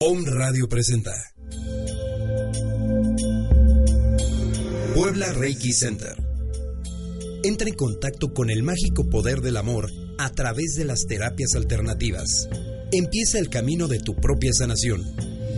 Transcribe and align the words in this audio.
Home 0.00 0.30
Radio 0.30 0.68
presenta 0.68 1.10
Puebla 4.94 5.32
Reiki 5.32 5.72
Center. 5.72 6.14
Entra 7.42 7.66
en 7.68 7.74
contacto 7.74 8.32
con 8.32 8.48
el 8.48 8.62
mágico 8.62 9.08
poder 9.10 9.40
del 9.40 9.56
amor 9.56 9.90
a 10.18 10.30
través 10.30 10.74
de 10.76 10.84
las 10.84 11.00
terapias 11.08 11.56
alternativas. 11.56 12.48
Empieza 12.92 13.40
el 13.40 13.48
camino 13.48 13.88
de 13.88 13.98
tu 13.98 14.14
propia 14.14 14.52
sanación. 14.52 15.02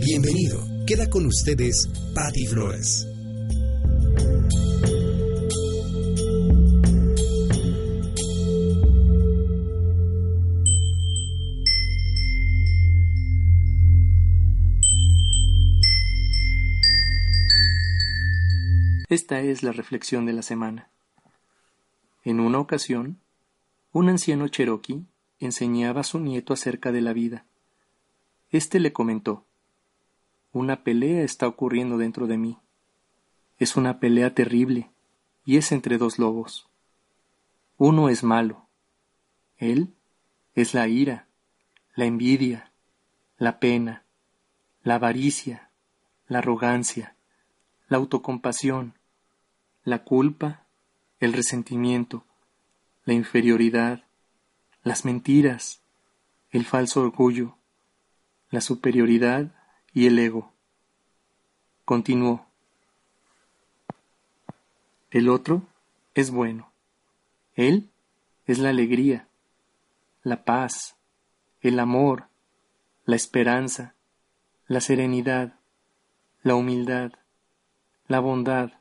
Bienvenido. 0.03 0.67
Queda 0.87 1.07
con 1.07 1.27
ustedes 1.27 1.87
Patti 2.15 2.47
Flores. 2.47 3.10
Esta 19.11 19.41
es 19.41 19.61
la 19.61 19.73
reflexión 19.73 20.25
de 20.25 20.31
la 20.31 20.41
semana. 20.41 20.87
En 22.23 22.39
una 22.39 22.59
ocasión, 22.59 23.19
un 23.91 24.07
anciano 24.07 24.47
cherokee 24.47 25.03
enseñaba 25.41 25.99
a 25.99 26.05
su 26.05 26.17
nieto 26.17 26.53
acerca 26.53 26.93
de 26.93 27.01
la 27.01 27.11
vida. 27.11 27.43
Este 28.51 28.79
le 28.79 28.93
comentó 28.93 29.43
Una 30.53 30.85
pelea 30.85 31.23
está 31.23 31.45
ocurriendo 31.45 31.97
dentro 31.97 32.25
de 32.25 32.37
mí. 32.37 32.57
Es 33.57 33.75
una 33.75 33.99
pelea 33.99 34.33
terrible, 34.33 34.89
y 35.43 35.57
es 35.57 35.73
entre 35.73 35.97
dos 35.97 36.17
lobos. 36.17 36.69
Uno 37.77 38.07
es 38.07 38.23
malo. 38.23 38.65
Él 39.57 39.93
es 40.55 40.73
la 40.73 40.87
ira, 40.87 41.27
la 41.95 42.05
envidia, 42.05 42.71
la 43.37 43.59
pena, 43.59 44.05
la 44.83 44.95
avaricia, 44.95 45.69
la 46.29 46.37
arrogancia, 46.37 47.17
la 47.89 47.97
autocompasión, 47.97 48.95
la 49.83 50.03
culpa, 50.03 50.65
el 51.19 51.33
resentimiento, 51.33 52.23
la 53.05 53.13
inferioridad, 53.13 54.03
las 54.83 55.05
mentiras, 55.05 55.81
el 56.51 56.65
falso 56.65 57.01
orgullo, 57.01 57.55
la 58.49 58.61
superioridad 58.61 59.53
y 59.93 60.07
el 60.07 60.19
ego. 60.19 60.51
Continuó. 61.85 62.45
El 65.09 65.29
otro 65.29 65.63
es 66.13 66.31
bueno. 66.31 66.71
Él 67.55 67.89
es 68.45 68.59
la 68.59 68.69
alegría, 68.69 69.27
la 70.23 70.43
paz, 70.43 70.95
el 71.61 71.79
amor, 71.79 72.27
la 73.05 73.15
esperanza, 73.15 73.95
la 74.67 74.79
serenidad, 74.79 75.55
la 76.43 76.55
humildad, 76.55 77.11
la 78.07 78.19
bondad, 78.19 78.71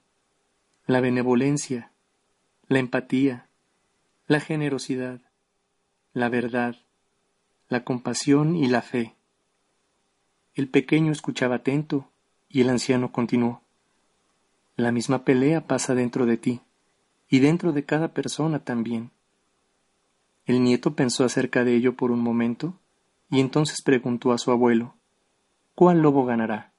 la 0.91 1.00
benevolencia, 1.00 1.92
la 2.66 2.81
empatía, 2.81 3.47
la 4.26 4.41
generosidad, 4.41 5.20
la 6.12 6.28
verdad, 6.28 6.75
la 7.69 7.84
compasión 7.84 8.56
y 8.56 8.66
la 8.66 8.82
fe. 8.82 9.14
El 10.54 10.69
pequeño 10.69 11.12
escuchaba 11.12 11.56
atento 11.56 12.10
y 12.48 12.62
el 12.62 12.70
anciano 12.70 13.12
continuó. 13.12 13.62
La 14.75 14.91
misma 14.91 15.25
pelea 15.25 15.60
pasa 15.69 15.94
dentro 15.94 16.26
de 16.26 16.37
ti 16.38 16.60
y 17.28 17.38
dentro 17.38 17.72
de 17.72 17.84
cada 17.84 18.09
persona 18.09 18.59
también. 18.59 19.12
El 20.44 20.64
nieto 20.64 20.97
pensó 20.97 21.25
acerca 21.25 21.62
de 21.62 21.76
ello 21.76 21.94
por 21.94 22.10
un 22.10 22.20
momento 22.20 22.75
y 23.31 23.38
entonces 23.38 23.81
preguntó 23.84 24.32
a 24.32 24.38
su 24.38 24.50
abuelo 24.50 24.97
¿Cuál 25.76 26.03
lobo 26.03 26.25
ganará? 26.25 26.72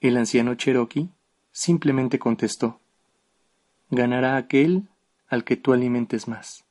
El 0.00 0.16
anciano 0.16 0.56
Cherokee 0.56 1.10
simplemente 1.52 2.18
contestó 2.18 2.80
ganará 3.90 4.36
aquel 4.36 4.88
al 5.28 5.44
que 5.44 5.56
tú 5.56 5.72
alimentes 5.72 6.28
más. 6.28 6.64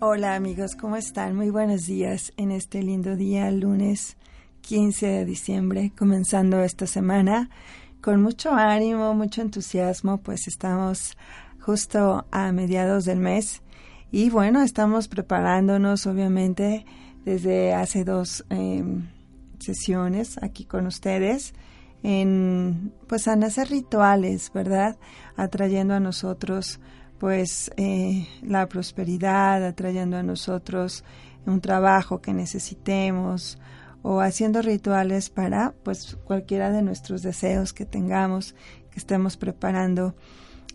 Hola 0.00 0.34
amigos, 0.34 0.74
¿cómo 0.74 0.96
están? 0.96 1.36
Muy 1.36 1.50
buenos 1.50 1.86
días 1.86 2.32
en 2.36 2.50
este 2.50 2.82
lindo 2.82 3.14
día, 3.14 3.50
lunes 3.52 4.16
15 4.62 5.06
de 5.06 5.24
diciembre, 5.24 5.92
comenzando 5.96 6.60
esta 6.60 6.88
semana 6.88 7.50
con 8.00 8.20
mucho 8.20 8.52
ánimo, 8.52 9.14
mucho 9.14 9.42
entusiasmo, 9.42 10.18
pues 10.18 10.48
estamos 10.48 11.16
justo 11.60 12.26
a 12.32 12.50
mediados 12.50 13.04
del 13.04 13.20
mes 13.20 13.62
y 14.10 14.28
bueno, 14.28 14.62
estamos 14.62 15.06
preparándonos 15.06 16.06
obviamente 16.06 16.84
desde 17.24 17.72
hace 17.72 18.02
dos 18.02 18.44
eh, 18.50 18.82
sesiones 19.64 20.38
aquí 20.42 20.64
con 20.64 20.86
ustedes 20.86 21.54
en 22.02 22.92
pues 23.06 23.28
a 23.28 23.34
hacer 23.34 23.68
rituales, 23.68 24.50
¿verdad? 24.52 24.96
Atrayendo 25.36 25.94
a 25.94 26.00
nosotros 26.00 26.80
pues 27.18 27.70
eh, 27.76 28.26
la 28.42 28.66
prosperidad, 28.66 29.64
atrayendo 29.64 30.16
a 30.16 30.22
nosotros 30.22 31.04
un 31.46 31.60
trabajo 31.60 32.20
que 32.20 32.34
necesitemos 32.34 33.58
o 34.02 34.20
haciendo 34.20 34.62
rituales 34.62 35.30
para 35.30 35.74
pues 35.84 36.16
cualquiera 36.24 36.70
de 36.70 36.82
nuestros 36.82 37.22
deseos 37.22 37.72
que 37.72 37.86
tengamos, 37.86 38.56
que 38.90 38.98
estemos 38.98 39.36
preparando 39.36 40.16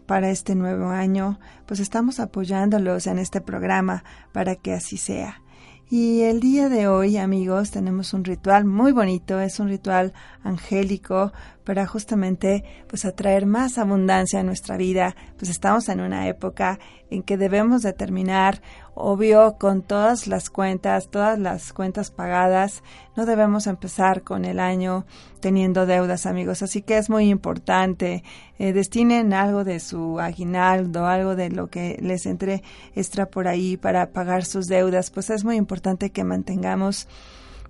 para 0.06 0.30
este 0.30 0.56
nuevo 0.56 0.88
año, 0.88 1.38
pues 1.66 1.82
estamos 1.82 2.22
apoyándolos 2.22 3.08
en 3.08 3.20
este 3.20 3.42
programa 3.42 4.06
para 4.32 4.56
que 4.56 4.74
así 4.74 4.96
sea. 4.96 5.42
Y 5.90 6.24
el 6.24 6.42
día 6.42 6.68
de 6.68 6.90
hoy, 6.90 7.16
amigos, 7.16 7.72
tenemos 7.72 8.14
un 8.14 8.26
ritual 8.26 8.66
muy 8.66 8.92
bonito, 8.92 9.40
es 9.40 9.58
un 9.62 9.70
ritual 9.70 10.12
angélico 10.44 11.32
para 11.64 11.88
justamente 11.88 12.66
pues 12.90 13.06
atraer 13.06 13.46
más 13.46 13.78
abundancia 13.78 14.42
a 14.42 14.44
nuestra 14.44 14.76
vida. 14.76 15.16
Pues 15.38 15.50
estamos 15.50 15.88
en 15.88 16.02
una 16.02 16.28
época 16.28 16.78
en 17.10 17.24
que 17.24 17.38
debemos 17.38 17.84
determinar, 17.84 18.62
obvio, 18.98 19.58
con 19.60 19.82
todas 19.82 20.28
las 20.28 20.50
cuentas, 20.50 21.10
todas 21.10 21.38
las 21.38 21.72
cuentas 21.72 22.12
pagadas. 22.12 22.84
No 23.16 23.26
debemos 23.26 23.68
empezar 23.68 24.24
con 24.24 24.44
el 24.44 24.60
año 24.60 25.06
teniendo 25.40 25.86
deudas, 25.86 26.26
amigos. 26.26 26.62
Así 26.62 26.82
que 26.82 26.98
es 26.98 27.10
muy 27.10 27.30
importante. 27.30 28.24
Eh, 28.60 28.74
destinen 28.74 29.34
algo 29.34 29.64
de 29.64 29.80
su 29.80 30.20
aguinaldo, 30.20 31.06
algo 31.06 31.36
de 31.36 31.50
lo 31.50 31.68
que 31.68 31.98
les 32.02 32.26
entre 32.26 32.64
extra 32.96 33.28
por 33.28 33.48
ahí 33.48 33.78
para 33.78 34.12
pagar 34.12 34.46
sus 34.46 34.66
deudas. 34.66 35.12
Pues 35.12 35.30
es 35.30 35.44
muy 35.44 35.56
importante 35.56 36.10
que 36.10 36.24
mantengamos 36.24 37.08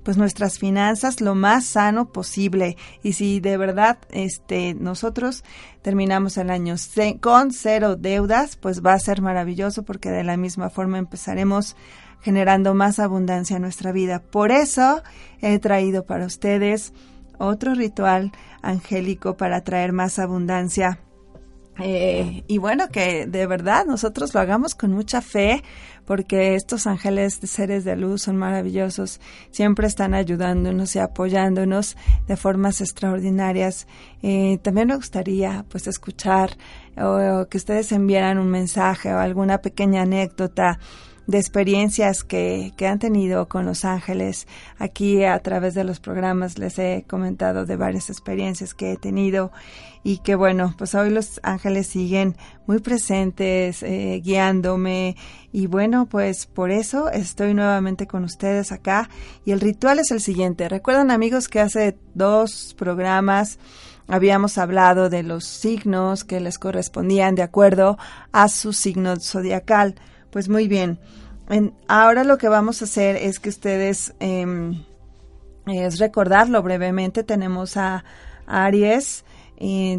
pues 0.07 0.16
nuestras 0.16 0.57
finanzas 0.57 1.19
lo 1.19 1.35
más 1.35 1.66
sano 1.66 2.13
posible. 2.13 2.78
Y 3.03 3.12
si 3.12 3.41
de 3.41 3.57
verdad 3.57 3.97
este 4.09 4.73
nosotros 4.73 5.44
terminamos 5.81 6.38
el 6.38 6.50
año 6.50 6.75
con 7.19 7.51
cero 7.51 7.97
deudas 7.97 8.56
pues 8.56 8.81
va 8.81 8.94
a 8.94 9.00
ser 9.00 9.22
maravilloso 9.22 9.84
porque 9.84 10.09
de 10.09 10.23
la 10.23 10.38
misma 10.38 10.69
forma 10.69 10.97
empezaremos 10.97 11.75
generando 12.21 12.74
más 12.74 13.00
abundancia 13.00 13.57
en 13.57 13.63
nuestra 13.63 13.92
vida. 13.92 14.21
Por 14.21 14.54
eso 14.54 15.04
he 15.42 15.59
traído 15.59 16.06
para 16.06 16.25
ustedes 16.25 16.94
otro 17.38 17.75
ritual 17.75 18.31
angélico 18.62 19.36
para 19.36 19.65
traer 19.65 19.92
más 19.92 20.19
abundancia 20.19 21.01
eh, 21.79 22.44
y 22.47 22.57
bueno, 22.57 22.89
que 22.89 23.25
de 23.25 23.47
verdad 23.47 23.85
nosotros 23.85 24.33
lo 24.33 24.39
hagamos 24.39 24.75
con 24.75 24.91
mucha 24.91 25.21
fe, 25.21 25.63
porque 26.06 26.56
estos 26.56 26.88
ángeles 26.88 27.41
de 27.41 27.47
seres 27.47 27.83
de 27.83 27.95
luz 27.95 28.24
son 28.24 28.38
maravillosos, 28.38 29.19
siempre 29.51 29.88
están 29.88 30.13
ayudándonos 30.13 30.95
y 30.95 31.00
apoyándonos 31.00 31.97
de 32.27 32.38
formas 32.38 32.81
extraordinarias. 32.81 33.88
Eh, 34.24 34.59
también 34.62 34.88
me 34.88 34.95
gustaría 34.95 35.65
pues 35.69 35.88
escuchar 35.88 36.51
o, 36.97 37.41
o 37.41 37.47
que 37.50 37.57
ustedes 37.57 37.91
enviaran 37.91 38.39
un 38.39 38.50
mensaje 38.50 39.13
o 39.13 39.19
alguna 39.19 39.59
pequeña 39.59 40.03
anécdota 40.03 40.79
de 41.27 41.38
experiencias 41.38 42.24
que, 42.24 42.74
que, 42.77 42.88
han 42.88 43.00
tenido 43.00 43.47
con 43.47 43.65
los 43.65 43.85
ángeles. 43.85 44.47
Aquí 44.79 45.24
a 45.24 45.38
través 45.39 45.74
de 45.74 45.83
los 45.83 46.00
programas 46.00 46.57
les 46.57 46.79
he 46.79 47.06
comentado 47.07 47.65
de 47.65 47.75
varias 47.75 48.09
experiencias 48.09 48.74
que 48.74 48.94
he 48.94 48.97
tenido 48.97 49.51
y 50.03 50.19
que 50.19 50.35
bueno, 50.35 50.74
pues 50.77 50.95
hoy 50.95 51.09
los 51.09 51.41
ángeles 51.44 51.88
siguen 51.88 52.38
muy 52.65 52.79
presentes, 52.79 53.83
eh, 53.83 54.21
guiándome 54.24 55.18
y 55.51 55.68
bueno, 55.68 56.06
pues 56.06 56.45
por 56.45 56.71
eso 56.71 57.09
estoy 57.09 57.53
nuevamente 57.53 58.07
con 58.07 58.24
ustedes 58.24 58.71
acá 58.71 59.09
y 59.44 59.51
el 59.51 59.59
ritual 59.59 60.00
es 60.00 60.12
el 60.12 60.21
siguiente. 60.21 60.69
Recuerdan 60.69 61.12
amigos 61.12 61.50
que 61.50 61.59
hace 61.59 61.97
dos 62.13 62.74
programas 62.77 63.59
habíamos 64.07 64.57
hablado 64.57 65.09
de 65.09 65.24
los 65.24 65.44
signos 65.44 66.24
que 66.24 66.39
les 66.39 66.57
correspondían 66.57 67.35
de 67.35 67.44
acuerdo 67.44 67.97
a 68.31 68.47
su 68.47 68.71
signo 68.71 69.19
zodiacal. 69.19 69.95
Pues 70.31 70.50
muy 70.50 70.68
bien. 70.68 71.00
ahora 71.88 72.24
lo 72.24 72.38
que 72.38 72.50
vamos 72.50 72.81
a 72.81 72.85
hacer 72.85 73.15
es 73.15 73.39
que 73.39 73.50
ustedes, 73.50 74.13
em, 74.19 74.83
es 75.65 76.00
recordarlo 76.00 76.62
brevemente, 76.62 77.24
tenemos 77.24 77.77
a 77.77 78.03
Aries, 78.45 79.24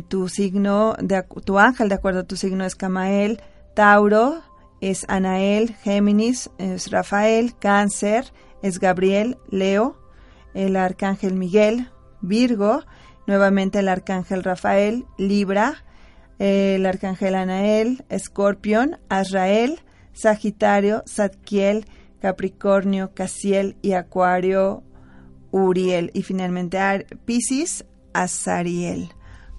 tu 0.09 0.29
signo, 0.29 0.95
de, 1.01 1.23
tu 1.45 1.59
ángel 1.59 1.89
de 1.89 1.95
acuerdo 1.95 2.21
a 2.21 2.27
tu 2.27 2.37
signo 2.37 2.65
es 2.65 2.77
Camael, 2.77 3.41
Tauro 3.75 4.43
es 4.81 5.05
Anael, 5.09 5.75
Géminis 5.83 6.51
es 6.59 6.91
Rafael, 6.91 7.57
Cáncer 7.59 8.33
es 8.63 8.79
Gabriel, 8.79 9.39
Leo, 9.51 9.97
el 10.55 10.77
arcángel 10.77 11.35
Miguel, 11.35 11.91
Virgo, 12.21 12.83
nuevamente 13.27 13.81
el 13.81 13.89
arcángel 13.89 14.45
Rafael, 14.45 15.05
Libra, 15.17 15.85
el 16.39 16.87
arcángel 16.87 17.35
Anael, 17.35 18.05
Escorpión, 18.09 18.99
Azrael, 19.09 19.81
Sagitario, 20.21 21.05
Zadkiel, 21.07 21.87
Capricornio, 22.21 23.13
Casiel 23.15 23.77
y 23.83 23.93
Acuario, 23.93 24.83
Uriel. 25.53 26.11
Y 26.13 26.23
finalmente 26.23 27.07
Piscis, 27.25 27.85
Azariel. 28.13 29.13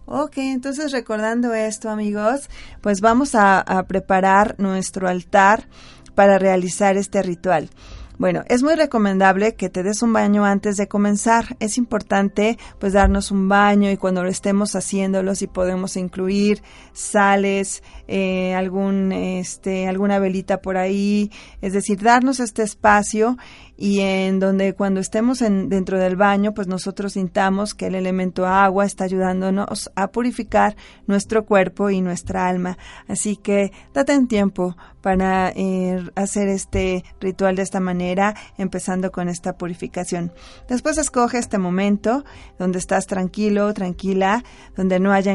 Ok, 0.05 0.37
entonces 0.37 0.91
recordando 0.91 1.53
esto 1.53 1.89
amigos, 1.89 2.49
pues 2.81 2.99
vamos 2.99 3.35
a 3.35 3.85
preparar 3.87 4.55
nuestro 4.57 5.07
altar 5.07 5.67
para 6.15 6.37
realizar 6.39 6.97
este 6.97 7.21
ritual. 7.21 7.69
Bueno, 8.19 8.43
es 8.49 8.63
muy 8.63 8.75
recomendable 8.75 9.55
que 9.55 9.69
te 9.69 9.81
des 9.81 10.01
un 10.01 10.11
baño 10.11 10.43
antes 10.43 10.75
de 10.75 10.89
comenzar. 10.89 11.55
Es 11.61 11.77
importante 11.77 12.57
pues 12.77 12.91
darnos 12.91 13.31
un 13.31 13.47
baño 13.47 13.89
y 13.89 13.95
cuando 13.95 14.25
lo 14.25 14.29
estemos 14.29 14.75
haciéndolo 14.75 15.35
si 15.35 15.47
podemos 15.47 15.95
incluir 15.95 16.61
sales, 16.91 17.81
eh, 18.09 18.53
algún, 18.55 19.13
este, 19.13 19.87
alguna 19.87 20.19
velita 20.19 20.61
por 20.61 20.75
ahí, 20.75 21.31
es 21.61 21.71
decir, 21.71 22.01
darnos 22.01 22.41
este 22.41 22.61
espacio 22.61 23.37
y 23.81 24.01
en 24.01 24.41
donde 24.41 24.73
cuando 24.73 24.99
estemos 24.99 25.41
en, 25.41 25.69
dentro 25.69 25.97
del 25.97 26.17
baño, 26.17 26.53
pues 26.53 26.67
nosotros 26.67 27.13
sintamos 27.13 27.73
que 27.73 27.87
el 27.87 27.95
elemento 27.95 28.45
agua 28.45 28.83
está 28.83 29.05
ayudándonos 29.05 29.89
a 29.95 30.11
purificar 30.11 30.75
nuestro 31.07 31.45
cuerpo 31.45 31.89
y 31.89 32.01
nuestra 32.01 32.49
alma. 32.49 32.77
Así 33.07 33.37
que 33.37 33.71
date 33.93 34.17
un 34.17 34.27
tiempo 34.27 34.75
para 34.99 35.53
eh, 35.55 35.97
hacer 36.15 36.49
este 36.49 37.05
ritual 37.21 37.55
de 37.55 37.61
esta 37.61 37.79
manera, 37.79 38.35
empezando 38.57 39.13
con 39.13 39.29
esta 39.29 39.53
purificación. 39.53 40.33
Después 40.67 40.97
escoge 40.97 41.37
este 41.37 41.57
momento 41.57 42.25
donde 42.57 42.79
estás 42.79 43.05
tranquilo, 43.05 43.73
tranquila, 43.73 44.43
donde 44.75 44.99
no 44.99 45.13
haya, 45.13 45.33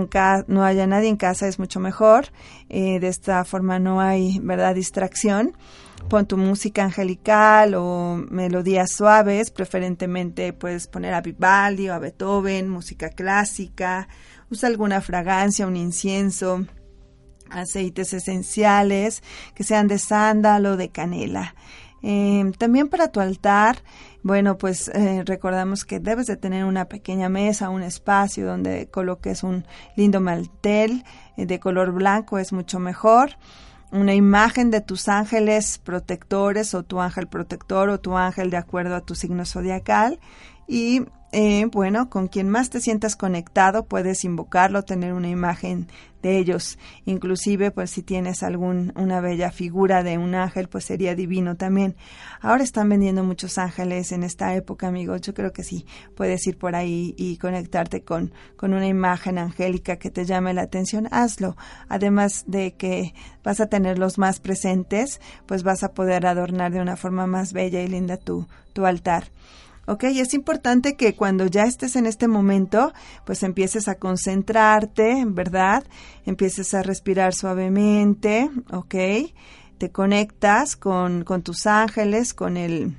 no 0.48 0.64
haya 0.64 0.86
nadie 0.86 1.08
en 1.08 1.16
casa, 1.16 1.48
es 1.48 1.58
mucho 1.58 1.80
mejor. 1.80 2.26
Eh, 2.68 3.00
de 3.00 3.08
esta 3.08 3.42
forma 3.46 3.78
no 3.78 4.02
hay, 4.02 4.38
¿verdad?, 4.42 4.74
distracción 4.74 5.54
pon 6.08 6.26
tu 6.26 6.36
música 6.36 6.84
angelical 6.84 7.74
o 7.74 8.16
melodías 8.30 8.92
suaves, 8.92 9.50
preferentemente 9.50 10.52
puedes 10.52 10.86
poner 10.86 11.14
a 11.14 11.20
Vivaldi 11.20 11.88
o 11.88 11.94
a 11.94 11.98
Beethoven, 11.98 12.68
música 12.68 13.08
clásica, 13.10 14.08
usa 14.50 14.68
alguna 14.68 15.00
fragancia, 15.00 15.66
un 15.66 15.76
incienso, 15.76 16.66
aceites 17.50 18.12
esenciales 18.12 19.22
que 19.54 19.64
sean 19.64 19.88
de 19.88 19.98
sándalo, 19.98 20.76
de 20.76 20.90
canela. 20.90 21.54
Em, 22.02 22.52
también 22.52 22.88
para 22.88 23.08
tu 23.08 23.20
altar, 23.20 23.82
bueno, 24.22 24.58
pues 24.58 24.88
eh, 24.88 25.22
recordamos 25.24 25.86
que 25.86 26.00
debes 26.00 26.26
de 26.26 26.36
tener 26.36 26.66
una 26.66 26.84
pequeña 26.84 27.30
mesa, 27.30 27.70
un 27.70 27.82
espacio 27.82 28.46
donde 28.46 28.88
coloques 28.90 29.42
un 29.42 29.64
lindo 29.96 30.20
mantel 30.20 31.02
eh, 31.38 31.46
de 31.46 31.58
color 31.58 31.92
blanco, 31.92 32.38
es 32.38 32.52
mucho 32.52 32.78
mejor 32.78 33.36
una 33.94 34.14
imagen 34.14 34.70
de 34.72 34.80
tus 34.80 35.08
ángeles 35.08 35.78
protectores 35.78 36.74
o 36.74 36.82
tu 36.82 37.00
ángel 37.00 37.28
protector 37.28 37.88
o 37.90 38.00
tu 38.00 38.16
ángel 38.16 38.50
de 38.50 38.56
acuerdo 38.56 38.96
a 38.96 39.00
tu 39.02 39.14
signo 39.14 39.44
zodiacal 39.46 40.18
y 40.66 41.02
eh, 41.34 41.66
bueno, 41.66 42.08
con 42.10 42.28
quien 42.28 42.48
más 42.48 42.70
te 42.70 42.80
sientas 42.80 43.16
conectado 43.16 43.86
puedes 43.86 44.22
invocarlo, 44.24 44.84
tener 44.84 45.12
una 45.12 45.28
imagen 45.28 45.88
de 46.22 46.38
ellos. 46.38 46.78
Inclusive, 47.06 47.72
pues 47.72 47.90
si 47.90 48.02
tienes 48.04 48.44
algún 48.44 48.92
una 48.94 49.20
bella 49.20 49.50
figura 49.50 50.04
de 50.04 50.16
un 50.16 50.36
ángel, 50.36 50.68
pues 50.68 50.84
sería 50.84 51.16
divino 51.16 51.56
también. 51.56 51.96
Ahora 52.40 52.62
están 52.62 52.88
vendiendo 52.88 53.24
muchos 53.24 53.58
ángeles 53.58 54.12
en 54.12 54.22
esta 54.22 54.54
época, 54.54 54.86
amigos. 54.86 55.22
Yo 55.22 55.34
creo 55.34 55.52
que 55.52 55.64
sí, 55.64 55.86
puedes 56.14 56.46
ir 56.46 56.56
por 56.56 56.76
ahí 56.76 57.16
y 57.18 57.36
conectarte 57.38 58.04
con, 58.04 58.32
con 58.56 58.72
una 58.72 58.86
imagen 58.86 59.36
angélica 59.36 59.96
que 59.96 60.10
te 60.10 60.24
llame 60.24 60.54
la 60.54 60.62
atención. 60.62 61.08
Hazlo. 61.10 61.56
Además 61.88 62.44
de 62.46 62.74
que 62.74 63.12
vas 63.42 63.60
a 63.60 63.66
tenerlos 63.66 64.18
más 64.18 64.38
presentes, 64.38 65.20
pues 65.46 65.64
vas 65.64 65.82
a 65.82 65.94
poder 65.94 66.26
adornar 66.26 66.70
de 66.70 66.80
una 66.80 66.96
forma 66.96 67.26
más 67.26 67.52
bella 67.52 67.82
y 67.82 67.88
linda 67.88 68.18
tu, 68.18 68.46
tu 68.72 68.86
altar. 68.86 69.24
¿Ok? 69.86 70.04
Y 70.12 70.20
es 70.20 70.34
importante 70.34 70.96
que 70.96 71.14
cuando 71.14 71.46
ya 71.46 71.64
estés 71.64 71.96
en 71.96 72.06
este 72.06 72.28
momento, 72.28 72.92
pues 73.24 73.42
empieces 73.42 73.88
a 73.88 73.96
concentrarte, 73.96 75.24
¿verdad? 75.26 75.84
Empieces 76.26 76.74
a 76.74 76.82
respirar 76.82 77.34
suavemente, 77.34 78.50
¿ok? 78.72 78.94
Te 79.78 79.90
conectas 79.90 80.76
con, 80.76 81.24
con 81.24 81.42
tus 81.42 81.66
ángeles, 81.66 82.34
con 82.34 82.56
el 82.56 82.96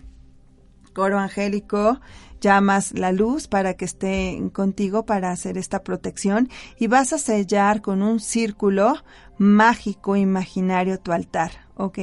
coro 0.93 1.19
angélico, 1.19 1.99
llamas 2.41 2.93
la 2.93 3.11
luz 3.11 3.47
para 3.47 3.75
que 3.75 3.85
esté 3.85 4.41
contigo 4.53 5.05
para 5.05 5.31
hacer 5.31 5.57
esta 5.57 5.83
protección 5.83 6.49
y 6.79 6.87
vas 6.87 7.13
a 7.13 7.17
sellar 7.17 7.81
con 7.81 8.01
un 8.01 8.19
círculo 8.19 8.93
mágico 9.37 10.15
imaginario 10.15 10.99
tu 10.99 11.11
altar. 11.11 11.64
¿Ok? 11.75 11.99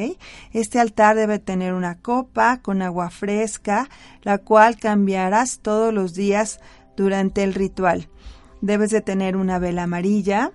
Este 0.53 0.79
altar 0.79 1.17
debe 1.17 1.39
tener 1.39 1.75
una 1.75 1.99
copa 1.99 2.61
con 2.63 2.83
agua 2.83 3.11
fresca, 3.11 3.89
la 4.23 4.39
cual 4.39 4.77
cambiarás 4.77 5.61
todos 5.61 5.93
los 5.93 6.15
días 6.15 6.61
durante 6.97 7.43
el 7.43 7.55
ritual. 7.55 8.09
Debes 8.61 8.91
de 8.91 9.01
tener 9.01 9.37
una 9.37 9.59
vela 9.59 9.85
amarilla, 9.85 10.53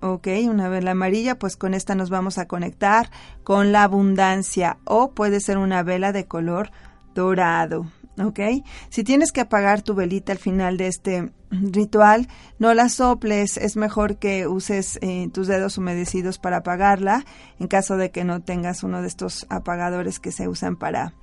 ¿ok? 0.00 0.28
Una 0.48 0.68
vela 0.68 0.92
amarilla, 0.92 1.38
pues 1.38 1.56
con 1.56 1.74
esta 1.74 1.94
nos 1.94 2.10
vamos 2.10 2.38
a 2.38 2.46
conectar 2.46 3.10
con 3.44 3.72
la 3.72 3.82
abundancia 3.82 4.78
o 4.84 5.12
puede 5.12 5.40
ser 5.40 5.58
una 5.58 5.82
vela 5.82 6.12
de 6.12 6.26
color 6.26 6.70
dorado, 7.14 7.90
¿ok? 8.18 8.40
Si 8.88 9.04
tienes 9.04 9.32
que 9.32 9.42
apagar 9.42 9.82
tu 9.82 9.94
velita 9.94 10.32
al 10.32 10.38
final 10.38 10.76
de 10.76 10.86
este 10.88 11.32
ritual, 11.50 12.28
no 12.58 12.74
la 12.74 12.88
soples, 12.88 13.56
es 13.56 13.76
mejor 13.76 14.18
que 14.18 14.46
uses 14.46 14.98
eh, 15.02 15.28
tus 15.32 15.46
dedos 15.46 15.78
humedecidos 15.78 16.38
para 16.38 16.58
apagarla, 16.58 17.24
en 17.58 17.68
caso 17.68 17.96
de 17.96 18.10
que 18.10 18.24
no 18.24 18.42
tengas 18.42 18.82
uno 18.82 19.02
de 19.02 19.08
estos 19.08 19.46
apagadores 19.48 20.18
que 20.18 20.32
se 20.32 20.48
usan 20.48 20.76
para, 20.76 21.14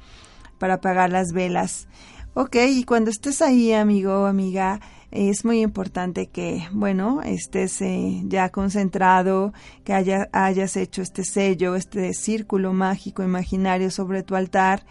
para 0.59 0.75
apagar 0.75 1.09
las 1.11 1.33
velas. 1.33 1.87
Ok, 2.35 2.55
y 2.67 2.83
cuando 2.83 3.11
estés 3.11 3.41
ahí, 3.41 3.73
amigo 3.73 4.23
o 4.23 4.25
amiga, 4.25 4.79
es 5.11 5.45
muy 5.45 5.61
importante 5.61 6.25
que, 6.25 6.67
bueno, 6.71 7.21
estés 7.21 7.79
eh, 7.81 8.23
ya 8.25 8.49
concentrado, 8.49 9.53
que 9.83 9.93
haya, 9.93 10.27
hayas 10.31 10.75
hecho 10.75 11.03
este 11.03 11.23
sello, 11.23 11.75
este 11.75 12.13
círculo 12.15 12.73
mágico 12.73 13.21
imaginario 13.21 13.91
sobre 13.91 14.23
tu 14.23 14.35
altar 14.35 14.83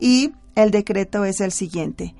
y 0.00 0.32
el 0.54 0.70
decreto 0.70 1.26
es 1.26 1.42
el 1.42 1.52
siguiente. 1.52 2.14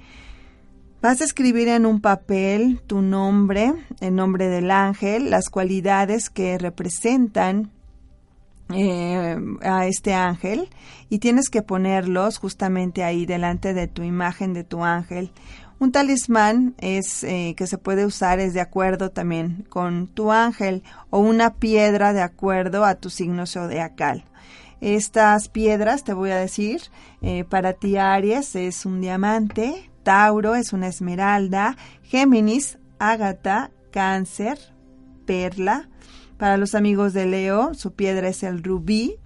Vas 1.01 1.21
a 1.21 1.25
escribir 1.25 1.69
en 1.69 1.87
un 1.87 2.01
papel 2.01 2.81
tu 2.89 3.03
nombre, 3.03 3.73
el 4.01 4.17
nombre 4.17 4.49
del 4.49 4.73
ángel, 4.73 5.31
las 5.31 5.49
cualidades 5.49 6.29
que 6.29 6.59
representan 6.59 7.71
eh, 8.75 9.37
a 9.63 9.87
este 9.87 10.13
ángel 10.15 10.69
y 11.09 11.21
tienes 11.21 11.51
que 11.51 11.63
ponerlos 11.63 12.39
justamente 12.39 13.05
ahí 13.05 13.27
delante 13.27 13.75
de 13.75 13.87
tu 13.87 14.03
imagen 14.03 14.55
de 14.55 14.65
tu 14.65 14.85
ángel. 14.85 15.31
Un 15.79 15.93
talismán 15.93 16.75
es 16.79 17.23
eh, 17.23 17.55
que 17.57 17.69
se 17.69 17.79
puede 17.79 18.05
usar 18.05 18.41
es 18.41 18.53
de 18.53 18.61
acuerdo 18.61 19.11
también 19.11 19.67
con 19.69 20.09
tu 20.09 20.33
ángel 20.33 20.83
o 21.11 21.21
una 21.21 21.55
piedra 21.55 22.13
de 22.13 22.23
acuerdo 22.23 22.85
a 22.85 22.97
tu 22.97 23.09
signo 23.09 23.47
zodiacal. 23.47 24.25
Estas 24.81 25.49
piedras, 25.49 26.03
te 26.03 26.13
voy 26.13 26.31
a 26.31 26.37
decir, 26.39 26.83
eh, 27.23 27.45
para 27.45 27.75
ti 27.75 27.97
Aries 27.97 28.57
es 28.57 28.85
un 28.85 29.01
diamante, 29.01 29.89
Tauro 30.09 30.55
es 30.55 30.73
una 30.73 30.87
esmeralda, 30.89 31.77
Géminis, 32.03 32.79
ágata, 32.99 33.73
cáncer, 33.91 34.59
perla. 35.27 35.91
Para 36.39 36.57
los 36.57 36.75
amigos 36.75 37.13
de 37.13 37.27
Leo, 37.27 37.75
su 37.75 37.93
piedra 37.93 38.29
es 38.29 38.43
el 38.43 38.63
rubí. 38.63 39.17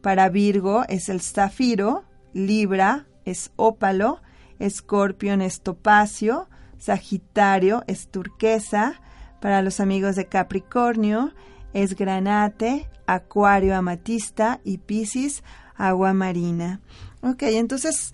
Para 0.00 0.28
Virgo 0.28 0.84
es 0.88 1.08
el 1.08 1.22
zafiro, 1.22 2.04
Libra 2.34 3.08
es 3.24 3.50
ópalo, 3.56 4.22
Escorpión 4.60 5.42
es 5.42 5.60
topacio, 5.60 6.48
Sagitario 6.78 7.82
es 7.88 8.06
turquesa, 8.06 9.00
para 9.40 9.60
los 9.60 9.80
amigos 9.80 10.14
de 10.14 10.26
Capricornio 10.26 11.32
es 11.72 11.96
granate, 11.96 12.88
Acuario 13.08 13.74
amatista 13.74 14.60
y 14.62 14.78
Piscis 14.78 15.42
agua 15.74 16.12
marina. 16.12 16.80
Ok, 17.22 17.42
entonces 17.42 18.12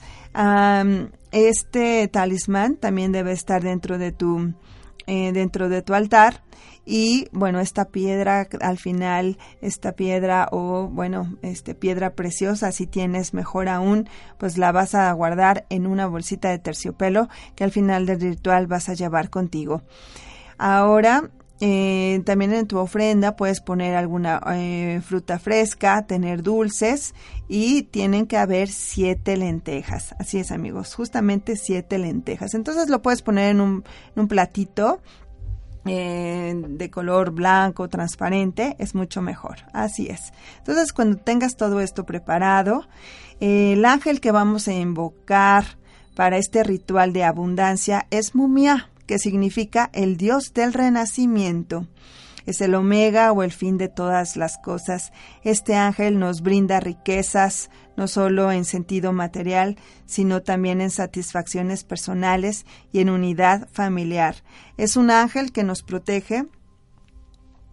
este 1.34 2.06
talismán 2.06 2.76
también 2.76 3.10
debe 3.10 3.32
estar 3.32 3.60
dentro 3.60 3.98
de 3.98 4.12
tu 4.12 4.54
eh, 5.08 5.32
dentro 5.32 5.68
de 5.68 5.82
tu 5.82 5.92
altar. 5.92 6.44
Y 6.86 7.28
bueno 7.32 7.58
esta 7.60 7.86
piedra 7.86 8.46
al 8.60 8.78
final 8.78 9.36
esta 9.60 9.92
piedra 9.92 10.48
o 10.52 10.86
bueno 10.86 11.36
este 11.42 11.74
piedra 11.74 12.14
preciosa 12.14 12.70
si 12.72 12.86
tienes 12.86 13.34
mejor 13.34 13.68
aún 13.68 14.08
pues 14.38 14.58
la 14.58 14.70
vas 14.70 14.94
a 14.94 15.10
guardar 15.12 15.66
en 15.70 15.86
una 15.86 16.06
bolsita 16.06 16.50
de 16.50 16.58
terciopelo 16.58 17.28
que 17.56 17.64
al 17.64 17.72
final 17.72 18.06
del 18.06 18.20
ritual 18.20 18.66
vas 18.66 18.88
a 18.88 18.94
llevar 18.94 19.28
contigo. 19.28 19.82
Ahora 20.56 21.30
eh, 21.60 22.20
también 22.26 22.52
en 22.52 22.66
tu 22.66 22.78
ofrenda 22.78 23.36
puedes 23.36 23.60
poner 23.60 23.94
alguna 23.94 24.40
eh, 24.54 25.00
fruta 25.04 25.38
fresca, 25.38 26.04
tener 26.04 26.42
dulces 26.42 27.14
y 27.48 27.84
tienen 27.84 28.26
que 28.26 28.36
haber 28.36 28.68
siete 28.68 29.36
lentejas. 29.36 30.14
Así 30.18 30.38
es 30.38 30.50
amigos, 30.50 30.94
justamente 30.94 31.56
siete 31.56 31.98
lentejas. 31.98 32.54
Entonces 32.54 32.88
lo 32.88 33.02
puedes 33.02 33.22
poner 33.22 33.50
en 33.50 33.60
un, 33.60 33.84
platito 34.28 35.00
eh, 35.86 36.54
de 36.56 36.90
color 36.90 37.30
blanco, 37.30 37.88
transparente, 37.88 38.74
es 38.80 38.96
mucho 38.96 39.22
mejor. 39.22 39.58
Así 39.72 40.08
es. 40.08 40.32
Entonces 40.58 40.92
cuando 40.92 41.18
tengas 41.18 41.56
todo 41.56 41.80
esto 41.80 42.04
preparado, 42.04 42.84
el 43.38 43.84
ángel 43.84 44.20
que 44.20 44.32
vamos 44.32 44.66
a 44.66 44.72
invocar 44.72 45.64
para 46.16 46.36
este 46.36 46.64
ritual 46.64 47.12
de 47.12 47.22
abundancia 47.22 48.06
es 48.10 48.34
Mumia 48.34 48.90
que 49.06 49.18
significa 49.18 49.90
el 49.92 50.16
Dios 50.16 50.52
del 50.54 50.72
renacimiento. 50.72 51.86
Es 52.46 52.60
el 52.60 52.74
omega 52.74 53.32
o 53.32 53.42
el 53.42 53.52
fin 53.52 53.78
de 53.78 53.88
todas 53.88 54.36
las 54.36 54.58
cosas. 54.58 55.12
Este 55.44 55.76
ángel 55.76 56.18
nos 56.18 56.42
brinda 56.42 56.78
riquezas, 56.78 57.70
no 57.96 58.06
solo 58.06 58.52
en 58.52 58.66
sentido 58.66 59.12
material, 59.12 59.76
sino 60.04 60.42
también 60.42 60.80
en 60.80 60.90
satisfacciones 60.90 61.84
personales 61.84 62.66
y 62.92 63.00
en 63.00 63.08
unidad 63.08 63.68
familiar. 63.72 64.36
Es 64.76 64.96
un 64.96 65.10
ángel 65.10 65.52
que 65.52 65.64
nos 65.64 65.82
protege, 65.82 66.46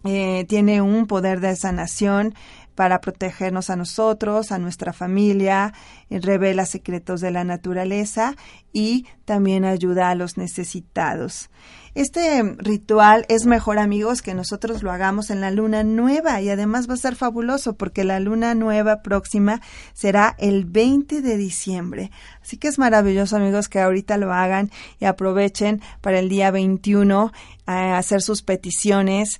eh, 0.04 0.46
tiene 0.48 0.80
un 0.80 1.06
poder 1.06 1.40
de 1.40 1.54
sanación, 1.54 2.34
para 2.74 3.00
protegernos 3.00 3.70
a 3.70 3.76
nosotros, 3.76 4.52
a 4.52 4.58
nuestra 4.58 4.92
familia, 4.92 5.72
eh, 6.10 6.20
revela 6.20 6.66
secretos 6.66 7.20
de 7.20 7.30
la 7.30 7.44
naturaleza 7.44 8.34
y 8.72 9.06
también 9.24 9.64
ayuda 9.64 10.10
a 10.10 10.14
los 10.14 10.36
necesitados. 10.36 11.50
Este 11.94 12.42
ritual 12.56 13.26
es 13.28 13.44
mejor 13.44 13.78
amigos 13.78 14.22
que 14.22 14.32
nosotros 14.32 14.82
lo 14.82 14.90
hagamos 14.90 15.28
en 15.28 15.42
la 15.42 15.50
luna 15.50 15.84
nueva 15.84 16.40
y 16.40 16.48
además 16.48 16.88
va 16.88 16.94
a 16.94 16.96
ser 16.96 17.16
fabuloso 17.16 17.74
porque 17.74 18.02
la 18.02 18.18
luna 18.18 18.54
nueva 18.54 19.02
próxima 19.02 19.60
será 19.92 20.34
el 20.38 20.64
20 20.64 21.20
de 21.20 21.36
diciembre. 21.36 22.10
Así 22.40 22.56
que 22.56 22.68
es 22.68 22.78
maravilloso 22.78 23.36
amigos 23.36 23.68
que 23.68 23.78
ahorita 23.78 24.16
lo 24.16 24.32
hagan 24.32 24.70
y 25.00 25.04
aprovechen 25.04 25.82
para 26.00 26.18
el 26.18 26.30
día 26.30 26.50
21 26.50 27.30
a 27.66 27.88
eh, 27.88 27.92
hacer 27.92 28.22
sus 28.22 28.42
peticiones 28.42 29.38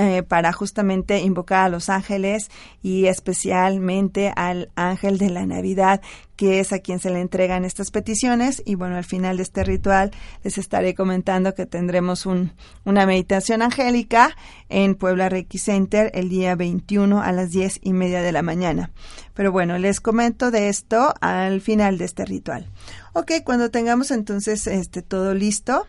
eh, 0.00 0.22
para 0.22 0.52
justamente 0.52 1.18
invocar 1.22 1.64
a 1.64 1.68
los 1.68 1.88
ángeles 1.88 2.52
y 2.84 3.06
especialmente 3.06 4.32
al 4.36 4.70
ángel 4.76 5.18
de 5.18 5.28
la 5.28 5.44
Navidad, 5.44 6.00
que 6.36 6.60
es 6.60 6.72
a 6.72 6.78
quien 6.78 7.00
se 7.00 7.10
le 7.10 7.20
entregan 7.20 7.64
estas 7.64 7.90
peticiones. 7.90 8.62
Y 8.64 8.76
bueno, 8.76 8.96
al 8.96 9.02
final 9.02 9.38
de 9.38 9.42
este 9.42 9.64
ritual 9.64 10.12
les 10.44 10.56
estaré 10.56 10.94
comentando 10.94 11.52
que 11.52 11.66
tendremos 11.66 12.26
un, 12.26 12.52
una 12.84 13.06
meditación 13.06 13.60
angélica 13.60 14.36
en 14.68 14.94
Puebla 14.94 15.30
Reiki 15.30 15.58
Center 15.58 16.12
el 16.14 16.28
día 16.28 16.54
21 16.54 17.20
a 17.20 17.32
las 17.32 17.50
10 17.50 17.80
y 17.82 17.92
media 17.92 18.22
de 18.22 18.30
la 18.30 18.42
mañana. 18.42 18.92
Pero 19.34 19.50
bueno, 19.50 19.78
les 19.78 20.00
comento 20.00 20.52
de 20.52 20.68
esto 20.68 21.12
al 21.20 21.60
final 21.60 21.98
de 21.98 22.04
este 22.04 22.24
ritual. 22.24 22.70
Ok, 23.14 23.32
cuando 23.44 23.72
tengamos 23.72 24.12
entonces 24.12 24.68
este 24.68 25.02
todo 25.02 25.34
listo, 25.34 25.88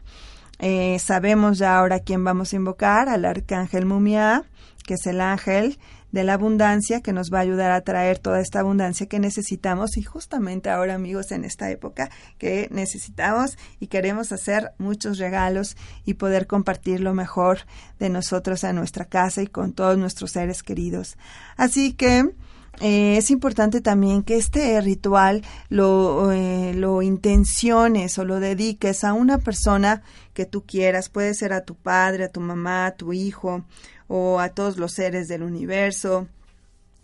eh, 0.60 1.00
sabemos 1.00 1.58
ya 1.58 1.78
ahora 1.78 2.00
quién 2.00 2.24
vamos 2.24 2.54
a 2.54 2.58
invocar, 2.58 3.10
al 3.10 3.26
arcángel 3.26 3.86
Mumia, 3.86 4.44
que 4.86 4.96
es 4.96 5.06
el 5.08 5.22
ángel 5.22 5.80
de 6.12 6.24
la 6.24 6.34
abundancia 6.34 7.02
que 7.02 7.14
nos 7.14 7.32
va 7.32 7.40
a 7.40 7.42
ayudar 7.42 7.72
a 7.72 7.82
traer 7.82 8.20
toda 8.20 8.42
esta 8.42 8.60
abundancia 8.60 9.08
que 9.08 9.20
necesitamos 9.20 9.96
y 9.98 10.02
justamente 10.02 10.70
ahora 10.70 10.96
amigos 10.96 11.32
en 11.32 11.46
esta 11.46 11.70
época 11.70 12.10
que 12.38 12.68
necesitamos 12.72 13.58
y 13.80 13.88
queremos 13.88 14.32
hacer 14.32 14.72
muchos 14.80 15.18
regalos 15.20 15.78
y 16.06 16.16
poder 16.16 16.48
compartir 16.48 17.02
lo 17.02 17.14
mejor 17.14 17.60
de 18.00 18.10
nosotros 18.10 18.64
a 18.64 18.74
nuestra 18.74 19.06
casa 19.06 19.42
y 19.42 19.48
con 19.48 19.74
todos 19.74 19.98
nuestros 19.98 20.32
seres 20.32 20.64
queridos. 20.64 21.18
Así 21.58 21.94
que 21.94 22.34
eh, 22.82 23.18
es 23.18 23.30
importante 23.30 23.82
también 23.82 24.24
que 24.24 24.38
este 24.38 24.80
ritual 24.80 25.44
lo, 25.70 26.32
eh, 26.32 26.74
lo 26.74 27.02
intenciones 27.02 28.18
o 28.18 28.26
lo 28.26 28.40
dediques 28.40 29.04
a 29.04 29.14
una 29.14 29.38
persona 29.38 30.02
que 30.34 30.46
tú 30.46 30.64
quieras. 30.66 31.10
Puede 31.10 31.34
ser 31.34 31.52
a 31.52 31.66
tu 31.66 31.76
padre, 31.76 32.26
a 32.26 32.32
tu 32.32 32.40
mamá, 32.40 32.86
a 32.86 32.96
tu 32.96 33.12
hijo 33.12 33.66
o 34.08 34.40
a 34.40 34.50
todos 34.50 34.78
los 34.78 34.94
seres 34.94 35.28
del 35.28 35.44
universo. 35.44 36.28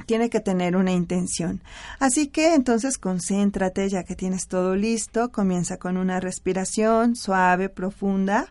Tiene 0.05 0.29
que 0.29 0.39
tener 0.39 0.75
una 0.77 0.91
intención. 0.91 1.62
Así 2.00 2.27
que 2.27 2.53
entonces 2.53 2.98
concéntrate 2.98 3.89
ya 3.89 4.03
que 4.03 4.15
tienes 4.15 4.48
todo 4.48 4.75
listo. 4.75 5.32
Comienza 5.32 5.77
con 5.77 5.98
una 5.98 6.20
respiración 6.20 7.15
suave, 7.15 7.70
profunda. 7.70 8.48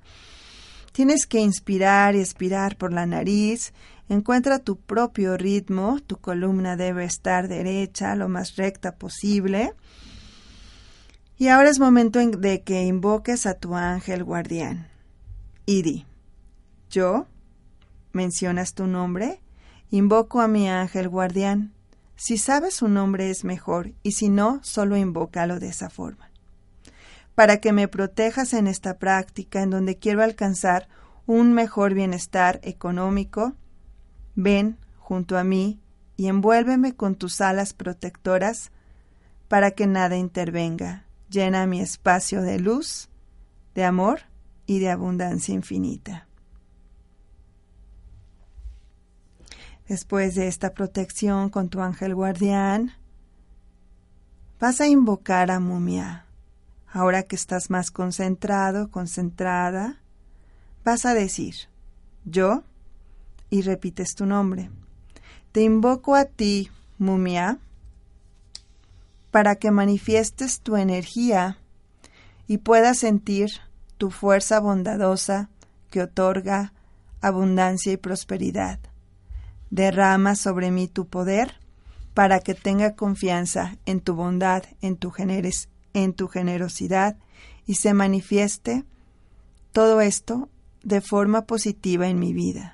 Tienes 0.92 1.26
que 1.26 1.40
inspirar 1.40 2.14
y 2.14 2.20
expirar 2.20 2.76
por 2.76 2.92
la 2.92 3.06
nariz 3.06 3.72
Encuentra 4.08 4.58
tu 4.58 4.76
propio 4.76 5.36
ritmo, 5.36 5.98
tu 6.06 6.18
columna 6.18 6.76
debe 6.76 7.04
estar 7.04 7.48
derecha, 7.48 8.14
lo 8.16 8.28
más 8.28 8.56
recta 8.56 8.96
posible. 8.96 9.72
Y 11.38 11.48
ahora 11.48 11.70
es 11.70 11.78
momento 11.78 12.18
de 12.18 12.62
que 12.62 12.82
invoques 12.82 13.46
a 13.46 13.54
tu 13.54 13.74
ángel 13.74 14.22
guardián. 14.22 14.88
Y 15.66 15.82
di, 15.82 16.06
yo, 16.90 17.26
mencionas 18.12 18.74
tu 18.74 18.86
nombre, 18.86 19.40
invoco 19.90 20.40
a 20.40 20.48
mi 20.48 20.68
ángel 20.68 21.08
guardián. 21.08 21.72
Si 22.16 22.36
sabes 22.36 22.74
su 22.74 22.88
nombre 22.88 23.30
es 23.30 23.42
mejor, 23.42 23.92
y 24.02 24.12
si 24.12 24.28
no, 24.28 24.60
solo 24.62 24.96
invócalo 24.96 25.58
de 25.58 25.68
esa 25.68 25.90
forma. 25.90 26.30
Para 27.34 27.56
que 27.56 27.72
me 27.72 27.88
protejas 27.88 28.52
en 28.52 28.66
esta 28.68 28.98
práctica 28.98 29.62
en 29.62 29.70
donde 29.70 29.98
quiero 29.98 30.22
alcanzar 30.22 30.88
un 31.26 31.52
mejor 31.54 31.94
bienestar 31.94 32.60
económico, 32.62 33.54
Ven 34.34 34.78
junto 34.98 35.38
a 35.38 35.44
mí 35.44 35.80
y 36.16 36.28
envuélveme 36.28 36.94
con 36.94 37.16
tus 37.16 37.40
alas 37.40 37.72
protectoras 37.72 38.70
para 39.48 39.72
que 39.72 39.86
nada 39.86 40.16
intervenga. 40.16 41.04
Llena 41.28 41.66
mi 41.66 41.80
espacio 41.80 42.42
de 42.42 42.58
luz, 42.58 43.08
de 43.74 43.84
amor 43.84 44.20
y 44.66 44.78
de 44.78 44.90
abundancia 44.90 45.54
infinita. 45.54 46.26
Después 49.88 50.34
de 50.34 50.48
esta 50.48 50.72
protección 50.72 51.50
con 51.50 51.68
tu 51.68 51.80
ángel 51.80 52.14
guardián, 52.14 52.92
vas 54.58 54.80
a 54.80 54.88
invocar 54.88 55.50
a 55.50 55.60
Mumia. 55.60 56.24
Ahora 56.90 57.24
que 57.24 57.36
estás 57.36 57.70
más 57.70 57.90
concentrado, 57.90 58.90
concentrada, 58.90 60.00
vas 60.84 61.04
a 61.04 61.12
decir, 61.12 61.54
yo 62.24 62.64
y 63.54 63.62
repites 63.62 64.16
tu 64.16 64.26
nombre. 64.26 64.68
Te 65.52 65.62
invoco 65.62 66.16
a 66.16 66.24
ti, 66.24 66.70
mumia, 66.98 67.58
para 69.30 69.54
que 69.54 69.70
manifiestes 69.70 70.58
tu 70.58 70.76
energía 70.76 71.58
y 72.48 72.58
puedas 72.58 72.98
sentir 72.98 73.48
tu 73.96 74.10
fuerza 74.10 74.58
bondadosa 74.58 75.50
que 75.90 76.02
otorga 76.02 76.72
abundancia 77.20 77.92
y 77.92 77.96
prosperidad. 77.96 78.80
Derrama 79.70 80.34
sobre 80.34 80.72
mí 80.72 80.88
tu 80.88 81.06
poder 81.06 81.54
para 82.12 82.40
que 82.40 82.54
tenga 82.54 82.96
confianza 82.96 83.76
en 83.86 84.00
tu 84.00 84.16
bondad, 84.16 84.64
en 84.80 84.96
tu, 84.96 85.12
en 85.94 86.12
tu 86.12 86.26
generosidad 86.26 87.16
y 87.66 87.76
se 87.76 87.94
manifieste 87.94 88.82
todo 89.70 90.00
esto 90.00 90.48
de 90.82 91.00
forma 91.00 91.46
positiva 91.46 92.08
en 92.08 92.18
mi 92.18 92.32
vida. 92.32 92.73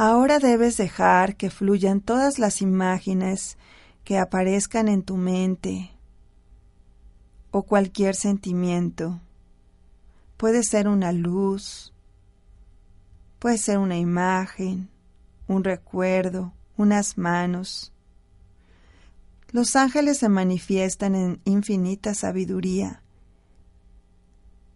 Ahora 0.00 0.38
debes 0.38 0.76
dejar 0.76 1.34
que 1.34 1.50
fluyan 1.50 2.00
todas 2.00 2.38
las 2.38 2.62
imágenes 2.62 3.58
que 4.04 4.16
aparezcan 4.16 4.86
en 4.86 5.02
tu 5.02 5.16
mente 5.16 5.90
o 7.50 7.64
cualquier 7.64 8.14
sentimiento. 8.14 9.20
Puede 10.36 10.62
ser 10.62 10.86
una 10.86 11.10
luz, 11.10 11.92
Puede 13.40 13.58
ser 13.58 13.78
una 13.78 13.96
imagen, 13.96 14.88
un 15.48 15.64
recuerdo, 15.64 16.52
unas 16.76 17.18
manos. 17.18 17.92
Los 19.50 19.74
ángeles 19.74 20.18
se 20.18 20.28
manifiestan 20.28 21.16
en 21.16 21.40
infinita 21.44 22.14
sabiduría. 22.14 23.02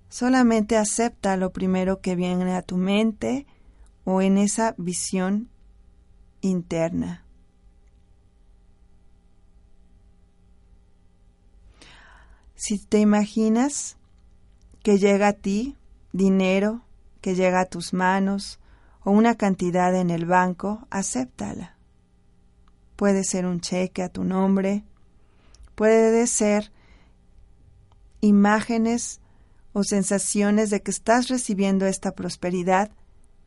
Solamente 0.08 0.76
acepta 0.76 1.36
lo 1.36 1.52
primero 1.52 2.00
que 2.00 2.16
viene 2.16 2.56
a 2.56 2.62
tu 2.62 2.76
mente 2.76 3.46
o 4.04 4.20
en 4.20 4.38
esa 4.38 4.74
visión 4.78 5.48
interna. 6.40 7.24
Si 12.54 12.78
te 12.78 12.98
imaginas 12.98 13.96
que 14.82 14.98
llega 14.98 15.28
a 15.28 15.32
ti 15.32 15.76
dinero, 16.12 16.82
que 17.20 17.34
llega 17.34 17.60
a 17.60 17.66
tus 17.66 17.92
manos 17.92 18.60
o 19.04 19.10
una 19.10 19.36
cantidad 19.36 19.94
en 19.96 20.10
el 20.10 20.26
banco, 20.26 20.86
acéptala. 20.90 21.76
Puede 22.96 23.24
ser 23.24 23.46
un 23.46 23.60
cheque 23.60 24.02
a 24.02 24.08
tu 24.08 24.22
nombre, 24.22 24.84
puede 25.74 26.26
ser 26.26 26.70
imágenes 28.20 29.20
o 29.72 29.82
sensaciones 29.82 30.70
de 30.70 30.82
que 30.82 30.90
estás 30.90 31.28
recibiendo 31.28 31.86
esta 31.86 32.12
prosperidad 32.12 32.92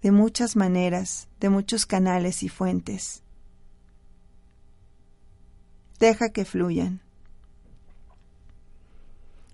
de 0.02 0.12
muchas 0.12 0.56
maneras, 0.56 1.28
de 1.40 1.50
muchos 1.50 1.86
canales 1.86 2.44
y 2.44 2.50
fuentes. 2.50 3.24
Deja 6.00 6.30
que 6.30 6.46
fluyan. 6.46 7.02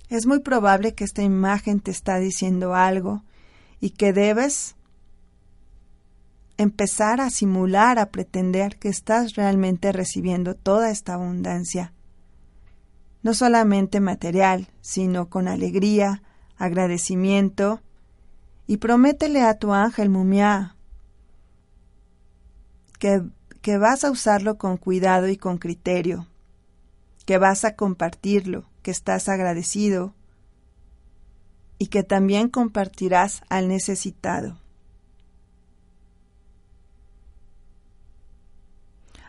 Es 0.10 0.26
muy 0.26 0.40
probable 0.40 0.94
que 0.94 1.04
esta 1.04 1.22
imagen 1.22 1.80
te 1.80 1.92
está 1.92 2.20
diciendo 2.20 2.76
algo 2.76 3.24
y 3.80 3.92
que 3.92 4.12
debes 4.12 4.76
empezar 6.58 7.22
a 7.22 7.30
simular, 7.30 7.98
a 7.98 8.08
pretender 8.08 8.78
que 8.78 8.90
estás 8.90 9.36
realmente 9.36 9.92
recibiendo 9.92 10.54
toda 10.54 10.92
esta 10.92 11.14
abundancia. 11.14 11.94
No 13.24 13.34
solamente 13.34 14.00
material, 14.00 14.68
sino 14.82 15.30
con 15.30 15.48
alegría, 15.48 16.22
agradecimiento, 16.58 17.82
y 18.72 18.78
prométele 18.78 19.42
a 19.42 19.60
tu 19.60 19.74
ángel 19.74 20.10
mumia 20.10 20.78
que, 23.00 23.22
que 23.62 23.78
vas 23.78 24.06
a 24.06 24.12
usarlo 24.12 24.58
con 24.58 24.78
cuidado 24.78 25.28
y 25.28 25.36
con 25.36 25.58
criterio, 25.58 26.26
que 27.26 27.38
vas 27.38 27.66
a 27.66 27.76
compartirlo, 27.76 28.64
que 28.82 28.92
estás 28.92 29.28
agradecido 29.28 30.14
y 31.80 31.88
que 31.88 32.04
también 32.04 32.48
compartirás 32.48 33.42
al 33.50 33.68
necesitado. 33.68 34.58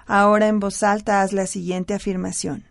Ahora 0.06 0.46
en 0.46 0.60
voz 0.60 0.84
alta 0.84 1.20
haz 1.20 1.32
la 1.32 1.48
siguiente 1.48 1.94
afirmación. 1.94 2.62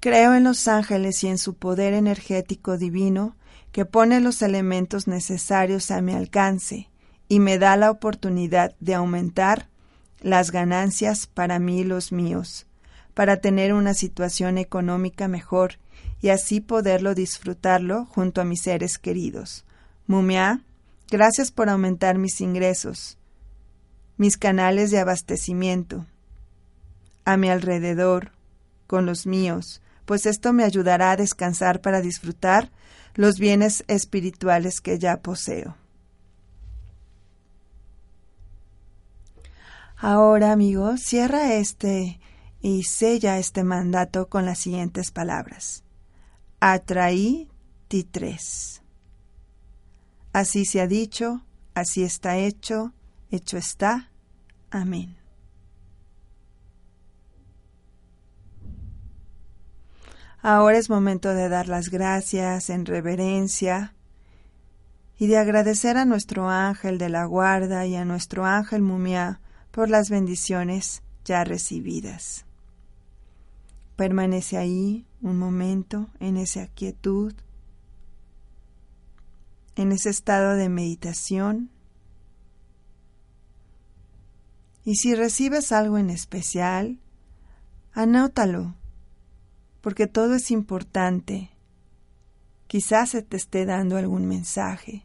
Creo 0.00 0.32
en 0.32 0.44
los 0.44 0.68
ángeles 0.68 1.22
y 1.22 1.28
en 1.28 1.36
su 1.36 1.52
poder 1.52 1.92
energético 1.92 2.78
divino 2.78 3.36
que 3.72 3.84
pone 3.84 4.20
los 4.20 4.42
elementos 4.42 5.08
necesarios 5.08 5.90
a 5.90 6.00
mi 6.02 6.12
alcance 6.12 6.88
y 7.28 7.40
me 7.40 7.58
da 7.58 7.76
la 7.76 7.90
oportunidad 7.90 8.74
de 8.80 8.94
aumentar 8.94 9.68
las 10.20 10.50
ganancias 10.50 11.26
para 11.26 11.58
mí 11.58 11.80
y 11.80 11.84
los 11.84 12.12
míos 12.12 12.66
para 13.14 13.38
tener 13.38 13.74
una 13.74 13.94
situación 13.94 14.58
económica 14.58 15.28
mejor 15.28 15.78
y 16.20 16.28
así 16.28 16.60
poderlo 16.60 17.14
disfrutarlo 17.14 18.06
junto 18.06 18.40
a 18.40 18.44
mis 18.44 18.62
seres 18.62 18.98
queridos. 18.98 19.64
Mumia, 20.06 20.60
gracias 21.10 21.50
por 21.50 21.68
aumentar 21.68 22.18
mis 22.18 22.40
ingresos, 22.40 23.18
mis 24.16 24.36
canales 24.36 24.90
de 24.90 24.98
abastecimiento, 24.98 26.06
a 27.24 27.36
mi 27.36 27.48
alrededor, 27.48 28.32
con 28.86 29.06
los 29.06 29.26
míos, 29.26 29.80
pues 30.04 30.26
esto 30.26 30.52
me 30.52 30.64
ayudará 30.64 31.12
a 31.12 31.16
descansar 31.16 31.80
para 31.80 32.00
disfrutar 32.00 32.70
los 33.14 33.38
bienes 33.38 33.84
espirituales 33.88 34.80
que 34.80 34.98
ya 34.98 35.20
poseo. 35.20 35.76
Ahora, 39.96 40.50
amigos, 40.50 41.00
cierra 41.02 41.54
este 41.54 42.18
y 42.60 42.82
sella 42.82 43.38
este 43.38 43.62
mandato 43.62 44.28
con 44.28 44.44
las 44.46 44.58
siguientes 44.58 45.10
palabras. 45.10 45.84
Atraí 46.58 47.48
ti 47.88 48.04
tres. 48.04 48.82
Así 50.32 50.64
se 50.64 50.80
ha 50.80 50.86
dicho, 50.86 51.42
así 51.74 52.02
está 52.02 52.38
hecho, 52.38 52.92
hecho 53.30 53.58
está. 53.58 54.10
Amén. 54.70 55.21
Ahora 60.44 60.76
es 60.76 60.90
momento 60.90 61.32
de 61.34 61.48
dar 61.48 61.68
las 61.68 61.88
gracias 61.88 62.68
en 62.68 62.84
reverencia 62.84 63.94
y 65.16 65.28
de 65.28 65.38
agradecer 65.38 65.96
a 65.96 66.04
nuestro 66.04 66.50
ángel 66.50 66.98
de 66.98 67.08
la 67.08 67.24
guarda 67.26 67.86
y 67.86 67.94
a 67.94 68.04
nuestro 68.04 68.44
ángel 68.44 68.82
mumia 68.82 69.40
por 69.70 69.88
las 69.88 70.10
bendiciones 70.10 71.04
ya 71.24 71.44
recibidas. 71.44 72.44
Permanece 73.94 74.56
ahí 74.56 75.06
un 75.20 75.38
momento 75.38 76.08
en 76.18 76.36
esa 76.36 76.66
quietud, 76.66 77.34
en 79.76 79.92
ese 79.92 80.10
estado 80.10 80.56
de 80.56 80.68
meditación. 80.68 81.70
Y 84.84 84.96
si 84.96 85.14
recibes 85.14 85.70
algo 85.70 85.98
en 85.98 86.10
especial, 86.10 86.98
anótalo, 87.92 88.74
porque 89.82 90.06
todo 90.06 90.36
es 90.36 90.50
importante. 90.50 91.50
Quizás 92.68 93.10
se 93.10 93.22
te 93.22 93.36
esté 93.36 93.66
dando 93.66 93.98
algún 93.98 94.26
mensaje, 94.26 95.04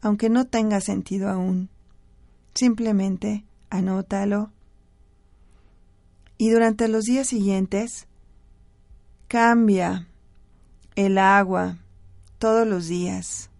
aunque 0.00 0.30
no 0.30 0.46
tenga 0.46 0.80
sentido 0.80 1.28
aún. 1.28 1.68
Simplemente 2.54 3.44
anótalo 3.68 4.50
y 6.38 6.48
durante 6.48 6.88
los 6.88 7.04
días 7.04 7.28
siguientes 7.28 8.08
cambia 9.28 10.08
el 10.96 11.18
agua 11.18 11.76
todos 12.38 12.66
los 12.66 12.88
días. 12.88 13.50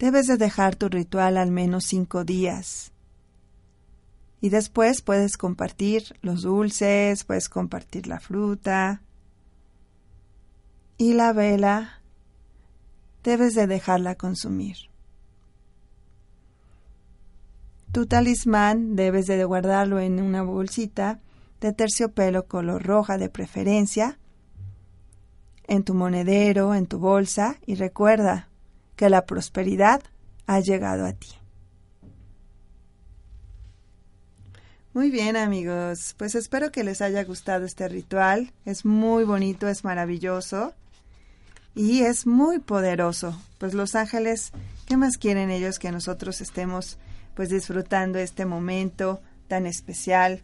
Debes 0.00 0.26
de 0.26 0.36
dejar 0.36 0.74
tu 0.74 0.88
ritual 0.88 1.36
al 1.36 1.52
menos 1.52 1.84
cinco 1.84 2.24
días. 2.24 2.93
Y 4.44 4.50
después 4.50 5.00
puedes 5.00 5.38
compartir 5.38 6.18
los 6.20 6.42
dulces, 6.42 7.24
puedes 7.24 7.48
compartir 7.48 8.06
la 8.06 8.20
fruta. 8.20 9.00
Y 10.98 11.14
la 11.14 11.32
vela 11.32 12.02
debes 13.22 13.54
de 13.54 13.66
dejarla 13.66 14.16
consumir. 14.16 14.76
Tu 17.90 18.04
talismán 18.04 18.96
debes 18.96 19.24
de 19.24 19.42
guardarlo 19.44 19.98
en 19.98 20.20
una 20.20 20.42
bolsita 20.42 21.20
de 21.62 21.72
terciopelo 21.72 22.46
color 22.46 22.82
roja 22.82 23.16
de 23.16 23.30
preferencia, 23.30 24.18
en 25.66 25.84
tu 25.84 25.94
monedero, 25.94 26.74
en 26.74 26.86
tu 26.86 26.98
bolsa 26.98 27.56
y 27.64 27.76
recuerda 27.76 28.50
que 28.94 29.08
la 29.08 29.24
prosperidad 29.24 30.02
ha 30.46 30.60
llegado 30.60 31.06
a 31.06 31.14
ti. 31.14 31.28
Muy 34.94 35.10
bien 35.10 35.36
amigos, 35.36 36.14
pues 36.16 36.36
espero 36.36 36.70
que 36.70 36.84
les 36.84 37.02
haya 37.02 37.24
gustado 37.24 37.64
este 37.64 37.88
ritual. 37.88 38.52
Es 38.64 38.84
muy 38.84 39.24
bonito, 39.24 39.66
es 39.66 39.82
maravilloso 39.82 40.72
y 41.74 42.02
es 42.02 42.28
muy 42.28 42.60
poderoso. 42.60 43.36
Pues 43.58 43.74
los 43.74 43.96
ángeles, 43.96 44.52
¿qué 44.86 44.96
más 44.96 45.18
quieren 45.18 45.50
ellos 45.50 45.80
que 45.80 45.90
nosotros 45.90 46.40
estemos 46.40 46.96
pues 47.34 47.48
disfrutando 47.48 48.20
este 48.20 48.46
momento 48.46 49.20
tan 49.48 49.66
especial, 49.66 50.40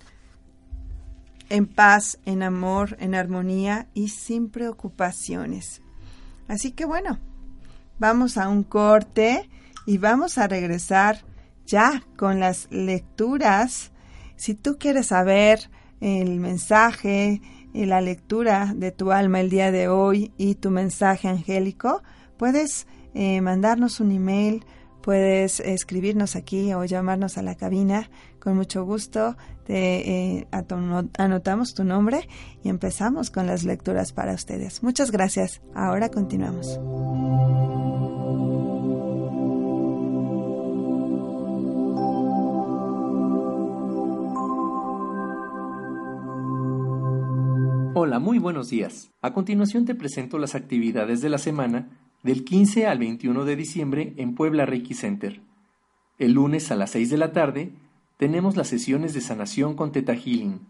en 1.49 1.67
paz, 1.67 2.19
en 2.27 2.43
amor, 2.43 2.97
en 3.01 3.15
armonía 3.15 3.87
y 3.95 4.09
sin 4.09 4.51
preocupaciones. 4.51 5.81
Así 6.49 6.73
que 6.73 6.85
bueno, 6.85 7.19
vamos 8.01 8.37
a 8.37 8.49
un 8.49 8.65
corte 8.65 9.49
y 9.87 9.99
vamos 9.99 10.39
a 10.39 10.49
regresar 10.49 11.21
ya 11.67 12.03
con 12.17 12.41
las 12.41 12.67
lecturas. 12.71 13.90
Si 14.41 14.55
tú 14.55 14.79
quieres 14.79 15.09
saber 15.09 15.69
el 16.01 16.41
mensaje 16.41 17.43
y 17.75 17.85
la 17.85 18.01
lectura 18.01 18.73
de 18.75 18.91
tu 18.91 19.13
alma 19.13 19.39
el 19.41 19.51
día 19.51 19.71
de 19.71 19.89
hoy 19.89 20.33
y 20.39 20.55
tu 20.55 20.71
mensaje 20.71 21.29
angélico, 21.29 22.03
puedes 22.39 22.87
eh, 23.13 23.43
mandarnos 23.43 24.01
un 24.01 24.13
email 24.13 24.65
puedes 25.03 25.61
escribirnos 25.61 26.37
aquí 26.37 26.73
o 26.73 26.85
llamarnos 26.85 27.39
a 27.39 27.43
la 27.43 27.55
cabina. 27.55 28.11
Con 28.39 28.57
mucho 28.57 28.85
gusto 28.85 29.37
te 29.65 30.39
eh, 30.39 30.49
anotamos 31.19 31.75
tu 31.75 31.85
nombre 31.85 32.27
y 32.65 32.71
empezamos 32.71 33.31
con 33.31 33.47
las 33.47 33.65
lecturas 33.65 34.13
para 34.13 34.33
ustedes. 34.33 34.83
Muchas 34.83 35.11
gracias. 35.11 35.61
Ahora 35.75 36.09
continuamos. 36.09 36.79
Hola, 47.93 48.21
muy 48.21 48.39
buenos 48.39 48.71
días. 48.71 49.11
A 49.21 49.33
continuación 49.33 49.85
te 49.85 49.97
presento 49.97 50.39
las 50.39 50.55
actividades 50.55 51.23
de 51.23 51.29
la 51.29 51.39
semana 51.39 51.89
del 52.23 52.45
15 52.45 52.87
al 52.87 53.01
21 53.01 53.45
de 53.45 53.57
diciembre 53.57 54.15
en 54.17 54.37
Puebla 54.37 54.65
Reiki 54.65 54.95
Center. 54.95 55.41
El 56.17 56.35
lunes 56.35 56.71
a 56.71 56.77
las 56.77 56.91
6 56.91 57.11
de 57.11 57.17
la 57.17 57.33
tarde 57.33 57.73
tenemos 58.17 58.57
las 58.57 58.69
sesiones 58.69 59.13
de 59.13 59.21
sanación 59.21 59.75
con 59.75 59.91
Teta 59.91 60.15
Healing. 60.15 60.61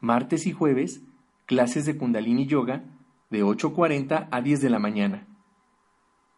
Martes 0.00 0.48
y 0.48 0.52
jueves, 0.52 1.02
clases 1.46 1.86
de 1.86 1.96
Kundalini 1.96 2.46
Yoga 2.46 2.82
de 3.30 3.44
8.40 3.44 4.26
a 4.28 4.40
10 4.40 4.60
de 4.60 4.70
la 4.70 4.80
mañana. 4.80 5.28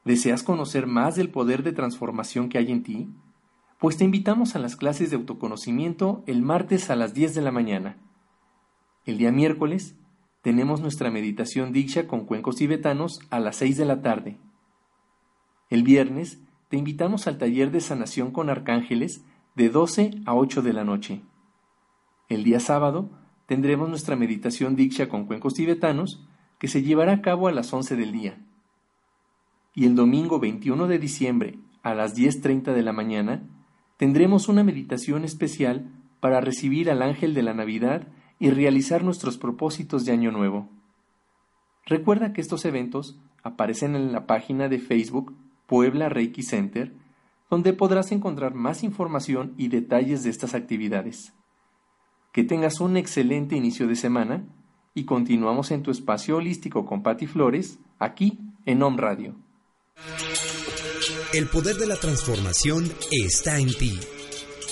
¿Deseas 0.05 0.43
conocer 0.43 0.87
más 0.87 1.17
del 1.17 1.31
poder 1.31 1.63
de 1.63 1.73
transformación 1.73 2.51
que 2.51 2.59
hay 2.59 2.71
en 2.71 2.83
ti? 2.83 3.09
Pues 3.81 3.97
te 3.97 4.05
invitamos 4.05 4.57
a 4.57 4.59
las 4.59 4.77
clases 4.77 5.09
de 5.09 5.17
autoconocimiento 5.17 6.23
el 6.27 6.43
martes 6.43 6.91
a 6.91 6.97
las 6.97 7.15
10 7.15 7.35
de 7.35 7.41
la 7.41 7.51
mañana. 7.51 7.97
El 9.07 9.19
día 9.19 9.31
miércoles 9.31 9.95
tenemos 10.43 10.81
nuestra 10.81 11.13
meditación 11.13 11.73
diksha 11.73 12.09
con 12.09 12.27
cuencos 12.27 12.57
tibetanos 12.57 13.21
a 13.31 13.39
las 13.39 13.55
6 13.57 13.77
de 13.77 13.85
la 13.85 14.03
tarde. 14.03 14.37
El 15.71 15.85
viernes 15.85 16.41
te 16.69 16.77
invitamos 16.77 17.29
al 17.29 17.39
taller 17.39 17.71
de 17.71 17.81
sanación 17.81 18.33
con 18.33 18.51
arcángeles 18.51 19.25
de 19.55 19.69
12 19.69 20.11
a 20.27 20.35
8 20.35 20.61
de 20.61 20.73
la 20.73 20.83
noche. 20.83 21.23
El 22.29 22.43
día 22.43 22.59
sábado 22.59 23.09
tendremos 23.47 23.89
nuestra 23.89 24.17
meditación 24.17 24.75
diksha 24.75 25.09
con 25.09 25.27
cuencos 25.27 25.55
tibetanos 25.55 26.27
que 26.59 26.67
se 26.67 26.83
llevará 26.83 27.13
a 27.13 27.23
cabo 27.23 27.47
a 27.47 27.53
las 27.53 27.73
11 27.73 27.95
del 27.95 28.11
día. 28.11 28.45
Y 29.73 29.87
el 29.87 29.95
domingo 29.95 30.41
21 30.41 30.89
de 30.89 30.99
diciembre 30.99 31.61
a 31.85 31.95
las 31.95 32.17
10.30 32.17 32.75
de 32.75 32.83
la 32.83 32.93
mañana 32.93 33.45
tendremos 33.99 34.49
una 34.49 34.65
meditación 34.65 35.25
especial 35.25 35.93
para 36.19 36.41
recibir 36.41 36.91
al 36.91 37.03
ángel 37.03 37.35
de 37.35 37.43
la 37.45 37.55
Navidad 37.55 38.09
y 38.39 38.51
realizar 38.51 39.03
nuestros 39.03 39.39
propósitos 39.39 40.05
de 40.05 40.13
Año 40.13 40.31
Nuevo. 40.31 40.69
Recuerda 41.87 42.33
que 42.33 42.41
estos 42.41 42.65
eventos 42.65 43.19
aparecen 43.43 43.95
en 43.95 44.13
la 44.13 44.27
página 44.27 44.69
de 44.69 44.79
Facebook 44.79 45.35
Puebla 45.67 46.09
Reiki 46.09 46.43
Center, 46.43 46.93
donde 47.49 47.73
podrás 47.73 48.13
encontrar 48.13 48.55
más 48.55 48.83
información 48.83 49.55
y 49.57 49.69
detalles 49.69 50.23
de 50.25 50.31
estas 50.31 50.55
actividades. 50.55 51.33
Que 52.33 52.45
tengas 52.45 52.81
un 52.81 52.97
excelente 52.97 53.57
inicio 53.57 53.87
de 53.87 53.97
semana 53.97 54.45
y 54.95 55.05
continuamos 55.05 55.71
en 55.71 55.83
tu 55.83 55.91
espacio 55.91 56.37
holístico 56.37 56.85
con 56.87 57.03
Patti 57.03 57.27
Flores, 57.27 57.79
aquí 57.99 58.41
en 58.65 58.83
Home 58.83 59.01
Radio. 59.01 59.37
El 61.33 61.49
poder 61.49 61.77
de 61.77 61.87
la 61.87 61.97
transformación 61.97 62.91
está 63.11 63.59
en 63.59 63.69
ti. 63.69 63.99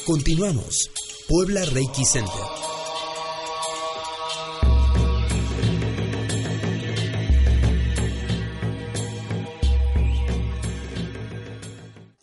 Continuamos. 0.07 0.91
Puebla 1.29 1.65
Reiki 1.65 2.05
Center. 2.05 2.74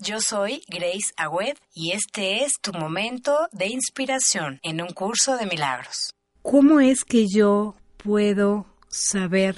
Yo 0.03 0.19
soy 0.19 0.63
Grace 0.67 1.13
Agüed 1.15 1.57
y 1.75 1.91
este 1.91 2.43
es 2.43 2.53
tu 2.59 2.73
momento 2.73 3.37
de 3.51 3.67
inspiración 3.67 4.59
en 4.63 4.81
un 4.81 4.87
curso 4.87 5.37
de 5.37 5.45
milagros. 5.45 6.15
¿Cómo 6.41 6.79
es 6.79 7.03
que 7.03 7.27
yo 7.27 7.75
puedo 7.97 8.65
saber 8.89 9.55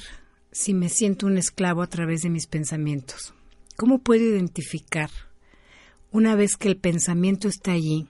si 0.52 0.74
me 0.74 0.90
siento 0.90 1.28
un 1.28 1.38
esclavo 1.38 1.82
a 1.82 1.88
través 1.88 2.24
de 2.24 2.30
mis 2.30 2.48
pensamientos? 2.48 3.34
¿Cómo 3.78 4.00
puedo 4.00 4.22
identificar 4.22 5.10
una 6.12 6.36
vez 6.36 6.58
que 6.58 6.68
el 6.68 6.76
pensamiento 6.76 7.48
está 7.48 7.72
allí 7.72 8.10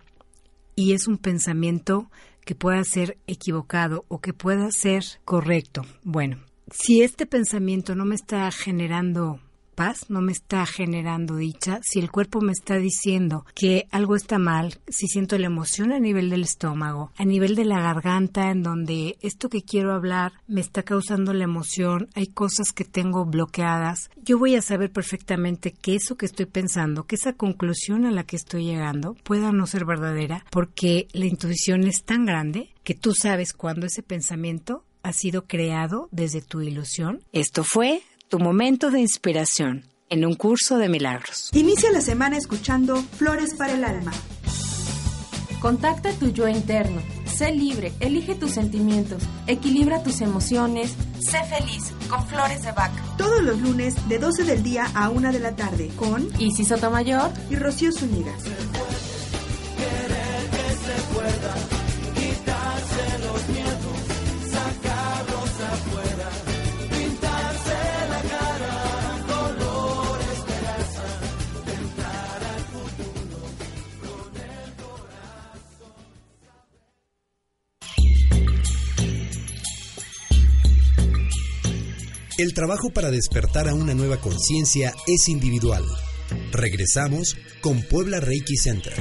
y 0.75 0.93
es 0.93 1.07
un 1.07 1.19
pensamiento 1.19 2.09
que 2.45 2.55
pueda 2.55 2.83
ser 2.83 3.19
equivocado 3.27 4.05
o 4.07 4.21
que 4.21 4.33
pueda 4.33 4.71
ser 4.71 5.03
correcto? 5.23 5.85
Bueno, 6.01 6.43
si 6.71 7.03
este 7.03 7.27
pensamiento 7.27 7.93
no 7.93 8.05
me 8.05 8.15
está 8.15 8.49
generando 8.49 9.39
paz, 9.73 10.09
no 10.09 10.21
me 10.21 10.31
está 10.31 10.65
generando 10.65 11.35
dicha, 11.35 11.79
si 11.83 11.99
el 11.99 12.11
cuerpo 12.11 12.41
me 12.41 12.51
está 12.51 12.77
diciendo 12.77 13.45
que 13.55 13.87
algo 13.91 14.15
está 14.15 14.39
mal, 14.39 14.79
si 14.87 15.07
siento 15.07 15.37
la 15.37 15.47
emoción 15.47 15.91
a 15.91 15.99
nivel 15.99 16.29
del 16.29 16.43
estómago, 16.43 17.11
a 17.17 17.25
nivel 17.25 17.55
de 17.55 17.65
la 17.65 17.79
garganta, 17.79 18.51
en 18.51 18.63
donde 18.63 19.17
esto 19.21 19.49
que 19.49 19.63
quiero 19.63 19.93
hablar 19.93 20.33
me 20.47 20.61
está 20.61 20.83
causando 20.83 21.33
la 21.33 21.43
emoción, 21.43 22.09
hay 22.15 22.27
cosas 22.27 22.71
que 22.71 22.85
tengo 22.85 23.25
bloqueadas, 23.25 24.09
yo 24.23 24.37
voy 24.37 24.55
a 24.55 24.61
saber 24.61 24.91
perfectamente 24.91 25.71
que 25.71 25.95
eso 25.95 26.15
que 26.15 26.25
estoy 26.25 26.45
pensando, 26.45 27.05
que 27.05 27.15
esa 27.15 27.33
conclusión 27.33 28.05
a 28.05 28.11
la 28.11 28.23
que 28.23 28.35
estoy 28.35 28.65
llegando 28.65 29.15
pueda 29.23 29.51
no 29.51 29.67
ser 29.67 29.85
verdadera, 29.85 30.45
porque 30.51 31.07
la 31.13 31.25
intuición 31.25 31.83
es 31.83 32.03
tan 32.03 32.25
grande 32.25 32.69
que 32.83 32.95
tú 32.95 33.13
sabes 33.13 33.53
cuando 33.53 33.85
ese 33.85 34.03
pensamiento 34.03 34.83
ha 35.03 35.13
sido 35.13 35.45
creado 35.45 36.07
desde 36.11 36.41
tu 36.41 36.61
ilusión. 36.61 37.23
Esto 37.33 37.63
fue 37.63 38.01
tu 38.33 38.39
momento 38.39 38.89
de 38.89 38.99
inspiración 38.99 39.85
en 40.09 40.25
un 40.25 40.33
curso 40.33 40.79
de 40.79 40.89
milagros. 40.89 41.51
Inicia 41.53 41.91
la 41.91 42.01
semana 42.01 42.35
escuchando 42.35 42.95
Flores 42.95 43.53
para 43.53 43.73
el 43.73 43.83
Alma. 43.83 44.11
Contacta 45.61 46.11
tu 46.13 46.31
yo 46.31 46.47
interno. 46.47 46.99
Sé 47.25 47.51
libre, 47.51 47.93
elige 47.99 48.33
tus 48.33 48.53
sentimientos, 48.53 49.21
equilibra 49.45 50.01
tus 50.01 50.21
emociones, 50.21 50.95
sé 51.19 51.43
feliz 51.43 51.93
con 52.09 52.25
Flores 52.25 52.63
de 52.63 52.71
Bach. 52.71 52.91
Todos 53.19 53.43
los 53.43 53.61
lunes 53.61 53.93
de 54.09 54.17
12 54.17 54.45
del 54.45 54.63
día 54.63 54.87
a 54.95 55.11
1 55.11 55.31
de 55.31 55.39
la 55.39 55.55
tarde 55.55 55.91
con 55.95 56.27
Isis 56.41 56.69
Sotomayor 56.69 57.29
y 57.51 57.55
Rocío 57.55 57.91
Zúñiga. 57.91 58.33
El 82.43 82.53
trabajo 82.53 82.89
para 82.89 83.09
despertar 83.09 83.69
a 83.69 83.73
una 83.73 83.93
nueva 83.93 84.17
conciencia 84.17 84.93
es 85.07 85.29
individual. 85.29 85.85
Regresamos 86.51 87.37
con 87.61 87.81
Puebla 87.83 88.19
Reiki 88.19 88.57
Center. 88.57 88.93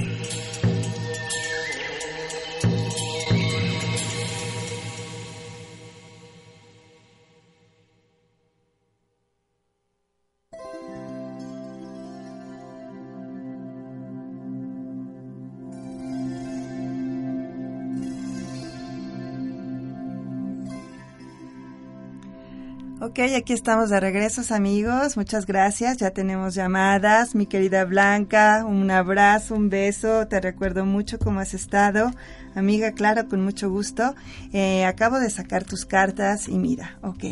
Ok, 23.13 23.19
aquí 23.37 23.53
estamos 23.53 23.91
de 23.91 24.01
regreso, 24.01 24.41
amigos. 24.55 25.19
Muchas 25.19 25.45
gracias. 25.45 25.99
Ya 25.99 26.13
tenemos 26.13 26.55
llamadas. 26.55 27.35
Mi 27.35 27.45
querida 27.45 27.85
Blanca, 27.85 28.65
un 28.65 28.91
abrazo, 28.91 29.55
un 29.55 29.69
beso. 29.69 30.27
Te 30.29 30.41
recuerdo 30.41 30.87
mucho 30.87 31.19
cómo 31.19 31.41
has 31.41 31.53
estado. 31.53 32.11
Amiga, 32.55 32.93
claro, 32.93 33.29
con 33.29 33.45
mucho 33.45 33.69
gusto. 33.69 34.15
Eh, 34.55 34.87
acabo 34.87 35.19
de 35.19 35.29
sacar 35.29 35.65
tus 35.65 35.85
cartas 35.85 36.49
y 36.49 36.57
mira, 36.57 36.99
ok, 37.03 37.23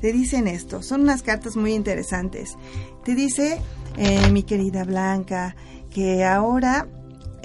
te 0.00 0.12
dicen 0.12 0.46
esto. 0.46 0.82
Son 0.82 1.00
unas 1.00 1.24
cartas 1.24 1.56
muy 1.56 1.74
interesantes. 1.74 2.56
Te 3.04 3.16
dice, 3.16 3.60
eh, 3.96 4.30
mi 4.30 4.44
querida 4.44 4.84
Blanca, 4.84 5.56
que 5.90 6.24
ahora 6.24 6.86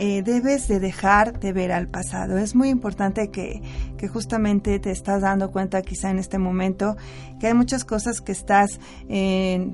eh, 0.01 0.23
debes 0.23 0.69
de 0.69 0.79
dejar 0.79 1.39
de 1.39 1.51
ver 1.51 1.73
al 1.73 1.89
pasado. 1.89 2.37
Es 2.37 2.55
muy 2.55 2.69
importante 2.69 3.31
que, 3.31 3.61
que, 3.97 4.07
justamente 4.07 4.79
te 4.79 4.91
estás 4.91 5.21
dando 5.21 5.51
cuenta 5.51 5.81
quizá 5.81 6.09
en 6.09 6.19
este 6.19 6.37
momento 6.37 6.95
que 7.39 7.47
hay 7.47 7.53
muchas 7.53 7.83
cosas 7.83 8.21
que 8.21 8.31
estás, 8.31 8.79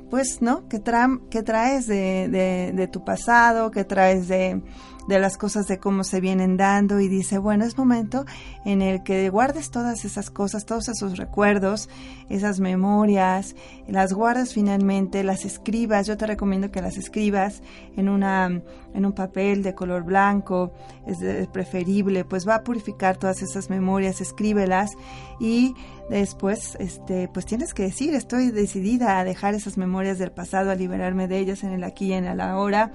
pues, 0.10 0.42
¿no? 0.42 0.68
Que, 0.68 0.80
tra 0.80 1.08
que 1.30 1.44
traes 1.44 1.86
de, 1.86 2.74
de, 2.74 2.88
tu 2.88 3.06
pasado, 3.06 3.70
que 3.70 3.84
traes 3.84 4.28
de, 4.28 4.62
de 5.08 5.20
las 5.20 5.38
cosas 5.38 5.68
de 5.68 5.80
cómo 5.80 6.04
se 6.04 6.20
vienen 6.20 6.58
dando 6.58 7.00
y 7.00 7.08
dice, 7.08 7.38
bueno, 7.38 7.66
es 7.66 7.78
momento 7.78 8.26
en 8.66 8.82
el 8.82 9.04
que 9.04 9.30
guardes 9.30 9.70
todas 9.72 10.06
esas 10.06 10.30
cosas, 10.30 10.66
todos 10.66 10.88
esos 10.88 11.18
recuerdos, 11.18 11.90
esas 12.30 12.60
memorias, 12.60 13.56
las 13.88 14.14
guardas 14.14 14.54
finalmente, 14.54 15.24
las 15.24 15.46
escribas, 15.46 16.08
yo 16.08 16.18
te 16.18 16.28
recomiendo 16.28 16.72
que 16.72 16.82
las 16.82 16.98
escribas 16.98 17.62
en 17.96 18.10
una 18.10 18.62
en 18.94 19.06
un 19.06 19.12
papel 19.12 19.62
de 19.62 19.76
color 19.76 20.04
blanco, 20.04 20.72
es 21.06 21.48
preferible, 21.50 22.24
pues 22.24 22.48
va 22.48 22.56
a 22.56 22.64
purificar 22.64 23.18
todas 23.18 23.42
esas 23.42 23.70
memorias, 23.70 24.22
escríbelas 24.22 24.94
y 25.40 25.76
después 26.10 26.78
este 26.80 27.28
pues 27.28 27.46
tienes 27.46 27.74
que 27.74 27.84
decir, 27.84 28.16
estoy 28.16 28.52
decidida 28.52 29.20
a 29.20 29.24
dejar 29.26 29.54
esas 29.54 29.78
memorias 29.78 30.18
del 30.18 30.32
pasado, 30.32 30.72
a 30.72 30.76
liberarme 30.76 31.28
de 31.28 31.40
ellas 31.40 31.64
en 31.64 31.74
el 31.74 31.84
aquí 31.84 32.08
y 32.08 32.14
en 32.14 32.26
el 32.26 32.40
ahora 32.40 32.94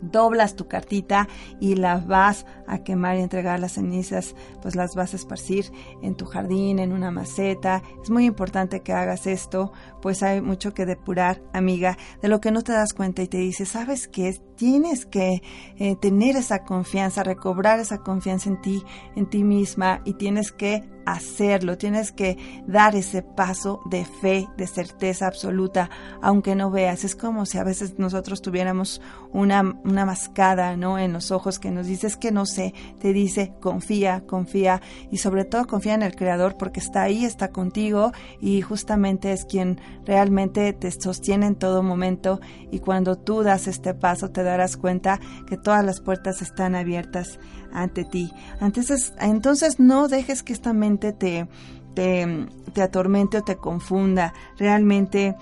doblas 0.00 0.56
tu 0.56 0.66
cartita 0.68 1.28
y 1.60 1.74
la 1.74 1.98
vas 1.98 2.46
a 2.66 2.78
quemar 2.78 3.16
y 3.16 3.20
entregar 3.20 3.60
las 3.60 3.72
cenizas, 3.72 4.34
pues 4.62 4.74
las 4.74 4.94
vas 4.94 5.12
a 5.12 5.16
esparcir 5.16 5.70
en 6.02 6.14
tu 6.14 6.26
jardín, 6.26 6.78
en 6.78 6.92
una 6.92 7.10
maceta. 7.10 7.82
Es 8.02 8.10
muy 8.10 8.24
importante 8.24 8.80
que 8.80 8.92
hagas 8.92 9.26
esto, 9.26 9.72
pues 10.00 10.22
hay 10.22 10.40
mucho 10.40 10.74
que 10.74 10.86
depurar, 10.86 11.42
amiga, 11.52 11.96
de 12.22 12.28
lo 12.28 12.40
que 12.40 12.50
no 12.50 12.62
te 12.62 12.72
das 12.72 12.94
cuenta 12.94 13.22
y 13.22 13.28
te 13.28 13.38
dices, 13.38 13.68
¿sabes 13.68 14.08
qué? 14.08 14.40
Tienes 14.56 15.06
que 15.06 15.42
eh, 15.78 15.96
tener 15.96 16.36
esa 16.36 16.64
confianza, 16.64 17.22
recobrar 17.22 17.80
esa 17.80 17.98
confianza 17.98 18.50
en 18.50 18.60
ti, 18.60 18.82
en 19.16 19.26
ti 19.26 19.44
misma 19.44 20.00
y 20.04 20.14
tienes 20.14 20.52
que 20.52 20.82
hacerlo, 21.06 21.76
tienes 21.76 22.12
que 22.12 22.38
dar 22.66 22.96
ese 22.96 23.22
paso 23.22 23.80
de 23.86 24.04
fe, 24.04 24.48
de 24.56 24.66
certeza 24.66 25.26
absoluta, 25.26 25.90
aunque 26.22 26.54
no 26.54 26.70
veas. 26.70 27.04
Es 27.04 27.14
como 27.14 27.46
si 27.46 27.58
a 27.58 27.64
veces 27.64 27.98
nosotros 27.98 28.42
tuviéramos 28.42 29.00
una, 29.32 29.62
una 29.84 30.06
mascada, 30.06 30.76
¿no? 30.76 30.98
En 30.98 31.12
los 31.12 31.30
ojos 31.30 31.58
que 31.58 31.70
nos 31.70 31.86
dice, 31.86 32.06
es 32.06 32.16
que 32.16 32.32
no 32.32 32.46
sé, 32.46 32.74
te 33.00 33.12
dice, 33.12 33.52
confía, 33.60 34.24
confía 34.26 34.80
y 35.10 35.18
sobre 35.18 35.44
todo 35.44 35.66
confía 35.66 35.94
en 35.94 36.02
el 36.02 36.14
Creador 36.14 36.56
porque 36.56 36.80
está 36.80 37.02
ahí, 37.02 37.24
está 37.24 37.48
contigo 37.48 38.12
y 38.40 38.60
justamente 38.62 39.32
es 39.32 39.44
quien 39.44 39.80
realmente 40.04 40.72
te 40.72 40.90
sostiene 40.90 41.46
en 41.46 41.56
todo 41.56 41.82
momento 41.82 42.40
y 42.70 42.78
cuando 42.78 43.16
tú 43.16 43.42
das 43.42 43.66
este 43.66 43.94
paso 43.94 44.30
te 44.30 44.42
darás 44.44 44.76
cuenta 44.76 45.18
que 45.46 45.56
todas 45.56 45.84
las 45.84 46.00
puertas 46.00 46.42
están 46.42 46.74
abiertas 46.74 47.38
ante 47.72 48.04
ti. 48.04 48.32
Entonces, 48.60 49.12
entonces 49.20 49.80
no 49.80 50.08
dejes 50.08 50.42
que 50.42 50.52
esta 50.52 50.72
mente 50.72 51.12
te, 51.12 51.48
te, 51.94 52.46
te 52.72 52.82
atormente 52.82 53.38
o 53.38 53.42
te 53.42 53.56
confunda. 53.56 54.32
Realmente 54.58 55.36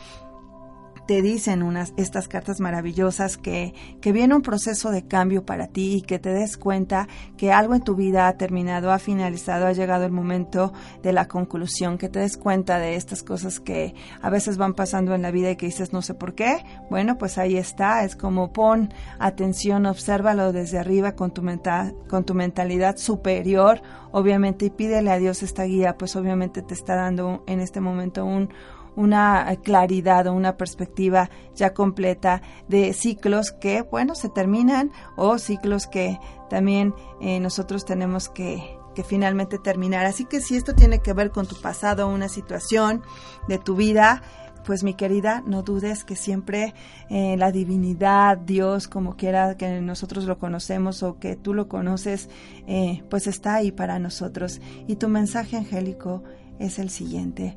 te 1.07 1.23
dicen 1.23 1.63
unas, 1.63 1.93
estas 1.97 2.29
cartas 2.29 2.61
maravillosas 2.61 3.37
que, 3.37 3.75
que 4.01 4.13
viene 4.13 4.35
un 4.35 4.43
proceso 4.43 4.91
de 4.91 5.07
cambio 5.07 5.45
para 5.45 5.67
ti 5.67 5.97
y 5.97 6.03
que 6.03 6.19
te 6.19 6.31
des 6.31 6.57
cuenta 6.57 7.09
que 7.37 7.53
algo 7.53 7.75
en 7.75 7.83
tu 7.83 7.95
vida 7.95 8.29
ha 8.29 8.37
terminado, 8.37 8.93
ha 8.93 8.99
finalizado, 8.99 9.67
ha 9.67 9.73
llegado 9.73 10.05
el 10.05 10.13
momento 10.13 10.73
de 11.03 11.13
la 11.13 11.27
conclusión, 11.27 11.99
que 11.99 12.09
te 12.09 12.21
des 12.21 12.37
cuenta 12.37 12.79
de 12.79 12.95
estas 12.97 13.23
cosas 13.23 13.61
que 13.61 13.95
a 14.21 14.31
veces 14.31 14.57
van 14.57 14.75
pasando 14.75 15.15
en 15.15 15.23
la 15.23 15.31
vida 15.31 15.51
y 15.51 15.57
que 15.57 15.67
dices 15.67 15.93
no 15.93 16.03
sé 16.03 16.15
por 16.15 16.35
qué. 16.35 16.65
Bueno, 16.91 17.19
pues 17.19 17.39
ahí 17.39 17.57
está, 17.57 18.05
es 18.05 18.17
como 18.17 18.53
pon 18.53 18.93
atención, 19.19 19.87
obsérvalo 19.87 20.53
desde 20.53 20.79
arriba 20.79 21.13
con 21.13 21.33
tu, 21.33 21.43
mental, 21.43 21.95
con 22.09 22.25
tu 22.25 22.35
mentalidad 22.35 22.97
superior, 22.97 23.83
obviamente, 24.13 24.67
y 24.67 24.71
pídele 24.71 25.11
a 25.11 25.19
Dios 25.19 25.43
esta 25.43 25.65
guía, 25.65 25.97
pues 25.99 26.17
obviamente 26.17 26.63
te 26.63 26.75
está 26.75 26.95
dando 26.95 27.43
en 27.47 27.61
este 27.61 27.81
momento 27.81 28.25
un 28.25 28.51
una 28.97 29.55
claridad 29.63 30.27
o 30.27 30.33
una 30.33 30.57
perspectiva 30.57 31.31
ya 31.55 31.73
completa 31.73 32.43
de 32.69 32.93
ciclos 32.93 33.53
que, 33.53 33.83
bueno, 33.83 34.15
se 34.15 34.29
terminan 34.29 34.91
o 35.17 35.39
ciclos 35.39 35.87
que 35.87 36.19
también 36.51 36.95
eh, 37.21 37.41
nosotros 37.41 37.85
tenemos 37.85 38.29
que, 38.29 38.77
que 38.95 39.03
finalmente 39.03 39.59
terminar. 39.59 40.07
Así 40.07 40.25
que 40.25 40.41
si 40.41 40.57
esto 40.57 40.75
tiene 40.75 41.01
que 41.01 41.13
ver 41.13 41.31
con 41.31 41.47
tu 41.47 41.61
pasado, 41.61 42.09
una 42.09 42.29
situación 42.29 43.03
de 43.49 43.59
tu 43.59 43.75
vida, 43.75 44.23
pues 44.65 44.85
mi 44.85 44.95
querida, 44.95 45.43
no 45.47 45.63
dudes 45.63 46.05
que 46.05 46.17
siempre 46.17 46.75
eh, 47.09 47.37
la 47.37 47.51
divinidad, 47.51 48.39
Dios, 48.39 48.89
como 48.89 49.17
quiera 49.17 49.57
que 49.57 49.81
nosotros 49.81 50.25
lo 50.25 50.39
conocemos 50.39 51.03
o 51.03 51.19
que 51.19 51.37
tú 51.37 51.55
lo 51.55 51.69
conoces, 51.69 52.29
eh, 52.67 53.03
pues 53.11 53.27
está 53.27 53.55
ahí 53.55 53.73
para 53.73 53.99
nosotros. 53.99 54.61
Y 54.87 54.97
tu 54.97 55.09
mensaje 55.09 55.57
angélico 55.57 56.23
es 56.59 56.79
el 56.79 56.91
siguiente 56.91 57.57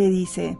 te 0.00 0.08
dice, 0.08 0.58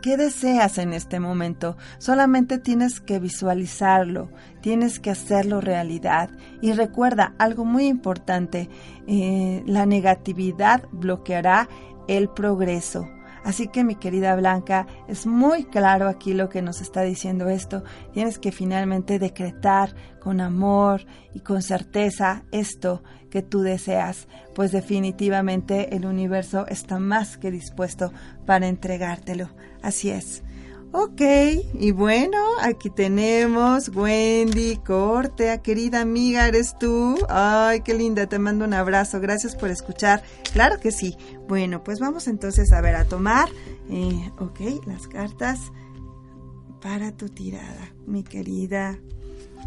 ¿qué 0.00 0.16
deseas 0.16 0.78
en 0.78 0.92
este 0.92 1.18
momento? 1.18 1.76
Solamente 1.98 2.58
tienes 2.60 3.00
que 3.00 3.18
visualizarlo, 3.18 4.30
tienes 4.60 5.00
que 5.00 5.10
hacerlo 5.10 5.60
realidad. 5.60 6.30
Y 6.62 6.70
recuerda 6.70 7.34
algo 7.36 7.64
muy 7.64 7.88
importante, 7.88 8.70
eh, 9.08 9.64
la 9.66 9.86
negatividad 9.86 10.84
bloqueará 10.92 11.68
el 12.06 12.28
progreso. 12.28 13.08
Así 13.42 13.66
que 13.66 13.82
mi 13.82 13.96
querida 13.96 14.36
Blanca, 14.36 14.86
es 15.08 15.26
muy 15.26 15.64
claro 15.64 16.06
aquí 16.06 16.32
lo 16.32 16.48
que 16.48 16.62
nos 16.62 16.80
está 16.80 17.02
diciendo 17.02 17.48
esto. 17.48 17.82
Tienes 18.12 18.38
que 18.38 18.52
finalmente 18.52 19.18
decretar 19.18 19.96
con 20.20 20.40
amor 20.40 21.06
y 21.34 21.40
con 21.40 21.60
certeza 21.62 22.44
esto 22.52 23.02
que 23.30 23.42
tú 23.42 23.60
deseas, 23.62 24.28
pues 24.54 24.72
definitivamente 24.72 25.94
el 25.94 26.04
universo 26.04 26.66
está 26.68 26.98
más 26.98 27.38
que 27.38 27.50
dispuesto 27.50 28.12
para 28.46 28.68
entregártelo. 28.68 29.48
Así 29.82 30.10
es. 30.10 30.42
Ok, 30.92 31.20
y 31.74 31.92
bueno, 31.92 32.36
aquí 32.60 32.90
tenemos 32.90 33.90
Wendy 33.94 34.76
Cortea, 34.78 35.62
querida 35.62 36.00
amiga, 36.00 36.48
¿eres 36.48 36.76
tú? 36.80 37.16
Ay, 37.28 37.82
qué 37.82 37.94
linda, 37.94 38.26
te 38.26 38.40
mando 38.40 38.64
un 38.64 38.74
abrazo, 38.74 39.20
gracias 39.20 39.54
por 39.54 39.70
escuchar. 39.70 40.24
Claro 40.52 40.80
que 40.80 40.90
sí. 40.90 41.16
Bueno, 41.46 41.84
pues 41.84 42.00
vamos 42.00 42.26
entonces 42.26 42.72
a 42.72 42.80
ver, 42.80 42.96
a 42.96 43.04
tomar, 43.04 43.48
eh, 43.88 44.32
ok, 44.40 44.84
las 44.84 45.06
cartas 45.06 45.70
para 46.82 47.12
tu 47.12 47.28
tirada, 47.28 47.92
mi 48.06 48.24
querida 48.24 48.98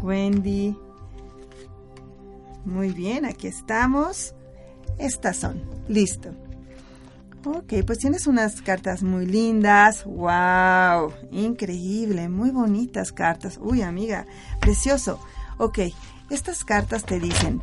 Wendy. 0.02 0.76
Muy 2.64 2.92
bien, 2.92 3.24
aquí 3.24 3.46
estamos. 3.46 4.34
Estas 4.98 5.36
son, 5.36 5.62
listo. 5.88 6.30
Ok, 7.44 7.74
pues 7.86 7.98
tienes 7.98 8.26
unas 8.26 8.62
cartas 8.62 9.02
muy 9.02 9.26
lindas. 9.26 10.04
¡Wow! 10.06 11.12
Increíble, 11.30 12.28
muy 12.28 12.50
bonitas 12.50 13.12
cartas. 13.12 13.58
Uy, 13.60 13.82
amiga, 13.82 14.26
precioso. 14.60 15.20
Ok, 15.58 15.80
estas 16.30 16.64
cartas 16.64 17.04
te 17.04 17.20
dicen, 17.20 17.62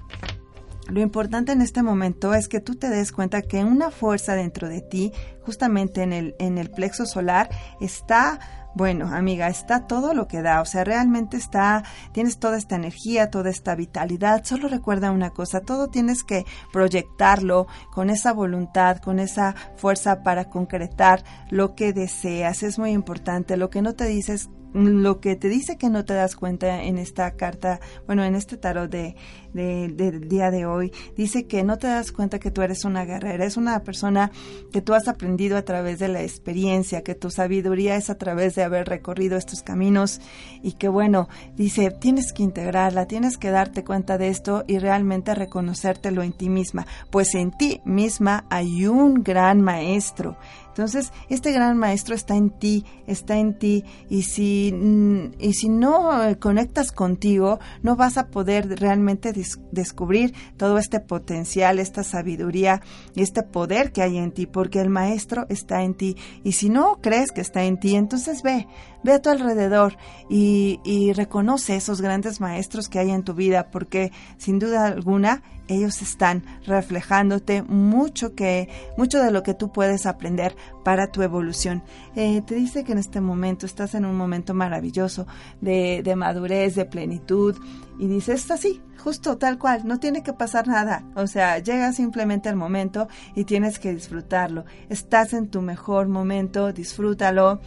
lo 0.87 0.99
importante 1.01 1.51
en 1.51 1.61
este 1.61 1.81
momento 1.81 2.33
es 2.33 2.47
que 2.47 2.59
tú 2.59 2.75
te 2.75 2.89
des 2.89 3.11
cuenta 3.11 3.41
que 3.41 3.63
una 3.63 3.91
fuerza 3.91 4.35
dentro 4.35 4.69
de 4.69 4.81
ti, 4.81 5.13
justamente 5.41 6.03
en 6.03 6.13
el, 6.13 6.35
en 6.37 6.57
el 6.57 6.69
plexo 6.69 7.05
solar, 7.05 7.49
está 7.79 8.60
bueno, 8.73 9.13
amiga, 9.13 9.47
está 9.47 9.87
todo 9.87 10.13
lo 10.13 10.27
que 10.27 10.41
da, 10.41 10.61
o 10.61 10.65
sea, 10.65 10.83
realmente 10.83 11.37
está, 11.37 11.83
tienes 12.11 12.39
toda 12.39 12.57
esta 12.57 12.75
energía, 12.75 13.29
toda 13.29 13.49
esta 13.49 13.75
vitalidad, 13.75 14.43
solo 14.45 14.67
recuerda 14.67 15.11
una 15.11 15.31
cosa, 15.31 15.61
todo 15.61 15.89
tienes 15.89 16.23
que 16.23 16.45
proyectarlo 16.71 17.67
con 17.91 18.09
esa 18.09 18.33
voluntad, 18.33 18.97
con 18.97 19.19
esa 19.19 19.55
fuerza 19.75 20.23
para 20.23 20.45
concretar 20.45 21.23
lo 21.49 21.75
que 21.75 21.93
deseas, 21.93 22.63
es 22.63 22.79
muy 22.79 22.91
importante, 22.91 23.57
lo 23.57 23.69
que 23.69 23.81
no 23.81 23.93
te 23.93 24.05
dices 24.05 24.49
lo 24.73 25.19
que 25.19 25.35
te 25.35 25.49
dice 25.49 25.77
que 25.77 25.89
no 25.89 26.05
te 26.05 26.13
das 26.13 26.35
cuenta 26.35 26.83
en 26.83 26.97
esta 26.97 27.31
carta, 27.31 27.79
bueno, 28.05 28.23
en 28.23 28.35
este 28.35 28.57
tarot 28.57 28.89
de, 28.89 29.15
del 29.53 30.27
día 30.29 30.51
de 30.51 30.65
hoy, 30.65 30.91
dice 31.17 31.45
que 31.45 31.63
no 31.63 31.77
te 31.77 31.87
das 31.87 32.11
cuenta 32.11 32.39
que 32.39 32.51
tú 32.51 32.61
eres 32.61 32.85
una 32.85 33.05
guerrera, 33.05 33.45
es 33.45 33.57
una 33.57 33.83
persona 33.83 34.31
que 34.71 34.81
tú 34.81 34.93
has 34.93 35.07
aprendido 35.07 35.57
a 35.57 35.63
través 35.63 35.99
de 35.99 36.07
la 36.07 36.21
experiencia, 36.21 37.03
que 37.03 37.15
tu 37.15 37.29
sabiduría 37.29 37.95
es 37.95 38.09
a 38.09 38.17
través 38.17 38.55
de 38.55 38.63
haber 38.63 38.87
recorrido 38.87 39.37
estos 39.37 39.61
caminos 39.61 40.21
y 40.61 40.73
que 40.73 40.87
bueno, 40.87 41.27
dice, 41.55 41.91
tienes 41.91 42.33
que 42.33 42.43
integrarla, 42.43 43.07
tienes 43.07 43.37
que 43.37 43.51
darte 43.51 43.83
cuenta 43.83 44.17
de 44.17 44.29
esto 44.29 44.63
y 44.67 44.79
realmente 44.79 45.35
reconocértelo 45.35 46.23
en 46.23 46.33
ti 46.33 46.49
misma, 46.49 46.87
pues 47.09 47.35
en 47.35 47.51
ti 47.51 47.81
misma 47.83 48.45
hay 48.49 48.87
un 48.87 49.23
gran 49.23 49.61
maestro 49.61 50.37
entonces, 50.71 51.11
este 51.27 51.51
gran 51.51 51.77
maestro 51.77 52.15
está 52.15 52.37
en 52.37 52.49
ti, 52.49 52.85
está 53.05 53.37
en 53.37 53.59
ti, 53.59 53.83
y 54.09 54.23
si, 54.23 54.71
mm, 54.73 55.33
y 55.37 55.53
si 55.53 55.67
no 55.67 56.23
eh, 56.23 56.37
conectas 56.37 56.93
contigo, 56.93 57.59
no 57.83 57.97
vas 57.97 58.17
a 58.17 58.27
poder 58.27 58.79
realmente 58.79 59.33
descubrir 59.71 60.33
todo 60.55 60.77
este 60.77 61.01
potencial, 61.01 61.77
esta 61.77 62.05
sabiduría 62.05 62.81
y 63.15 63.21
este 63.21 63.43
poder 63.43 63.91
que 63.91 64.01
hay 64.01 64.17
en 64.17 64.31
ti, 64.31 64.45
porque 64.45 64.79
el 64.79 64.89
maestro 64.89 65.45
está 65.49 65.83
en 65.83 65.93
ti. 65.93 66.15
Y 66.45 66.53
si 66.53 66.69
no 66.69 66.99
crees 67.01 67.33
que 67.33 67.41
está 67.41 67.63
en 67.63 67.77
ti, 67.77 67.95
entonces 67.95 68.41
ve, 68.41 68.65
ve 69.03 69.11
a 69.11 69.21
tu 69.21 69.29
alrededor 69.29 69.97
y, 70.29 70.79
y 70.85 71.11
reconoce 71.11 71.75
esos 71.75 71.99
grandes 71.99 72.39
maestros 72.39 72.87
que 72.87 72.99
hay 72.99 73.11
en 73.11 73.23
tu 73.23 73.33
vida, 73.33 73.69
porque 73.71 74.13
sin 74.37 74.57
duda 74.57 74.85
alguna 74.85 75.43
ellos 75.71 76.01
están 76.01 76.43
reflejándote 76.65 77.63
mucho 77.63 78.35
que 78.35 78.69
mucho 78.97 79.21
de 79.21 79.31
lo 79.31 79.43
que 79.43 79.53
tú 79.53 79.71
puedes 79.71 80.05
aprender 80.05 80.55
para 80.83 81.11
tu 81.11 81.21
evolución. 81.21 81.83
Eh, 82.15 82.41
te 82.45 82.55
dice 82.55 82.83
que 82.83 82.91
en 82.91 82.97
este 82.97 83.21
momento 83.21 83.65
estás 83.65 83.95
en 83.95 84.05
un 84.05 84.15
momento 84.15 84.53
maravilloso 84.53 85.27
de, 85.61 86.01
de 86.03 86.15
madurez, 86.15 86.75
de 86.75 86.85
plenitud 86.85 87.55
y 87.99 88.07
dices 88.07 88.49
así, 88.49 88.81
justo 88.97 89.37
tal 89.37 89.57
cual, 89.57 89.81
no 89.85 89.99
tiene 89.99 90.23
que 90.23 90.33
pasar 90.33 90.67
nada. 90.67 91.03
O 91.15 91.27
sea, 91.27 91.59
llega 91.59 91.93
simplemente 91.93 92.49
el 92.49 92.55
momento 92.55 93.07
y 93.35 93.43
tienes 93.43 93.79
que 93.79 93.93
disfrutarlo. 93.93 94.65
Estás 94.89 95.33
en 95.33 95.49
tu 95.49 95.61
mejor 95.61 96.07
momento, 96.07 96.73
disfrútalo 96.73 97.59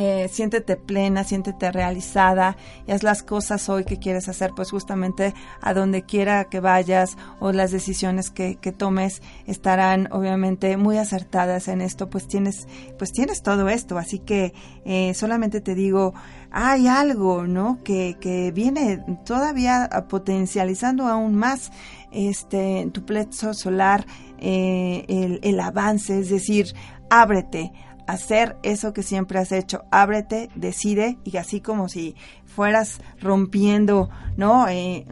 eh, 0.00 0.28
siéntete 0.28 0.76
plena, 0.76 1.24
siéntete 1.24 1.70
realizada 1.72 2.56
y 2.86 2.92
haz 2.92 3.02
las 3.02 3.22
cosas 3.22 3.68
hoy 3.68 3.84
que 3.84 3.98
quieres 3.98 4.28
hacer, 4.28 4.52
pues 4.54 4.70
justamente 4.70 5.34
a 5.60 5.74
donde 5.74 6.02
quiera 6.02 6.44
que 6.44 6.60
vayas 6.60 7.16
o 7.40 7.52
las 7.52 7.70
decisiones 7.70 8.30
que, 8.30 8.56
que, 8.56 8.72
tomes 8.72 9.22
estarán 9.46 10.08
obviamente 10.12 10.76
muy 10.76 10.98
acertadas 10.98 11.68
en 11.68 11.80
esto, 11.80 12.08
pues 12.08 12.26
tienes, 12.28 12.68
pues 12.98 13.12
tienes 13.12 13.42
todo 13.42 13.68
esto, 13.68 13.98
así 13.98 14.18
que 14.18 14.52
eh, 14.84 15.14
solamente 15.14 15.60
te 15.60 15.74
digo, 15.74 16.14
hay 16.50 16.86
algo, 16.86 17.46
¿no? 17.46 17.78
Que, 17.84 18.16
que 18.20 18.52
viene 18.52 19.04
todavía 19.24 19.88
potencializando 20.08 21.06
aún 21.06 21.34
más 21.34 21.70
este 22.10 22.88
tu 22.92 23.04
plexo 23.04 23.54
solar, 23.54 24.06
eh, 24.38 25.04
el, 25.08 25.40
el 25.42 25.60
avance, 25.60 26.18
es 26.18 26.30
decir, 26.30 26.74
ábrete, 27.10 27.72
hacer 28.08 28.56
eso 28.62 28.92
que 28.94 29.02
siempre 29.02 29.38
has 29.38 29.52
hecho. 29.52 29.84
Ábrete, 29.90 30.48
decide 30.54 31.18
y 31.24 31.36
así 31.36 31.60
como 31.60 31.88
si 31.88 32.16
fueras 32.58 33.00
rompiendo, 33.20 34.10
¿no? 34.36 34.66
Eh, 34.66 35.04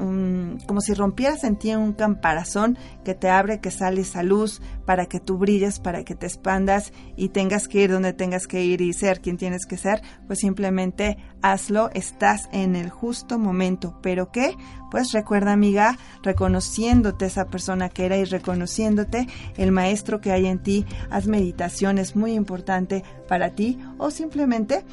como 0.66 0.80
si 0.80 0.94
rompieras 0.94 1.44
en 1.44 1.54
ti 1.54 1.72
un 1.76 1.92
camparazón 1.92 2.76
que 3.04 3.14
te 3.14 3.30
abre, 3.30 3.60
que 3.60 3.70
sale 3.70 4.00
esa 4.00 4.24
luz 4.24 4.60
para 4.84 5.06
que 5.06 5.20
tú 5.20 5.38
brilles, 5.38 5.78
para 5.78 6.02
que 6.02 6.16
te 6.16 6.26
expandas 6.26 6.92
y 7.14 7.28
tengas 7.28 7.68
que 7.68 7.82
ir 7.82 7.92
donde 7.92 8.12
tengas 8.12 8.48
que 8.48 8.64
ir 8.64 8.80
y 8.80 8.92
ser 8.92 9.20
quien 9.20 9.36
tienes 9.36 9.64
que 9.64 9.76
ser, 9.76 10.02
pues 10.26 10.40
simplemente 10.40 11.18
hazlo, 11.40 11.88
estás 11.92 12.48
en 12.50 12.74
el 12.74 12.90
justo 12.90 13.38
momento. 13.38 13.96
¿Pero 14.02 14.32
qué? 14.32 14.56
Pues 14.90 15.12
recuerda, 15.12 15.52
amiga, 15.52 15.98
reconociéndote 16.24 17.26
esa 17.26 17.46
persona 17.46 17.88
que 17.88 18.06
era 18.06 18.16
y 18.16 18.24
reconociéndote 18.24 19.28
el 19.56 19.70
maestro 19.70 20.20
que 20.20 20.32
hay 20.32 20.46
en 20.46 20.60
ti, 20.60 20.84
haz 21.10 21.28
meditación, 21.28 21.98
es 21.98 22.16
muy 22.16 22.32
importante 22.32 23.04
para 23.28 23.50
ti 23.50 23.78
o 23.98 24.10
simplemente 24.10 24.84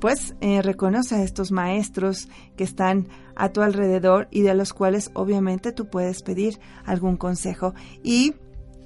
pues 0.00 0.34
eh, 0.40 0.62
reconoce 0.62 1.14
a 1.14 1.22
estos 1.22 1.52
maestros 1.52 2.28
que 2.56 2.64
están 2.64 3.08
a 3.36 3.50
tu 3.50 3.62
alrededor 3.62 4.28
y 4.30 4.42
de 4.42 4.54
los 4.54 4.72
cuales 4.72 5.10
obviamente 5.14 5.72
tú 5.72 5.88
puedes 5.88 6.22
pedir 6.22 6.58
algún 6.84 7.16
consejo. 7.16 7.74
Y 8.02 8.34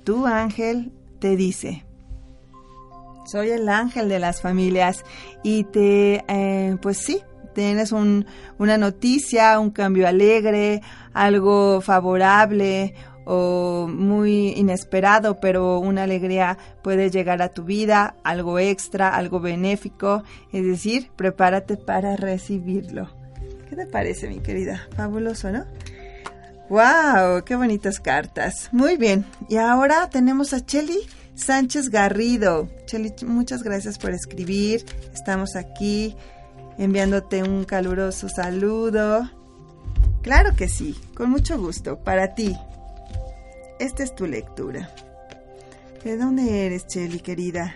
tu 0.04 0.26
ángel 0.26 0.92
te 1.20 1.36
dice, 1.36 1.86
soy 3.24 3.50
el 3.50 3.68
ángel 3.68 4.08
de 4.08 4.18
las 4.18 4.42
familias 4.42 5.04
y 5.42 5.64
te, 5.64 6.24
eh, 6.28 6.76
pues 6.82 6.98
sí, 6.98 7.22
tienes 7.54 7.92
un, 7.92 8.26
una 8.58 8.76
noticia, 8.76 9.58
un 9.58 9.70
cambio 9.70 10.06
alegre, 10.06 10.82
algo 11.12 11.80
favorable 11.80 12.94
o 13.24 13.88
muy 13.88 14.50
inesperado, 14.50 15.40
pero 15.40 15.78
una 15.78 16.02
alegría 16.04 16.58
puede 16.82 17.10
llegar 17.10 17.42
a 17.42 17.48
tu 17.48 17.64
vida, 17.64 18.16
algo 18.22 18.58
extra, 18.58 19.14
algo 19.14 19.40
benéfico, 19.40 20.22
es 20.52 20.64
decir, 20.64 21.10
prepárate 21.16 21.76
para 21.76 22.16
recibirlo. 22.16 23.08
¿Qué 23.68 23.76
te 23.76 23.86
parece, 23.86 24.28
mi 24.28 24.40
querida? 24.40 24.86
Fabuloso, 24.96 25.50
¿no? 25.50 25.64
¡Wow! 26.68 27.44
¡Qué 27.44 27.56
bonitas 27.56 28.00
cartas! 28.00 28.68
Muy 28.72 28.96
bien, 28.96 29.24
y 29.48 29.56
ahora 29.56 30.08
tenemos 30.10 30.52
a 30.54 30.64
Cheli 30.64 30.98
Sánchez 31.34 31.90
Garrido. 31.90 32.68
Cheli, 32.86 33.12
muchas 33.26 33.62
gracias 33.62 33.98
por 33.98 34.12
escribir. 34.12 34.84
Estamos 35.12 35.56
aquí 35.56 36.16
enviándote 36.78 37.42
un 37.42 37.64
caluroso 37.64 38.28
saludo. 38.28 39.28
Claro 40.22 40.56
que 40.56 40.68
sí, 40.68 40.98
con 41.14 41.30
mucho 41.30 41.58
gusto, 41.58 41.98
para 41.98 42.34
ti, 42.34 42.56
esta 43.78 44.02
es 44.02 44.14
tu 44.14 44.26
lectura. 44.26 44.90
¿De 46.04 46.16
dónde 46.16 46.66
eres, 46.66 46.86
Chelly, 46.86 47.20
querida? 47.20 47.74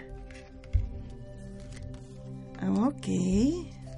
Ok, 2.77 3.07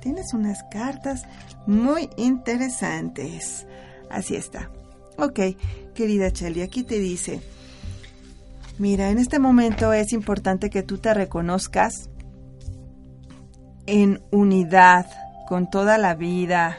tienes 0.00 0.32
unas 0.34 0.62
cartas 0.70 1.24
muy 1.66 2.08
interesantes. 2.16 3.66
Así 4.10 4.36
está. 4.36 4.70
Ok, 5.16 5.40
querida 5.94 6.30
Chelly, 6.30 6.62
aquí 6.62 6.82
te 6.84 6.98
dice, 6.98 7.40
mira, 8.78 9.10
en 9.10 9.18
este 9.18 9.38
momento 9.38 9.92
es 9.92 10.12
importante 10.12 10.70
que 10.70 10.82
tú 10.82 10.98
te 10.98 11.12
reconozcas 11.12 12.08
en 13.86 14.22
unidad 14.30 15.06
con 15.48 15.68
toda 15.68 15.98
la 15.98 16.14
vida, 16.14 16.78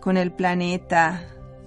con 0.00 0.16
el 0.16 0.32
planeta, 0.32 1.22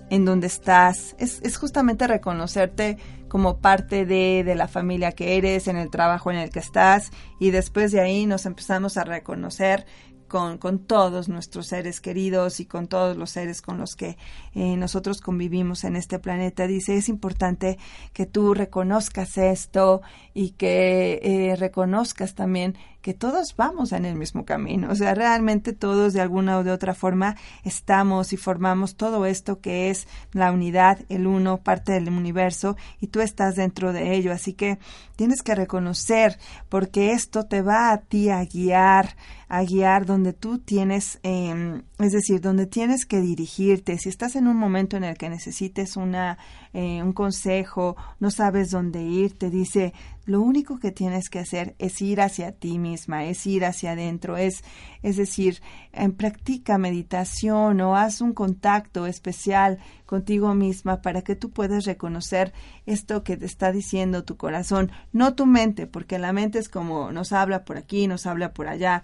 en 0.09 0.25
donde 0.25 0.47
estás. 0.47 1.15
Es, 1.19 1.41
es 1.43 1.57
justamente 1.57 2.07
reconocerte 2.07 2.97
como 3.27 3.57
parte 3.57 4.05
de, 4.05 4.43
de, 4.43 4.55
la 4.55 4.67
familia 4.67 5.11
que 5.11 5.37
eres, 5.37 5.67
en 5.67 5.77
el 5.77 5.89
trabajo 5.89 6.31
en 6.31 6.37
el 6.37 6.49
que 6.49 6.59
estás, 6.59 7.11
y 7.39 7.51
después 7.51 7.91
de 7.91 8.01
ahí 8.01 8.25
nos 8.25 8.45
empezamos 8.45 8.97
a 8.97 9.03
reconocer 9.03 9.85
con, 10.29 10.57
con 10.57 10.79
todos 10.79 11.27
nuestros 11.27 11.67
seres 11.67 11.99
queridos 11.99 12.61
y 12.61 12.65
con 12.65 12.87
todos 12.87 13.17
los 13.17 13.31
seres 13.31 13.61
con 13.61 13.77
los 13.77 13.97
que 13.97 14.17
eh, 14.53 14.77
nosotros 14.77 15.19
convivimos 15.19 15.83
en 15.83 15.97
este 15.97 16.19
planeta. 16.19 16.67
Dice, 16.67 16.95
es 16.95 17.09
importante 17.09 17.77
que 18.13 18.25
tú 18.25 18.53
reconozcas 18.53 19.37
esto 19.37 20.01
y 20.33 20.51
que 20.51 21.19
eh, 21.21 21.55
reconozcas 21.57 22.35
también 22.35 22.77
que 23.09 23.15
todos 23.15 23.55
vamos 23.57 23.91
en 23.91 24.05
el 24.05 24.15
mismo 24.15 24.45
camino. 24.45 24.91
O 24.91 24.95
sea, 24.95 25.15
realmente 25.15 25.73
todos 25.73 26.13
de 26.13 26.21
alguna 26.21 26.59
o 26.59 26.63
de 26.63 26.69
otra 26.69 26.93
forma 26.93 27.37
estamos 27.63 28.33
y 28.33 28.37
formamos 28.37 28.97
todo 28.97 29.25
esto 29.25 29.61
que 29.61 29.89
es 29.89 30.07
la 30.31 30.51
unidad, 30.51 30.99
el 31.09 31.25
uno, 31.25 31.57
parte 31.57 31.93
del 31.93 32.07
universo, 32.09 32.77
y 33.01 33.07
tú 33.07 33.21
estás 33.21 33.55
dentro 33.55 33.93
de 33.93 34.13
ello. 34.13 34.31
Así 34.31 34.53
que 34.53 34.77
tienes 35.15 35.41
que 35.41 35.55
reconocer, 35.55 36.37
porque 36.69 37.13
esto 37.13 37.47
te 37.47 37.63
va 37.63 37.91
a 37.91 37.97
ti 37.97 38.29
a 38.29 38.45
guiar, 38.45 39.15
a 39.47 39.63
guiar 39.63 40.05
donde 40.05 40.33
tú 40.33 40.59
tienes, 40.59 41.19
eh, 41.23 41.81
es 41.97 42.11
decir, 42.11 42.41
donde 42.41 42.67
tienes 42.67 43.07
que 43.07 43.21
dirigirte. 43.21 43.97
Si 43.97 44.07
estás 44.07 44.35
en 44.35 44.47
un 44.47 44.55
momento 44.55 44.97
en 44.97 45.03
el 45.03 45.17
que 45.17 45.29
necesites 45.29 45.97
una, 45.97 46.37
eh, 46.73 47.01
un 47.01 47.13
consejo, 47.13 47.95
no 48.19 48.29
sabes 48.29 48.71
dónde 48.71 49.01
ir, 49.03 49.37
te 49.37 49.49
dice, 49.49 49.93
lo 50.25 50.41
único 50.41 50.77
que 50.77 50.91
tienes 50.91 51.29
que 51.29 51.39
hacer 51.39 51.75
es 51.79 52.01
ir 52.01 52.21
hacia 52.21 52.51
ti 52.51 52.77
misma, 52.77 53.25
es 53.25 53.47
ir 53.47 53.65
hacia 53.65 53.93
adentro, 53.93 54.37
es, 54.37 54.63
es 55.01 55.17
decir, 55.17 55.61
en 55.91 56.11
practica 56.11 56.77
meditación 56.77 57.81
o 57.81 57.95
haz 57.95 58.21
un 58.21 58.33
contacto 58.33 59.07
especial 59.07 59.79
contigo 60.05 60.53
misma 60.53 61.01
para 61.01 61.23
que 61.23 61.35
tú 61.35 61.49
puedas 61.49 61.85
reconocer 61.85 62.53
esto 62.85 63.23
que 63.23 63.37
te 63.37 63.47
está 63.47 63.71
diciendo 63.71 64.23
tu 64.23 64.37
corazón, 64.37 64.91
no 65.11 65.33
tu 65.33 65.47
mente, 65.47 65.87
porque 65.87 66.19
la 66.19 66.33
mente 66.33 66.59
es 66.59 66.69
como 66.69 67.11
nos 67.11 67.31
habla 67.31 67.65
por 67.65 67.77
aquí, 67.77 68.07
nos 68.07 68.27
habla 68.27 68.53
por 68.53 68.67
allá, 68.67 69.03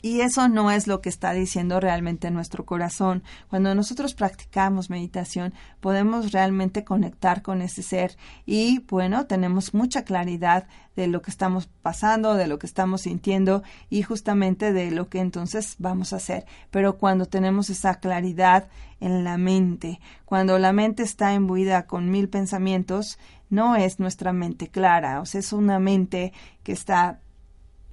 y 0.00 0.20
eso 0.20 0.48
no 0.48 0.70
es 0.70 0.86
lo 0.86 1.00
que 1.00 1.08
está 1.08 1.32
diciendo 1.32 1.80
realmente 1.80 2.30
nuestro 2.30 2.64
corazón. 2.64 3.22
Cuando 3.50 3.74
nosotros 3.74 4.14
practicamos 4.14 4.90
meditación, 4.90 5.52
podemos 5.80 6.32
realmente 6.32 6.84
conectar 6.84 7.42
con 7.42 7.62
ese 7.62 7.82
ser 7.82 8.16
y, 8.46 8.80
bueno, 8.88 9.26
tenemos 9.26 9.74
mucha 9.74 10.04
claridad 10.04 10.66
de 10.96 11.06
lo 11.06 11.22
que 11.22 11.30
estamos 11.30 11.66
pasando, 11.66 12.34
de 12.34 12.46
lo 12.46 12.58
que 12.58 12.66
estamos 12.66 13.02
sintiendo 13.02 13.62
y 13.90 14.02
justamente 14.02 14.72
de 14.72 14.90
lo 14.90 15.08
que 15.08 15.20
entonces 15.20 15.76
vamos 15.78 16.12
a 16.12 16.16
hacer. 16.16 16.46
Pero 16.70 16.98
cuando 16.98 17.26
tenemos 17.26 17.70
esa 17.70 17.96
claridad 17.96 18.68
en 19.00 19.24
la 19.24 19.36
mente, 19.38 20.00
cuando 20.24 20.58
la 20.58 20.72
mente 20.72 21.02
está 21.02 21.34
imbuida 21.34 21.86
con 21.86 22.10
mil 22.10 22.28
pensamientos, 22.28 23.18
no 23.50 23.76
es 23.76 24.00
nuestra 24.00 24.32
mente 24.32 24.68
clara, 24.68 25.20
o 25.20 25.26
sea, 25.26 25.40
es 25.40 25.52
una 25.52 25.78
mente 25.78 26.32
que 26.62 26.72
está 26.72 27.20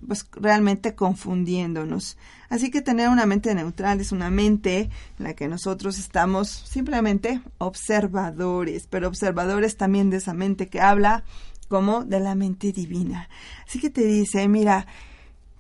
pues 0.06 0.26
realmente 0.32 0.96
confundiéndonos. 0.96 2.18
Así 2.50 2.72
que 2.72 2.82
tener 2.82 3.10
una 3.10 3.26
mente 3.26 3.54
neutral 3.54 4.00
es 4.00 4.12
una 4.12 4.30
mente 4.30 4.90
en 5.18 5.24
la 5.24 5.34
que 5.34 5.48
nosotros 5.48 6.00
estamos 6.00 6.50
simplemente 6.50 7.42
observadores, 7.58 8.88
pero 8.88 9.08
observadores 9.08 9.78
también 9.78 10.10
de 10.10 10.18
esa 10.18 10.34
mente 10.34 10.68
que 10.68 10.82
habla 10.82 11.24
como 11.68 12.04
de 12.04 12.20
la 12.20 12.36
mente 12.36 12.72
divina. 12.72 13.30
Así 13.68 13.80
que 13.80 13.90
te 13.90 14.04
dice, 14.06 14.48
mira, 14.48 14.88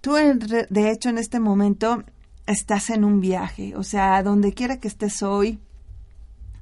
tú 0.01 0.15
de 0.15 0.91
hecho 0.91 1.09
en 1.09 1.17
este 1.17 1.39
momento 1.39 2.03
estás 2.47 2.89
en 2.89 3.03
un 3.03 3.21
viaje, 3.21 3.75
o 3.75 3.83
sea, 3.83 4.23
donde 4.23 4.53
quiera 4.53 4.79
que 4.79 4.87
estés 4.87 5.21
hoy, 5.21 5.59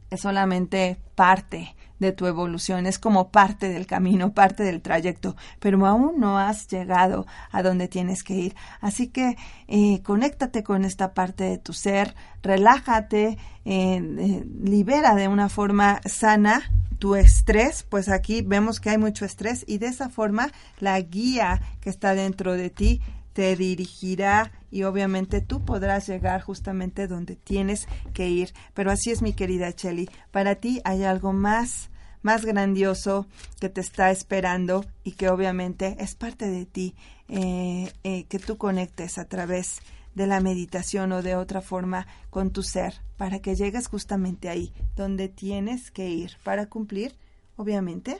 es 0.09 0.21
solamente 0.21 0.97
parte 1.15 1.75
de 1.99 2.11
tu 2.11 2.27
evolución, 2.27 2.85
es 2.85 2.99
como 2.99 3.29
parte 3.31 3.69
del 3.69 3.85
camino, 3.85 4.33
parte 4.33 4.63
del 4.63 4.81
trayecto, 4.81 5.35
pero 5.59 5.85
aún 5.85 6.19
no 6.19 6.37
has 6.37 6.67
llegado 6.67 7.25
a 7.51 7.63
donde 7.63 7.87
tienes 7.87 8.23
que 8.23 8.35
ir. 8.35 8.55
Así 8.81 9.07
que 9.07 9.37
eh, 9.67 10.01
conéctate 10.03 10.63
con 10.63 10.85
esta 10.85 11.13
parte 11.13 11.43
de 11.45 11.57
tu 11.57 11.73
ser, 11.73 12.15
relájate, 12.43 13.37
eh, 13.65 14.01
eh, 14.19 14.45
libera 14.63 15.15
de 15.15 15.27
una 15.27 15.49
forma 15.49 16.01
sana 16.05 16.63
tu 16.99 17.15
estrés, 17.15 17.83
pues 17.83 18.09
aquí 18.09 18.41
vemos 18.41 18.79
que 18.79 18.89
hay 18.89 18.97
mucho 18.97 19.25
estrés 19.25 19.63
y 19.67 19.77
de 19.77 19.87
esa 19.87 20.09
forma 20.09 20.49
la 20.79 20.99
guía 20.99 21.61
que 21.79 21.89
está 21.89 22.15
dentro 22.15 22.53
de 22.53 22.69
ti 22.69 23.01
te 23.37 23.55
dirigirá 23.55 24.51
y 24.71 24.81
obviamente 24.81 25.41
tú 25.41 25.63
podrás 25.63 26.07
llegar 26.07 26.41
justamente 26.41 27.05
donde 27.05 27.35
tienes 27.35 27.87
que 28.11 28.27
ir. 28.27 28.51
Pero 28.73 28.89
así 28.89 29.11
es 29.11 29.21
mi 29.21 29.33
querida 29.33 29.71
Chelly, 29.73 30.09
para 30.31 30.55
ti 30.55 30.81
hay 30.83 31.03
algo 31.03 31.33
más 31.33 31.91
más 32.23 32.45
grandioso 32.45 33.27
que 33.61 33.69
te 33.69 33.79
está 33.79 34.09
esperando 34.09 34.83
y 35.03 35.11
que 35.11 35.29
obviamente 35.29 35.97
es 35.99 36.15
parte 36.15 36.49
de 36.49 36.65
ti, 36.65 36.95
eh, 37.29 37.93
eh, 38.03 38.23
que 38.23 38.39
tú 38.39 38.57
conectes 38.57 39.19
a 39.19 39.25
través 39.25 39.81
de 40.15 40.25
la 40.25 40.39
meditación 40.39 41.11
o 41.11 41.21
de 41.21 41.35
otra 41.35 41.61
forma 41.61 42.07
con 42.31 42.49
tu 42.49 42.63
ser, 42.63 43.01
para 43.17 43.37
que 43.39 43.55
llegues 43.55 43.85
justamente 43.85 44.49
ahí, 44.49 44.73
donde 44.95 45.29
tienes 45.29 45.91
que 45.91 46.09
ir 46.09 46.31
para 46.43 46.65
cumplir, 46.65 47.15
obviamente, 47.55 48.19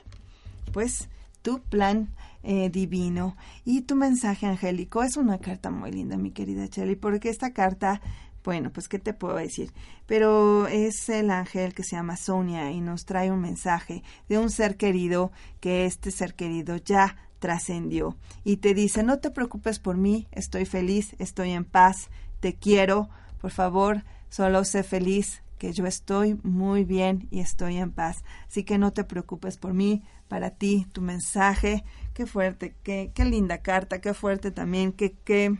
pues 0.72 1.08
tu 1.42 1.60
plan 1.62 2.14
eh, 2.42 2.70
divino. 2.70 3.36
Y 3.64 3.82
tu 3.82 3.96
mensaje 3.96 4.46
angélico 4.46 5.02
es 5.02 5.16
una 5.16 5.38
carta 5.38 5.70
muy 5.70 5.90
linda, 5.90 6.16
mi 6.16 6.30
querida 6.30 6.68
Chelly, 6.68 6.96
porque 6.96 7.28
esta 7.28 7.52
carta, 7.52 8.00
bueno, 8.44 8.70
pues 8.72 8.88
qué 8.88 8.98
te 8.98 9.12
puedo 9.12 9.36
decir, 9.36 9.72
pero 10.06 10.66
es 10.68 11.08
el 11.08 11.30
ángel 11.30 11.74
que 11.74 11.82
se 11.82 11.96
llama 11.96 12.16
Sonia 12.16 12.70
y 12.70 12.80
nos 12.80 13.04
trae 13.04 13.30
un 13.30 13.40
mensaje 13.40 14.02
de 14.28 14.38
un 14.38 14.50
ser 14.50 14.76
querido, 14.76 15.32
que 15.60 15.84
este 15.84 16.10
ser 16.10 16.34
querido 16.34 16.76
ya 16.76 17.16
trascendió. 17.38 18.16
Y 18.44 18.58
te 18.58 18.74
dice, 18.74 19.02
no 19.02 19.18
te 19.18 19.30
preocupes 19.30 19.78
por 19.78 19.96
mí, 19.96 20.26
estoy 20.32 20.64
feliz, 20.64 21.14
estoy 21.18 21.50
en 21.50 21.64
paz, 21.64 22.08
te 22.40 22.54
quiero, 22.54 23.08
por 23.40 23.50
favor, 23.50 24.04
solo 24.28 24.64
sé 24.64 24.82
feliz, 24.82 25.42
que 25.58 25.72
yo 25.72 25.86
estoy 25.86 26.38
muy 26.42 26.84
bien 26.84 27.28
y 27.30 27.40
estoy 27.40 27.76
en 27.76 27.90
paz. 27.90 28.24
Así 28.46 28.64
que 28.64 28.78
no 28.78 28.92
te 28.92 29.04
preocupes 29.04 29.56
por 29.58 29.74
mí, 29.74 30.02
para 30.28 30.50
ti, 30.50 30.86
tu 30.92 31.02
mensaje. 31.02 31.84
Qué 32.14 32.26
fuerte, 32.26 32.74
qué, 32.82 33.10
qué 33.14 33.24
linda 33.24 33.58
carta, 33.58 34.00
qué 34.00 34.14
fuerte 34.14 34.50
también, 34.50 34.92
qué, 34.92 35.16
qué 35.24 35.58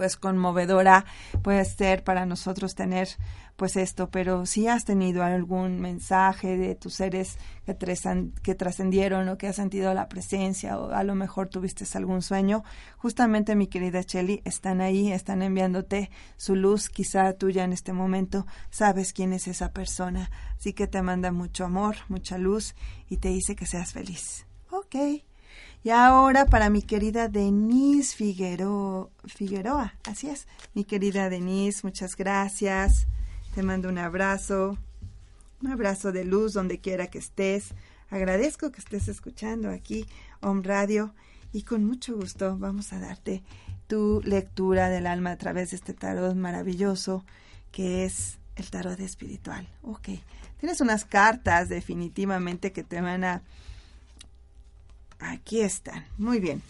pues 0.00 0.16
conmovedora 0.16 1.04
puede 1.42 1.62
ser 1.66 2.04
para 2.04 2.24
nosotros 2.24 2.74
tener 2.74 3.06
pues 3.56 3.76
esto, 3.76 4.10
pero 4.10 4.46
si 4.46 4.66
has 4.66 4.86
tenido 4.86 5.22
algún 5.22 5.78
mensaje 5.78 6.56
de 6.56 6.74
tus 6.74 6.94
seres 6.94 7.36
que, 7.66 8.54
trascendieron 8.54 9.28
o 9.28 9.36
que 9.36 9.46
has 9.46 9.56
sentido 9.56 9.92
la 9.92 10.08
presencia 10.08 10.78
o 10.78 10.90
a 10.90 11.04
lo 11.04 11.14
mejor 11.14 11.48
tuviste 11.48 11.84
algún 11.98 12.22
sueño, 12.22 12.64
justamente 12.96 13.56
mi 13.56 13.66
querida 13.66 14.02
Chelly, 14.02 14.40
están 14.46 14.80
ahí, 14.80 15.12
están 15.12 15.42
enviándote 15.42 16.08
su 16.38 16.56
luz, 16.56 16.88
quizá 16.88 17.34
tuya 17.34 17.64
en 17.64 17.74
este 17.74 17.92
momento, 17.92 18.46
sabes 18.70 19.12
quién 19.12 19.34
es 19.34 19.48
esa 19.48 19.74
persona, 19.74 20.30
así 20.56 20.72
que 20.72 20.86
te 20.86 21.02
manda 21.02 21.30
mucho 21.30 21.66
amor, 21.66 21.96
mucha 22.08 22.38
luz 22.38 22.74
y 23.06 23.18
te 23.18 23.28
dice 23.28 23.54
que 23.54 23.66
seas 23.66 23.92
feliz. 23.92 24.46
Ok. 24.70 24.96
Y 25.82 25.90
ahora 25.90 26.44
para 26.44 26.68
mi 26.68 26.82
querida 26.82 27.28
Denise 27.28 28.14
Figueroa, 28.14 29.08
Figueroa, 29.24 29.94
así 30.04 30.28
es, 30.28 30.46
mi 30.74 30.84
querida 30.84 31.30
Denise, 31.30 31.80
muchas 31.84 32.16
gracias. 32.16 33.06
Te 33.54 33.62
mando 33.62 33.88
un 33.88 33.96
abrazo, 33.96 34.76
un 35.62 35.70
abrazo 35.70 36.12
de 36.12 36.24
luz 36.24 36.52
donde 36.52 36.80
quiera 36.80 37.06
que 37.06 37.18
estés. 37.18 37.74
Agradezco 38.10 38.70
que 38.70 38.80
estés 38.80 39.08
escuchando 39.08 39.70
aquí 39.70 40.06
Om 40.42 40.62
Radio 40.62 41.14
y 41.50 41.62
con 41.62 41.86
mucho 41.86 42.14
gusto 42.14 42.58
vamos 42.58 42.92
a 42.92 43.00
darte 43.00 43.42
tu 43.86 44.20
lectura 44.22 44.90
del 44.90 45.06
alma 45.06 45.30
a 45.30 45.38
través 45.38 45.70
de 45.70 45.76
este 45.76 45.94
tarot 45.94 46.36
maravilloso 46.36 47.24
que 47.72 48.04
es 48.04 48.38
el 48.56 48.70
tarot 48.70 49.00
espiritual. 49.00 49.66
Ok, 49.82 50.10
tienes 50.58 50.82
unas 50.82 51.06
cartas 51.06 51.70
definitivamente 51.70 52.72
que 52.72 52.84
te 52.84 53.00
van 53.00 53.24
a... 53.24 53.42
Aquí 55.20 55.60
están, 55.60 56.06
muy 56.18 56.40
bien. 56.40 56.62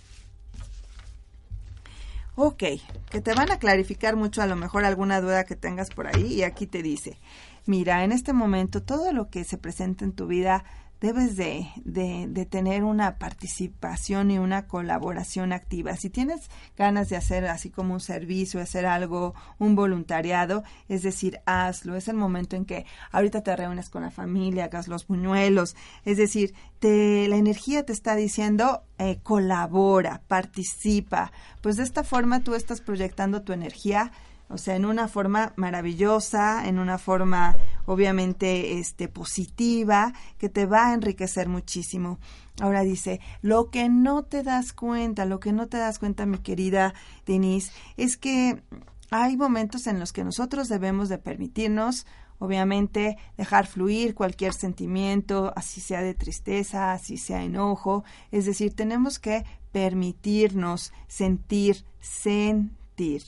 Ok, 2.37 2.65
que 3.11 3.21
te 3.21 3.35
van 3.35 3.51
a 3.51 3.59
clarificar 3.59 4.17
mucho 4.17 4.43
a 4.43 4.47
lo 4.47 4.57
mejor 4.57 4.85
alguna 4.85 5.21
duda 5.21 5.45
que 5.45 5.57
tengas 5.57 5.91
por 5.91 6.07
ahí 6.07 6.35
y 6.35 6.43
aquí 6.43 6.67
te 6.67 6.83
dice, 6.83 7.19
mira, 7.67 8.03
en 8.03 8.13
este 8.13 8.33
momento 8.33 8.83
todo 8.83 9.13
lo 9.13 9.29
que 9.29 9.45
se 9.45 9.59
presenta 9.59 10.05
en 10.05 10.13
tu 10.13 10.27
vida 10.27 10.65
debes 11.01 11.37
de, 11.37 11.67
de, 11.85 12.47
tener 12.47 12.85
una 12.85 13.19
participación 13.19 14.31
y 14.31 14.39
una 14.39 14.67
colaboración 14.67 15.53
activa. 15.53 15.97
Si 15.97 16.11
tienes 16.11 16.51
ganas 16.77 17.09
de 17.09 17.17
hacer 17.17 17.47
así 17.47 17.71
como 17.71 17.95
un 17.95 18.01
servicio, 18.01 18.61
hacer 18.61 18.85
algo, 18.85 19.35
un 19.59 19.75
voluntariado, 19.75 20.63
es 20.89 21.03
decir, 21.03 21.41
hazlo. 21.47 21.97
Es 21.97 22.09
el 22.09 22.17
momento 22.17 22.55
en 22.57 22.67
que 22.67 22.85
ahorita 23.13 23.43
te 23.43 23.57
reúnes 23.57 23.89
con 23.89 24.03
la 24.03 24.11
familia, 24.11 24.65
hagas 24.65 24.89
los 24.89 25.07
buñuelos. 25.07 25.75
Es 26.05 26.19
decir, 26.19 26.55
te, 26.81 27.29
la 27.29 27.37
energía 27.37 27.85
te 27.87 27.93
está 27.93 28.15
diciendo 28.15 28.83
eh, 28.99 29.21
colabora, 29.23 30.23
participa. 30.29 31.33
Pues 31.63 31.77
de 31.77 31.85
esta 31.85 32.05
forma 32.05 32.41
tú 32.41 32.55
estás 32.55 32.83
proyectando 32.83 33.43
tu 33.43 33.55
energía 33.55 34.13
o 34.51 34.59
sea, 34.59 34.75
en 34.77 34.85
una 34.85 35.09
forma 35.09 35.53
maravillosa, 35.57 36.67
en 36.67 36.79
una 36.79 36.99
forma 36.99 37.57
obviamente 37.87 38.79
este 38.79 39.09
positiva 39.09 40.13
que 40.39 40.49
te 40.49 40.67
va 40.67 40.89
a 40.89 40.95
enriquecer 40.95 41.49
muchísimo. 41.49 42.19
Ahora 42.61 42.83
dice, 42.83 43.21
lo 43.43 43.71
que 43.71 43.89
no 43.89 44.25
te 44.25 44.43
das 44.43 44.73
cuenta, 44.73 45.25
lo 45.25 45.41
que 45.41 45.53
no 45.53 45.69
te 45.69 45.79
das 45.79 45.99
cuenta, 45.99 46.27
mi 46.27 46.39
querida 46.39 46.95
Denise, 47.27 47.73
es 47.97 48.17
que 48.17 48.63
hay 49.11 49.37
momentos 49.37 49.87
en 49.87 49.99
los 50.01 50.13
que 50.13 50.25
nosotros 50.25 50.69
debemos 50.69 51.09
de 51.09 51.19
permitirnos 51.19 52.07
obviamente 52.41 53.19
dejar 53.37 53.67
fluir 53.67 54.15
cualquier 54.15 54.55
sentimiento, 54.55 55.53
así 55.55 55.81
sea 55.81 56.01
de 56.03 56.15
tristeza, 56.15 56.93
así 56.93 57.19
sea 57.19 57.45
enojo, 57.45 58.03
es 58.33 58.47
decir, 58.47 58.75
tenemos 58.75 59.19
que 59.19 59.45
permitirnos 59.73 60.93
sentir, 61.07 61.85
sentir. 62.01 63.23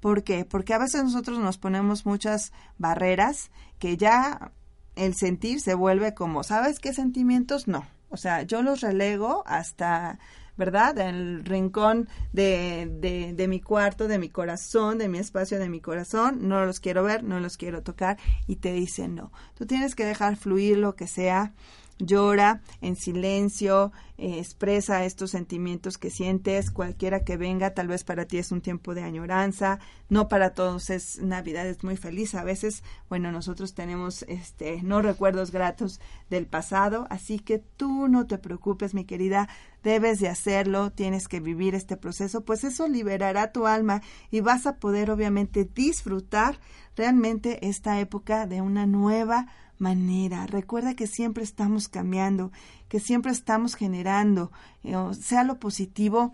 ¿Por 0.00 0.22
qué? 0.22 0.44
Porque 0.44 0.74
a 0.74 0.78
veces 0.78 1.02
nosotros 1.02 1.38
nos 1.38 1.58
ponemos 1.58 2.06
muchas 2.06 2.52
barreras 2.78 3.50
que 3.78 3.96
ya 3.96 4.52
el 4.94 5.14
sentir 5.14 5.60
se 5.60 5.74
vuelve 5.74 6.14
como, 6.14 6.42
¿sabes 6.42 6.78
qué 6.80 6.92
sentimientos? 6.92 7.68
No. 7.68 7.86
O 8.10 8.16
sea, 8.16 8.42
yo 8.42 8.62
los 8.62 8.80
relego 8.80 9.42
hasta, 9.46 10.18
¿verdad? 10.56 10.98
El 10.98 11.44
rincón 11.44 12.08
de, 12.32 12.88
de, 13.00 13.34
de, 13.34 13.48
mi 13.48 13.60
cuarto, 13.60 14.08
de 14.08 14.18
mi 14.18 14.30
corazón, 14.30 14.98
de 14.98 15.08
mi 15.08 15.18
espacio 15.18 15.58
de 15.58 15.68
mi 15.68 15.80
corazón. 15.80 16.48
No 16.48 16.64
los 16.64 16.80
quiero 16.80 17.02
ver, 17.02 17.22
no 17.22 17.38
los 17.38 17.56
quiero 17.56 17.82
tocar. 17.82 18.18
Y 18.46 18.56
te 18.56 18.72
dicen 18.72 19.14
no. 19.14 19.30
Tú 19.54 19.66
tienes 19.66 19.94
que 19.94 20.06
dejar 20.06 20.36
fluir 20.36 20.78
lo 20.78 20.94
que 20.96 21.06
sea 21.06 21.52
llora 21.98 22.62
en 22.80 22.96
silencio, 22.96 23.92
eh, 24.16 24.38
expresa 24.38 25.04
estos 25.04 25.30
sentimientos 25.30 25.98
que 25.98 26.10
sientes, 26.10 26.70
cualquiera 26.70 27.24
que 27.24 27.36
venga, 27.36 27.74
tal 27.74 27.88
vez 27.88 28.04
para 28.04 28.26
ti 28.26 28.38
es 28.38 28.50
un 28.52 28.60
tiempo 28.60 28.94
de 28.94 29.02
añoranza, 29.02 29.78
no 30.08 30.28
para 30.28 30.54
todos 30.54 30.90
es 30.90 31.20
Navidad, 31.20 31.66
es 31.66 31.84
muy 31.84 31.96
feliz, 31.96 32.34
a 32.34 32.44
veces, 32.44 32.82
bueno, 33.08 33.30
nosotros 33.30 33.74
tenemos 33.74 34.24
este 34.28 34.82
no 34.82 35.02
recuerdos 35.02 35.50
gratos 35.50 36.00
del 36.30 36.46
pasado, 36.46 37.06
así 37.10 37.38
que 37.38 37.58
tú 37.58 38.08
no 38.08 38.26
te 38.26 38.38
preocupes, 38.38 38.94
mi 38.94 39.04
querida, 39.04 39.48
debes 39.82 40.20
de 40.20 40.28
hacerlo, 40.28 40.90
tienes 40.90 41.28
que 41.28 41.40
vivir 41.40 41.74
este 41.74 41.96
proceso, 41.96 42.44
pues 42.44 42.64
eso 42.64 42.88
liberará 42.88 43.52
tu 43.52 43.66
alma 43.66 44.02
y 44.30 44.40
vas 44.40 44.66
a 44.66 44.76
poder 44.76 45.10
obviamente 45.10 45.64
disfrutar 45.64 46.58
realmente 46.96 47.68
esta 47.68 48.00
época 48.00 48.46
de 48.46 48.60
una 48.60 48.86
nueva 48.86 49.46
manera. 49.78 50.46
Recuerda 50.46 50.94
que 50.94 51.06
siempre 51.06 51.44
estamos 51.44 51.88
cambiando, 51.88 52.52
que 52.88 53.00
siempre 53.00 53.32
estamos 53.32 53.74
generando, 53.74 54.50
eh, 54.84 54.94
sea 55.12 55.44
lo 55.44 55.58
positivo 55.58 56.32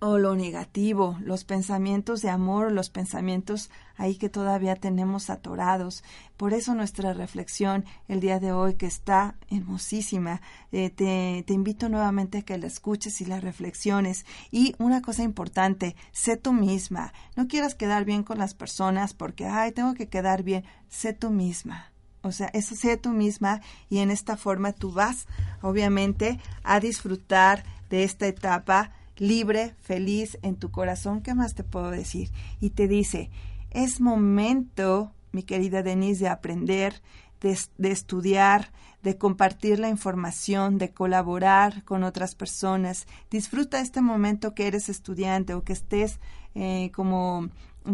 o 0.00 0.16
lo 0.16 0.36
negativo, 0.36 1.16
los 1.20 1.44
pensamientos 1.44 2.22
de 2.22 2.30
amor, 2.30 2.70
los 2.70 2.88
pensamientos 2.88 3.68
ahí 3.96 4.14
que 4.14 4.28
todavía 4.28 4.76
tenemos 4.76 5.28
atorados. 5.28 6.04
Por 6.36 6.54
eso 6.54 6.74
nuestra 6.74 7.14
reflexión 7.14 7.84
el 8.06 8.20
día 8.20 8.38
de 8.38 8.52
hoy, 8.52 8.74
que 8.74 8.86
está 8.86 9.34
hermosísima, 9.50 10.40
eh, 10.70 10.90
te, 10.90 11.42
te 11.44 11.52
invito 11.52 11.88
nuevamente 11.88 12.38
a 12.38 12.42
que 12.42 12.58
la 12.58 12.68
escuches 12.68 13.20
y 13.20 13.24
la 13.24 13.40
reflexiones. 13.40 14.24
Y 14.52 14.76
una 14.78 15.02
cosa 15.02 15.24
importante, 15.24 15.96
sé 16.12 16.36
tú 16.36 16.52
misma. 16.52 17.12
No 17.34 17.48
quieras 17.48 17.74
quedar 17.74 18.04
bien 18.04 18.22
con 18.22 18.38
las 18.38 18.54
personas 18.54 19.14
porque, 19.14 19.46
ay, 19.46 19.72
tengo 19.72 19.94
que 19.94 20.08
quedar 20.08 20.44
bien. 20.44 20.64
Sé 20.88 21.12
tú 21.12 21.30
misma 21.30 21.90
o 22.22 22.32
sea, 22.32 22.48
eso 22.52 22.74
sea 22.74 23.00
tú 23.00 23.10
misma 23.10 23.60
y 23.88 23.98
en 23.98 24.10
esta 24.10 24.36
forma 24.36 24.72
tú 24.72 24.92
vas, 24.92 25.26
obviamente, 25.62 26.38
a 26.62 26.80
disfrutar 26.80 27.64
de 27.90 28.04
esta 28.04 28.26
etapa 28.26 28.92
libre, 29.16 29.74
feliz 29.80 30.38
en 30.42 30.56
tu 30.56 30.70
corazón. 30.70 31.22
¿Qué 31.22 31.34
más 31.34 31.54
te 31.54 31.64
puedo 31.64 31.90
decir? 31.90 32.30
Y 32.60 32.70
te 32.70 32.88
dice, 32.88 33.30
es 33.70 34.00
momento, 34.00 35.12
mi 35.32 35.42
querida 35.42 35.82
Denise, 35.82 36.24
de 36.24 36.28
aprender, 36.28 37.02
de, 37.40 37.90
estudiar, 37.90 38.72
de 39.02 39.16
compartir 39.16 39.78
la 39.78 39.88
información, 39.88 40.78
de 40.78 40.90
colaborar 40.90 41.84
con 41.84 42.02
otras 42.02 42.34
personas. 42.34 43.06
Disfruta 43.30 43.80
este 43.80 44.00
momento 44.00 44.54
que 44.54 44.66
eres 44.66 44.88
estudiante 44.88 45.54
o 45.54 45.62
que 45.62 45.72
estés 45.72 46.18
eh, 46.54 46.90
como 46.94 47.48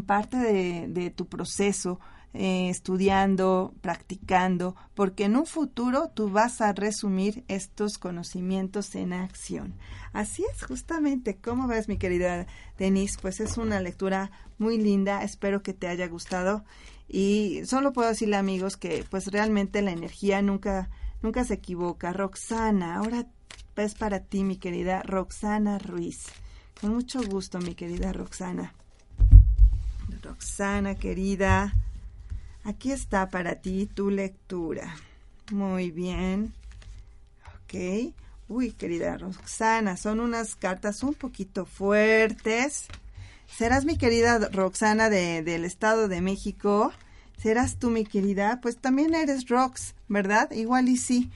parte 0.07 0.37
de, 0.39 1.11
tu 1.11 1.27
proceso 1.27 2.01
eh, 2.37 2.69
estudiando, 2.69 3.73
practicando, 3.81 4.75
porque 4.95 5.25
en 5.25 5.37
un 5.37 5.47
futuro 5.47 6.11
tú 6.13 6.31
vas 6.31 6.61
a 6.61 6.73
resumir 6.73 7.45
estos 7.47 7.97
conocimientos 7.97 8.97
en 8.97 9.13
acción. 9.13 9.75
Así 10.13 10.45
es, 10.53 10.65
justamente. 10.65 11.37
¿Cómo 11.37 11.69
ves, 11.69 11.89
mi 11.89 11.97
querida 11.97 12.49
Denise? 12.77 13.19
Pues 13.23 13.39
es 13.39 13.57
una 13.57 13.81
lectura 13.81 14.33
muy 14.59 14.79
linda. 14.79 15.23
Espero 15.23 15.63
que 15.63 15.75
te 15.75 15.87
haya 15.87 16.09
gustado. 16.09 16.65
Y 17.09 17.61
solo 17.67 17.93
puedo 17.93 18.09
decirle, 18.09 18.35
amigos, 18.35 18.77
que 18.77 19.05
pues 19.09 19.29
realmente 19.29 19.81
la 19.81 19.93
energía 19.93 20.43
nunca, 20.43 20.91
nunca 21.23 21.45
se 21.45 21.55
equivoca. 21.55 22.13
Roxana, 22.13 22.97
ahora 22.97 23.29
es 23.77 23.95
para 23.95 24.19
ti, 24.19 24.43
mi 24.43 24.57
querida 24.57 25.03
Roxana 25.03 25.79
Ruiz. 25.79 26.25
Con 26.81 26.95
mucho 26.95 27.23
gusto, 27.23 27.61
mi 27.61 27.77
querida 27.77 28.13
Roxana. 28.13 28.75
Roxana, 30.21 30.97
querida. 30.97 31.75
Aquí 32.65 32.93
está 32.93 33.29
para 33.29 33.57
ti 33.57 33.87
tu 33.87 34.11
lectura. 34.11 34.97
Muy 35.53 35.91
bien. 35.91 36.55
Ok. 37.47 38.15
Uy, 38.49 38.73
querida 38.73 39.17
Roxana, 39.17 39.97
son 39.97 40.21
unas 40.21 40.55
cartas 40.55 41.03
un 41.03 41.15
poquito 41.15 41.67
fuertes. 41.67 42.87
¿Serás 43.47 43.85
mi 43.85 43.97
querida 43.97 44.39
Roxana 44.53 45.11
de, 45.11 45.43
del 45.43 45.65
Estado 45.65 46.09
de 46.09 46.21
México? 46.21 46.93
¿Serás 47.39 47.79
tú 47.79 47.91
mi 47.91 48.05
querida? 48.05 48.61
Pues 48.63 48.79
también 48.79 49.15
eres 49.15 49.49
Rox, 49.49 49.95
¿verdad? 50.09 50.51
Igual 50.51 50.89
y 50.89 50.97
sí. 50.97 51.31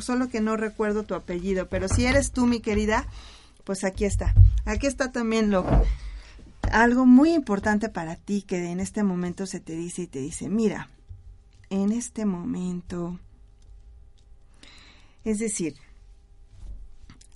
Solo 0.00 0.28
que 0.28 0.40
no 0.40 0.56
recuerdo 0.56 1.02
tu 1.02 1.14
apellido. 1.14 1.68
Pero 1.68 1.88
si 1.88 2.04
eres 2.06 2.32
tú 2.32 2.46
mi 2.46 2.60
querida, 2.60 3.06
pues 3.64 3.84
aquí 3.84 4.04
está. 4.04 4.34
Aquí 4.64 4.86
está 4.86 5.12
también 5.12 5.50
lo 5.50 5.64
algo 6.72 7.06
muy 7.06 7.32
importante 7.32 7.88
para 7.88 8.16
ti 8.16 8.42
que 8.42 8.70
en 8.70 8.80
este 8.80 9.02
momento 9.02 9.46
se 9.46 9.60
te 9.60 9.74
dice 9.74 10.02
y 10.02 10.06
te 10.06 10.20
dice, 10.20 10.48
mira, 10.48 10.88
en 11.70 11.92
este 11.92 12.24
momento, 12.24 13.20
es 15.24 15.38
decir, 15.38 15.76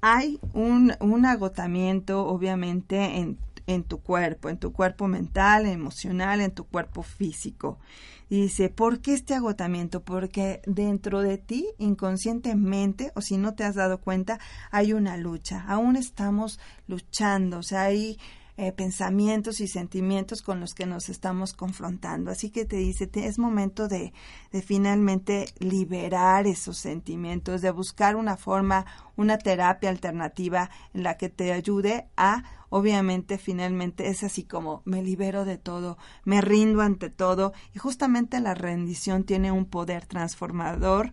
hay 0.01 0.41
un, 0.53 0.95
un 1.01 1.27
agotamiento 1.27 2.27
obviamente 2.27 3.19
en, 3.19 3.39
en, 3.67 3.85
tu 3.85 4.01
cuerpo, 4.01 4.49
en 4.49 4.59
tu 4.59 4.73
cuerpo 4.73 5.07
mental, 5.07 5.67
emocional, 5.67 6.41
en 6.41 6.53
tu 6.53 6.65
cuerpo 6.65 7.03
físico. 7.03 7.79
Y 8.29 8.43
dice, 8.43 8.71
¿por 8.71 9.01
qué 9.01 9.15
este 9.15 9.35
agotamiento? 9.35 10.03
Porque 10.03 10.61
dentro 10.67 11.23
de 11.23 11.39
ti, 11.39 11.67
inconscientemente, 11.79 13.13
o 13.15 13.21
si 13.21 13.37
no 13.37 13.55
te 13.55 13.65
has 13.65 13.75
dado 13.75 14.01
cuenta, 14.01 14.41
hay 14.71 14.93
una 14.93 15.17
lucha. 15.17 15.65
Aún 15.69 15.97
estamos 15.97 16.59
luchando, 16.89 17.59
o 17.59 17.63
sea, 17.63 17.83
hay 17.83 18.19
eh, 18.57 18.73
pensamientos 18.73 19.61
y 19.61 19.69
sentimientos 19.69 20.43
con 20.43 20.61
los 20.61 20.75
que 20.75 20.87
nos 20.87 21.09
estamos 21.09 21.53
confrontando. 21.53 22.31
Así 22.31 22.51
que 22.51 22.65
te 22.65 22.77
dice, 22.77 23.11
es 23.13 23.39
momento 23.39 23.89
de, 23.89 24.13
de 24.51 24.63
finalmente 24.63 25.47
liberar 25.59 26.47
esos 26.47 26.79
sentimientos, 26.79 27.61
de 27.61 27.71
buscar 27.71 28.17
una 28.17 28.37
forma, 28.37 28.87
una 29.17 29.39
terapia 29.39 29.91
alternativa 29.91 30.71
en 30.95 31.03
la 31.03 31.17
que 31.17 31.29
te 31.29 31.53
ayude 31.53 32.09
a 32.17 32.45
obviamente 32.69 33.39
finalmente 33.39 34.09
es 34.09 34.23
así 34.23 34.43
como 34.43 34.83
me 34.85 35.03
libero 35.03 35.45
de 35.45 35.59
todo, 35.59 35.99
me 36.25 36.41
rindo 36.41 36.83
ante 36.83 37.11
todo 37.11 37.53
y 37.75 37.79
justamente 37.79 38.41
la 38.41 38.55
rendición 38.55 39.25
tiene 39.25 39.53
un 39.53 39.67
poder 39.67 40.07
transformador. 40.07 41.13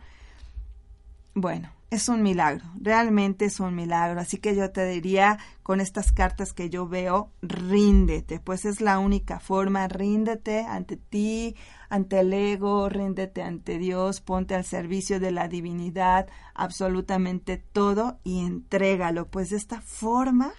Bueno, 1.35 1.71
es 1.93 2.09
un 2.09 2.23
milagro, 2.23 2.65
realmente 2.81 3.45
es 3.45 3.59
un 3.59 3.75
milagro. 3.75 4.19
Así 4.19 4.37
que 4.37 4.55
yo 4.55 4.71
te 4.71 4.85
diría 4.87 5.37
con 5.61 5.79
estas 5.79 6.11
cartas 6.11 6.53
que 6.53 6.69
yo 6.69 6.87
veo, 6.87 7.31
ríndete, 7.41 8.39
pues 8.39 8.65
es 8.65 8.81
la 8.81 8.99
única 8.99 9.39
forma, 9.39 9.87
ríndete 9.87 10.65
ante 10.65 10.97
ti, 10.97 11.55
ante 11.89 12.19
el 12.21 12.33
ego, 12.33 12.89
ríndete 12.89 13.43
ante 13.43 13.77
Dios, 13.77 14.21
ponte 14.21 14.55
al 14.55 14.65
servicio 14.65 15.19
de 15.19 15.31
la 15.31 15.47
divinidad, 15.47 16.27
absolutamente 16.55 17.57
todo 17.57 18.19
y 18.23 18.39
entrégalo. 18.45 19.27
Pues 19.27 19.51
de 19.51 19.57
esta 19.57 19.81
forma 19.81 20.51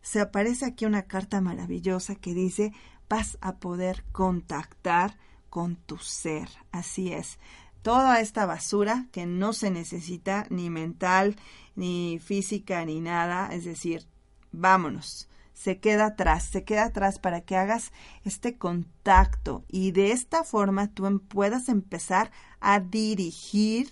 se 0.00 0.20
aparece 0.20 0.64
aquí 0.64 0.86
una 0.86 1.02
carta 1.02 1.40
maravillosa 1.40 2.14
que 2.14 2.32
dice, 2.32 2.72
vas 3.08 3.36
a 3.40 3.56
poder 3.56 4.04
contactar 4.12 5.18
con 5.50 5.76
tu 5.76 5.98
ser. 5.98 6.48
Así 6.72 7.12
es 7.12 7.38
toda 7.82 8.20
esta 8.20 8.46
basura 8.46 9.06
que 9.12 9.26
no 9.26 9.52
se 9.52 9.70
necesita 9.70 10.46
ni 10.50 10.70
mental, 10.70 11.36
ni 11.74 12.18
física, 12.22 12.84
ni 12.84 13.00
nada. 13.00 13.48
Es 13.52 13.64
decir, 13.64 14.06
vámonos. 14.52 15.28
Se 15.54 15.80
queda 15.80 16.06
atrás, 16.06 16.44
se 16.44 16.62
queda 16.64 16.84
atrás 16.84 17.18
para 17.18 17.40
que 17.40 17.56
hagas 17.56 17.92
este 18.24 18.56
contacto 18.56 19.64
y 19.68 19.90
de 19.90 20.12
esta 20.12 20.44
forma 20.44 20.86
tú 20.86 21.06
em, 21.06 21.18
puedas 21.18 21.68
empezar 21.68 22.30
a 22.60 22.78
dirigir 22.78 23.90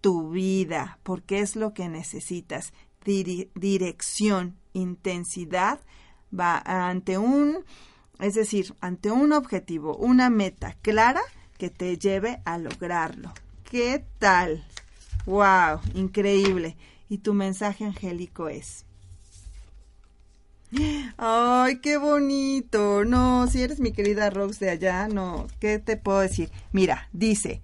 tu 0.00 0.30
vida, 0.30 1.00
porque 1.02 1.40
es 1.40 1.56
lo 1.56 1.74
que 1.74 1.88
necesitas. 1.88 2.72
dirección, 3.02 4.56
intensidad, 4.72 5.80
va 6.38 6.62
ante 6.64 7.18
un, 7.18 7.64
es 8.20 8.34
decir, 8.34 8.74
ante 8.80 9.10
un 9.10 9.32
objetivo, 9.32 9.96
una 9.96 10.30
meta 10.30 10.76
clara 10.82 11.22
que 11.60 11.68
te 11.68 11.98
lleve 11.98 12.40
a 12.46 12.56
lograrlo. 12.56 13.34
¿Qué 13.70 14.02
tal? 14.18 14.64
¡Wow! 15.26 15.80
Increíble. 15.92 16.74
Y 17.10 17.18
tu 17.18 17.34
mensaje 17.34 17.84
angélico 17.84 18.48
es... 18.48 18.86
¡Ay, 21.18 21.80
qué 21.80 21.98
bonito! 21.98 23.04
No, 23.04 23.46
si 23.46 23.60
eres 23.60 23.78
mi 23.78 23.92
querida 23.92 24.30
Rox 24.30 24.58
de 24.58 24.70
allá, 24.70 25.06
no, 25.08 25.48
¿qué 25.58 25.78
te 25.78 25.98
puedo 25.98 26.20
decir? 26.20 26.50
Mira, 26.72 27.10
dice, 27.12 27.60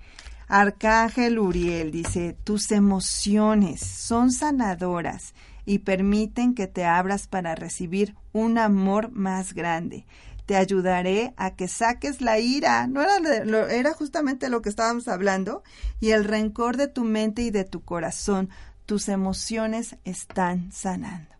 Arcángel 0.47 1.39
Uriel, 1.39 1.91
dice, 1.91 2.37
tus 2.45 2.73
emociones 2.73 3.81
son 3.81 4.31
sanadoras 4.31 5.33
y 5.65 5.79
permiten 5.79 6.55
que 6.55 6.67
te 6.67 6.85
abras 6.85 7.29
para 7.29 7.55
recibir 7.55 8.15
un 8.35 8.59
amor 8.59 9.11
más 9.11 9.55
grande 9.55 10.05
te 10.47 10.57
ayudaré 10.57 11.35
a 11.37 11.57
que 11.57 11.69
saques 11.69 12.21
la 12.21 12.39
ira. 12.39 12.87
No 12.87 13.03
era, 13.03 13.73
era 13.73 13.93
justamente 13.93 14.49
lo 14.49 14.63
que 14.63 14.69
estábamos 14.69 15.09
hablando. 15.09 15.63
Y 16.01 16.13
el 16.13 16.25
rencor 16.25 16.77
de 16.77 16.89
tu 16.89 17.05
mente 17.05 17.43
y 17.43 17.51
de 17.51 17.65
tu 17.65 17.85
corazón. 17.85 18.49
Tus 18.87 19.09
emociones 19.09 19.97
están 20.05 20.71
sanando. 20.73 21.37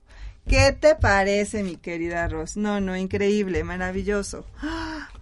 ¿Qué 0.49 0.73
te 0.73 0.95
parece, 0.95 1.65
mi 1.65 1.77
querida 1.77 2.29
Ros? 2.29 2.57
No, 2.57 2.81
no, 2.81 2.97
increíble, 2.97 3.65
maravilloso. 3.65 4.45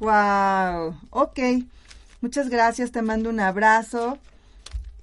¡Wow! 0.00 0.98
Ok. 1.10 1.38
Muchas 2.20 2.48
gracias, 2.48 2.92
te 2.92 3.02
mando 3.02 3.30
un 3.30 3.40
abrazo. 3.40 4.18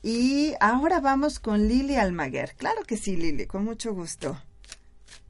Y 0.04 0.54
ahora 0.60 1.00
vamos 1.00 1.40
con 1.40 1.68
Lili 1.68 1.96
Almaguer. 1.96 2.56
Claro 2.56 2.84
que 2.84 2.98
sí, 2.98 3.16
Lili, 3.16 3.46
con 3.46 3.64
mucho 3.64 3.94
gusto. 3.94 4.38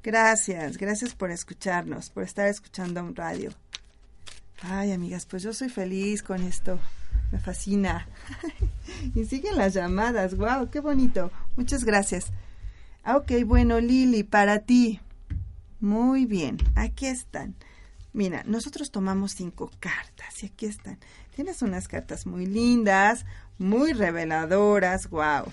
Gracias, 0.03 0.77
gracias 0.77 1.13
por 1.13 1.29
escucharnos, 1.29 2.09
por 2.09 2.23
estar 2.23 2.47
escuchando 2.47 3.03
un 3.03 3.15
radio. 3.15 3.51
Ay, 4.63 4.91
amigas, 4.91 5.27
pues 5.27 5.43
yo 5.43 5.53
soy 5.53 5.69
feliz 5.69 6.23
con 6.23 6.41
esto. 6.41 6.79
Me 7.31 7.39
fascina. 7.39 8.07
y 9.15 9.25
siguen 9.25 9.57
las 9.57 9.73
llamadas. 9.73 10.35
Wow, 10.35 10.69
qué 10.71 10.79
bonito. 10.79 11.31
Muchas 11.55 11.83
gracias. 11.83 12.31
Ah, 13.03 13.17
ok, 13.17 13.31
bueno, 13.45 13.79
Lili, 13.79 14.23
para 14.23 14.59
ti. 14.59 14.99
Muy 15.79 16.25
bien, 16.25 16.57
aquí 16.75 17.05
están. 17.05 17.55
Mira, 18.13 18.43
nosotros 18.45 18.91
tomamos 18.91 19.33
cinco 19.33 19.71
cartas 19.79 20.43
y 20.43 20.47
aquí 20.47 20.65
están. 20.65 20.97
Tienes 21.35 21.61
unas 21.61 21.87
cartas 21.87 22.25
muy 22.25 22.45
lindas, 22.45 23.25
muy 23.57 23.93
reveladoras. 23.93 25.09
Wow. 25.09 25.45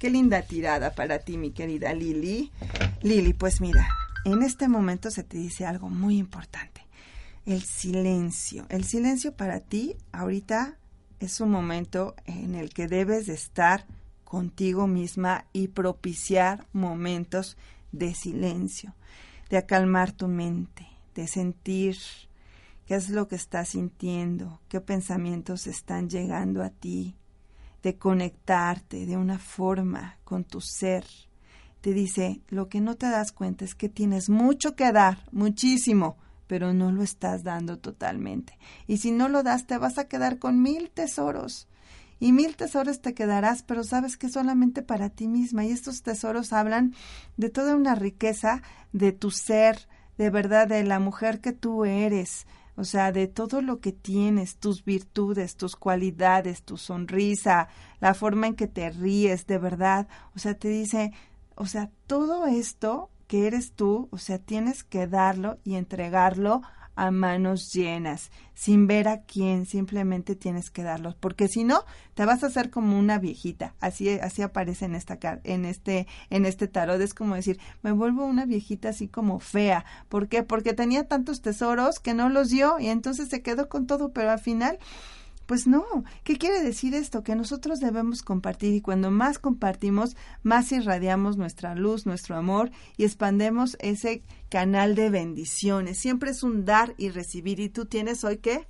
Qué 0.00 0.08
linda 0.08 0.40
tirada 0.40 0.94
para 0.94 1.18
ti, 1.18 1.36
mi 1.36 1.50
querida 1.50 1.92
Lili. 1.92 2.50
Lili, 3.02 3.34
pues 3.34 3.60
mira, 3.60 3.86
en 4.24 4.42
este 4.42 4.66
momento 4.66 5.10
se 5.10 5.24
te 5.24 5.36
dice 5.36 5.66
algo 5.66 5.90
muy 5.90 6.16
importante. 6.16 6.86
El 7.44 7.60
silencio. 7.60 8.64
El 8.70 8.84
silencio 8.84 9.36
para 9.36 9.60
ti 9.60 9.96
ahorita 10.10 10.78
es 11.18 11.42
un 11.42 11.50
momento 11.50 12.14
en 12.24 12.54
el 12.54 12.70
que 12.70 12.88
debes 12.88 13.26
de 13.26 13.34
estar 13.34 13.84
contigo 14.24 14.86
misma 14.86 15.44
y 15.52 15.68
propiciar 15.68 16.66
momentos 16.72 17.58
de 17.92 18.14
silencio, 18.14 18.94
de 19.50 19.58
acalmar 19.58 20.12
tu 20.12 20.28
mente, 20.28 20.86
de 21.14 21.26
sentir 21.26 21.98
qué 22.86 22.94
es 22.94 23.10
lo 23.10 23.28
que 23.28 23.36
estás 23.36 23.68
sintiendo, 23.68 24.62
qué 24.70 24.80
pensamientos 24.80 25.66
están 25.66 26.08
llegando 26.08 26.62
a 26.62 26.70
ti, 26.70 27.16
de 27.82 27.96
conectarte 27.96 29.06
de 29.06 29.16
una 29.16 29.38
forma 29.38 30.18
con 30.24 30.44
tu 30.44 30.60
ser. 30.60 31.04
Te 31.80 31.92
dice, 31.92 32.42
lo 32.48 32.68
que 32.68 32.80
no 32.80 32.96
te 32.96 33.06
das 33.06 33.32
cuenta 33.32 33.64
es 33.64 33.74
que 33.74 33.88
tienes 33.88 34.28
mucho 34.28 34.76
que 34.76 34.92
dar, 34.92 35.18
muchísimo, 35.32 36.18
pero 36.46 36.74
no 36.74 36.92
lo 36.92 37.02
estás 37.02 37.42
dando 37.42 37.78
totalmente. 37.78 38.58
Y 38.86 38.98
si 38.98 39.12
no 39.12 39.28
lo 39.28 39.42
das, 39.42 39.66
te 39.66 39.78
vas 39.78 39.98
a 39.98 40.08
quedar 40.08 40.38
con 40.38 40.60
mil 40.60 40.90
tesoros. 40.90 41.68
Y 42.18 42.32
mil 42.32 42.54
tesoros 42.54 43.00
te 43.00 43.14
quedarás, 43.14 43.62
pero 43.62 43.82
sabes 43.82 44.18
que 44.18 44.28
solamente 44.28 44.82
para 44.82 45.08
ti 45.08 45.26
misma. 45.26 45.64
Y 45.64 45.70
estos 45.70 46.02
tesoros 46.02 46.52
hablan 46.52 46.94
de 47.38 47.48
toda 47.48 47.74
una 47.74 47.94
riqueza 47.94 48.62
de 48.92 49.12
tu 49.12 49.30
ser, 49.30 49.88
de 50.18 50.28
verdad, 50.28 50.68
de 50.68 50.84
la 50.84 50.98
mujer 50.98 51.40
que 51.40 51.52
tú 51.52 51.86
eres, 51.86 52.46
o 52.80 52.84
sea, 52.84 53.12
de 53.12 53.28
todo 53.28 53.60
lo 53.60 53.80
que 53.80 53.92
tienes, 53.92 54.56
tus 54.56 54.86
virtudes, 54.86 55.56
tus 55.56 55.76
cualidades, 55.76 56.62
tu 56.62 56.78
sonrisa, 56.78 57.68
la 58.00 58.14
forma 58.14 58.46
en 58.46 58.54
que 58.54 58.68
te 58.68 58.88
ríes, 58.88 59.46
de 59.46 59.58
verdad. 59.58 60.08
O 60.34 60.38
sea, 60.38 60.54
te 60.54 60.68
dice, 60.68 61.12
o 61.56 61.66
sea, 61.66 61.90
todo 62.06 62.46
esto 62.46 63.10
que 63.26 63.46
eres 63.46 63.74
tú, 63.74 64.08
o 64.10 64.16
sea, 64.16 64.38
tienes 64.38 64.82
que 64.82 65.06
darlo 65.06 65.58
y 65.62 65.74
entregarlo 65.74 66.62
a 66.96 67.10
manos 67.10 67.72
llenas, 67.72 68.30
sin 68.54 68.86
ver 68.86 69.08
a 69.08 69.22
quién, 69.22 69.66
simplemente 69.66 70.36
tienes 70.36 70.70
que 70.70 70.82
darlo, 70.82 71.16
porque 71.20 71.48
si 71.48 71.64
no, 71.64 71.84
te 72.14 72.24
vas 72.24 72.42
a 72.42 72.48
hacer 72.48 72.70
como 72.70 72.98
una 72.98 73.18
viejita, 73.18 73.74
así, 73.80 74.08
así 74.08 74.42
aparece 74.42 74.84
en 74.84 74.94
esta 74.94 75.18
en 75.44 75.64
este, 75.64 76.06
en 76.28 76.46
este 76.46 76.68
tarot, 76.68 77.00
es 77.00 77.14
como 77.14 77.34
decir, 77.34 77.58
me 77.82 77.92
vuelvo 77.92 78.26
una 78.26 78.44
viejita 78.46 78.90
así 78.90 79.08
como 79.08 79.40
fea, 79.40 79.84
¿por 80.08 80.28
qué? 80.28 80.42
Porque 80.42 80.74
tenía 80.74 81.08
tantos 81.08 81.40
tesoros 81.40 82.00
que 82.00 82.14
no 82.14 82.28
los 82.28 82.50
dio 82.50 82.78
y 82.78 82.88
entonces 82.88 83.28
se 83.28 83.42
quedó 83.42 83.68
con 83.68 83.86
todo, 83.86 84.12
pero 84.12 84.30
al 84.30 84.40
final 84.40 84.78
pues 85.50 85.66
no, 85.66 85.84
¿qué 86.22 86.38
quiere 86.38 86.62
decir 86.62 86.94
esto? 86.94 87.24
Que 87.24 87.34
nosotros 87.34 87.80
debemos 87.80 88.22
compartir 88.22 88.72
y 88.72 88.80
cuando 88.80 89.10
más 89.10 89.40
compartimos, 89.40 90.16
más 90.44 90.70
irradiamos 90.70 91.38
nuestra 91.38 91.74
luz, 91.74 92.06
nuestro 92.06 92.36
amor 92.36 92.70
y 92.96 93.02
expandemos 93.02 93.76
ese 93.80 94.22
canal 94.48 94.94
de 94.94 95.10
bendiciones. 95.10 95.98
Siempre 95.98 96.30
es 96.30 96.44
un 96.44 96.64
dar 96.64 96.94
y 96.98 97.08
recibir. 97.08 97.58
¿Y 97.58 97.68
tú 97.68 97.86
tienes 97.86 98.22
hoy 98.22 98.36
qué? 98.36 98.68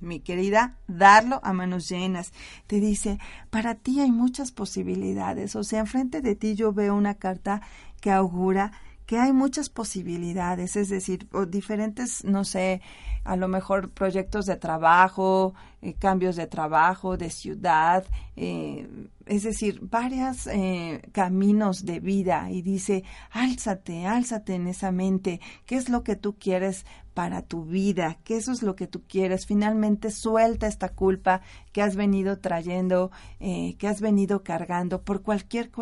mi 0.00 0.20
querida, 0.20 0.78
darlo 0.88 1.40
a 1.42 1.52
manos 1.52 1.90
llenas. 1.90 2.32
Te 2.66 2.80
dice, 2.80 3.18
para 3.50 3.74
ti 3.74 4.00
hay 4.00 4.10
muchas 4.10 4.52
posibilidades. 4.52 5.56
O 5.56 5.62
sea, 5.62 5.80
enfrente 5.80 6.22
de 6.22 6.36
ti 6.36 6.54
yo 6.54 6.72
veo 6.72 6.94
una 6.94 7.16
carta 7.16 7.60
que 8.00 8.10
augura 8.10 8.72
que 9.10 9.18
hay 9.18 9.32
muchas 9.32 9.68
posibilidades, 9.70 10.76
es 10.76 10.88
decir, 10.88 11.26
diferentes, 11.48 12.24
no 12.24 12.44
sé, 12.44 12.80
a 13.24 13.34
lo 13.34 13.48
mejor 13.48 13.90
proyectos 13.90 14.46
de 14.46 14.54
trabajo, 14.54 15.52
eh, 15.82 15.94
cambios 15.94 16.36
de 16.36 16.46
trabajo, 16.46 17.16
de 17.16 17.28
ciudad, 17.28 18.04
eh, 18.36 18.88
es 19.26 19.42
decir, 19.42 19.80
varios 19.82 20.46
eh, 20.46 21.02
caminos 21.10 21.84
de 21.84 21.98
vida 21.98 22.52
y 22.52 22.62
dice, 22.62 23.02
álzate, 23.32 24.06
álzate 24.06 24.54
en 24.54 24.68
esa 24.68 24.92
mente, 24.92 25.40
¿qué 25.66 25.74
es 25.74 25.88
lo 25.88 26.04
que 26.04 26.14
tú 26.14 26.36
quieres 26.38 26.86
para 27.12 27.42
tu 27.42 27.64
vida? 27.64 28.18
¿Qué 28.22 28.36
eso 28.36 28.52
es 28.52 28.62
lo 28.62 28.76
que 28.76 28.86
tú 28.86 29.02
quieres? 29.08 29.44
Finalmente 29.44 30.12
suelta 30.12 30.68
esta 30.68 30.90
culpa 30.90 31.40
que 31.72 31.82
has 31.82 31.96
venido 31.96 32.38
trayendo, 32.38 33.10
que 33.40 33.88
has 33.88 34.00
venido 34.00 34.44
cargando 34.44 35.02
por 35.02 35.22
cualquier 35.22 35.72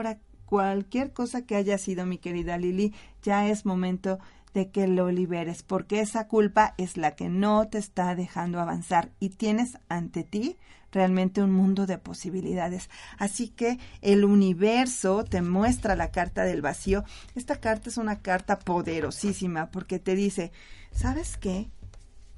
cualquier 0.48 1.12
cosa 1.12 1.42
que 1.42 1.56
haya 1.56 1.76
sido, 1.76 2.06
mi 2.06 2.16
querida 2.16 2.56
Lili, 2.56 2.94
ya 3.22 3.46
es 3.48 3.66
momento 3.66 4.18
de 4.54 4.70
que 4.70 4.88
lo 4.88 5.10
liberes, 5.10 5.62
porque 5.62 6.00
esa 6.00 6.26
culpa 6.26 6.74
es 6.78 6.96
la 6.96 7.14
que 7.14 7.28
no 7.28 7.68
te 7.68 7.76
está 7.76 8.14
dejando 8.14 8.58
avanzar 8.58 9.10
y 9.20 9.28
tienes 9.28 9.76
ante 9.90 10.24
ti 10.24 10.56
realmente 10.90 11.42
un 11.42 11.52
mundo 11.52 11.84
de 11.84 11.98
posibilidades. 11.98 12.88
Así 13.18 13.48
que 13.48 13.78
el 14.00 14.24
universo 14.24 15.22
te 15.24 15.42
muestra 15.42 15.96
la 15.96 16.10
carta 16.10 16.44
del 16.44 16.62
vacío. 16.62 17.04
Esta 17.34 17.60
carta 17.60 17.90
es 17.90 17.98
una 17.98 18.20
carta 18.20 18.58
poderosísima 18.58 19.70
porque 19.70 19.98
te 19.98 20.14
dice, 20.14 20.50
¿sabes 20.92 21.36
qué? 21.36 21.68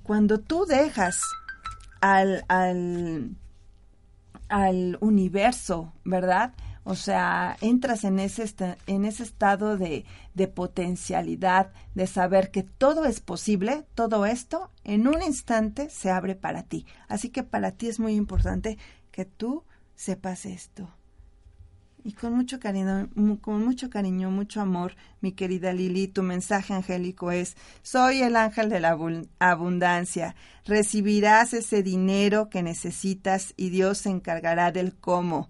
Cuando 0.03 0.41
tú 0.41 0.67
dejas 0.67 1.21
al, 2.01 2.45
al, 2.49 3.37
al 4.49 4.99
universo, 5.01 5.93
¿verdad? 6.05 6.55
O 6.85 6.95
sea, 6.95 7.57
entras 7.61 8.05
en 8.05 8.19
ese, 8.19 8.77
en 8.87 9.05
ese 9.05 9.23
estado 9.23 9.77
de, 9.77 10.05
de 10.35 10.49
potencialidad, 10.49 11.73
de 11.95 12.07
saber 12.07 12.51
que 12.51 12.63
todo 12.63 13.05
es 13.05 13.21
posible, 13.21 13.85
todo 13.95 14.25
esto 14.25 14.71
en 14.85 15.07
un 15.07 15.23
instante 15.23 15.91
se 15.91 16.11
abre 16.11 16.35
para 16.35 16.63
ti. 16.63 16.87
Así 17.09 17.29
que 17.29 17.43
para 17.43 17.73
ti 17.73 17.89
es 17.89 18.01
muy 18.01 18.15
importante 18.15 18.79
que 19.11 19.25
tú 19.25 19.65
sepas 19.95 20.47
esto. 20.47 20.89
Y 22.03 22.13
con 22.13 22.33
mucho 22.33 22.59
cariño, 22.61 23.11
con 23.43 23.65
mucho 23.65 23.91
cariño, 23.91 24.31
mucho 24.31 24.63
amor, 24.63 24.97
mi 25.21 25.33
querida 25.33 25.75
Lili, 25.75 26.09
tu 26.09 26.23
mensaje 26.23 26.73
angélico 26.73 27.31
es, 27.31 27.57
soy 27.83 28.23
el 28.23 28.37
ángel 28.37 28.71
de 28.71 28.81
la 28.81 28.97
abundancia, 29.39 30.35
recibirás 30.65 31.53
ese 31.53 31.83
dinero 31.83 32.49
que 32.49 32.63
necesitas 32.63 33.53
y 33.57 33.69
Dios 33.69 33.99
se 33.99 34.09
encargará 34.09 34.73
del 34.73 34.95
cómo. 34.95 35.47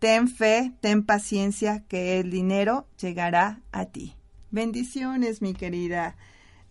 Ten 0.00 0.28
fe, 0.28 0.72
ten 0.80 1.04
paciencia, 1.04 1.84
que 1.86 2.18
el 2.20 2.30
dinero 2.30 2.86
llegará 2.98 3.60
a 3.70 3.84
ti. 3.84 4.16
Bendiciones, 4.50 5.42
mi 5.42 5.52
querida 5.52 6.16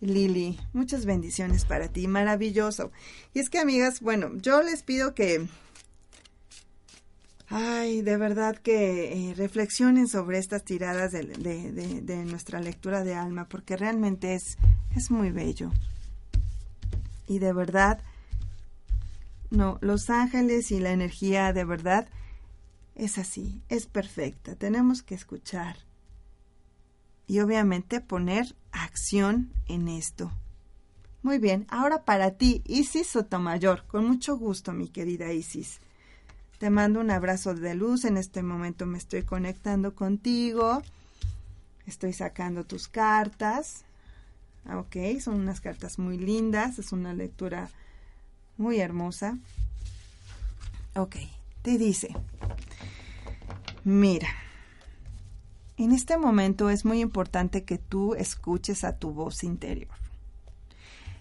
Lili. 0.00 0.58
Muchas 0.72 1.06
bendiciones 1.06 1.64
para 1.64 1.86
ti. 1.86 2.08
Maravilloso. 2.08 2.90
Y 3.32 3.38
es 3.38 3.48
que, 3.48 3.60
amigas, 3.60 4.00
bueno, 4.00 4.32
yo 4.34 4.62
les 4.62 4.82
pido 4.82 5.14
que... 5.14 5.46
Ay, 7.46 8.02
de 8.02 8.16
verdad 8.16 8.56
que 8.56 9.30
eh, 9.30 9.34
reflexionen 9.34 10.08
sobre 10.08 10.38
estas 10.38 10.64
tiradas 10.64 11.12
de, 11.12 11.22
de, 11.22 12.24
nuestra 12.24 12.60
lectura 12.60 13.04
de 13.04 13.14
alma, 13.14 13.48
porque 13.48 13.76
realmente 13.76 14.34
es, 14.34 14.56
es 14.96 15.10
muy 15.12 15.30
bello. 15.30 15.70
Y 17.28 17.38
de 17.38 17.52
verdad, 17.52 18.02
no, 19.50 19.78
los 19.80 20.10
ángeles 20.10 20.72
y 20.72 20.80
la 20.80 20.90
energía 20.90 21.52
de 21.52 21.64
verdad 21.64 22.08
es 22.94 23.18
así, 23.18 23.62
es 23.68 23.86
perfecta. 23.86 24.54
Tenemos 24.54 25.02
que 25.02 25.14
escuchar 25.14 25.76
y 27.26 27.40
obviamente 27.40 28.00
poner 28.00 28.56
acción 28.72 29.52
en 29.68 29.88
esto. 29.88 30.32
Muy 31.22 31.38
bien, 31.38 31.66
ahora 31.68 32.04
para 32.04 32.32
ti, 32.32 32.62
Isis 32.66 33.08
Sotomayor, 33.08 33.84
con 33.86 34.06
mucho 34.06 34.36
gusto, 34.36 34.72
mi 34.72 34.88
querida 34.88 35.32
Isis. 35.32 35.80
Te 36.58 36.70
mando 36.70 37.00
un 37.00 37.10
abrazo 37.10 37.54
de 37.54 37.74
luz, 37.74 38.04
en 38.04 38.16
este 38.16 38.42
momento 38.42 38.84
me 38.84 38.98
estoy 38.98 39.22
conectando 39.22 39.94
contigo, 39.94 40.82
estoy 41.86 42.12
sacando 42.12 42.64
tus 42.64 42.88
cartas. 42.88 43.84
Ok, 44.74 44.96
son 45.20 45.36
unas 45.36 45.60
cartas 45.60 45.98
muy 45.98 46.18
lindas, 46.18 46.78
es 46.78 46.92
una 46.92 47.14
lectura 47.14 47.70
muy 48.58 48.80
hermosa. 48.80 49.38
Ok, 50.94 51.16
te 51.62 51.78
dice, 51.78 52.14
Mira, 53.84 54.28
en 55.78 55.92
este 55.92 56.18
momento 56.18 56.68
es 56.68 56.84
muy 56.84 57.00
importante 57.00 57.64
que 57.64 57.78
tú 57.78 58.14
escuches 58.14 58.84
a 58.84 58.98
tu 58.98 59.12
voz 59.12 59.42
interior, 59.42 59.94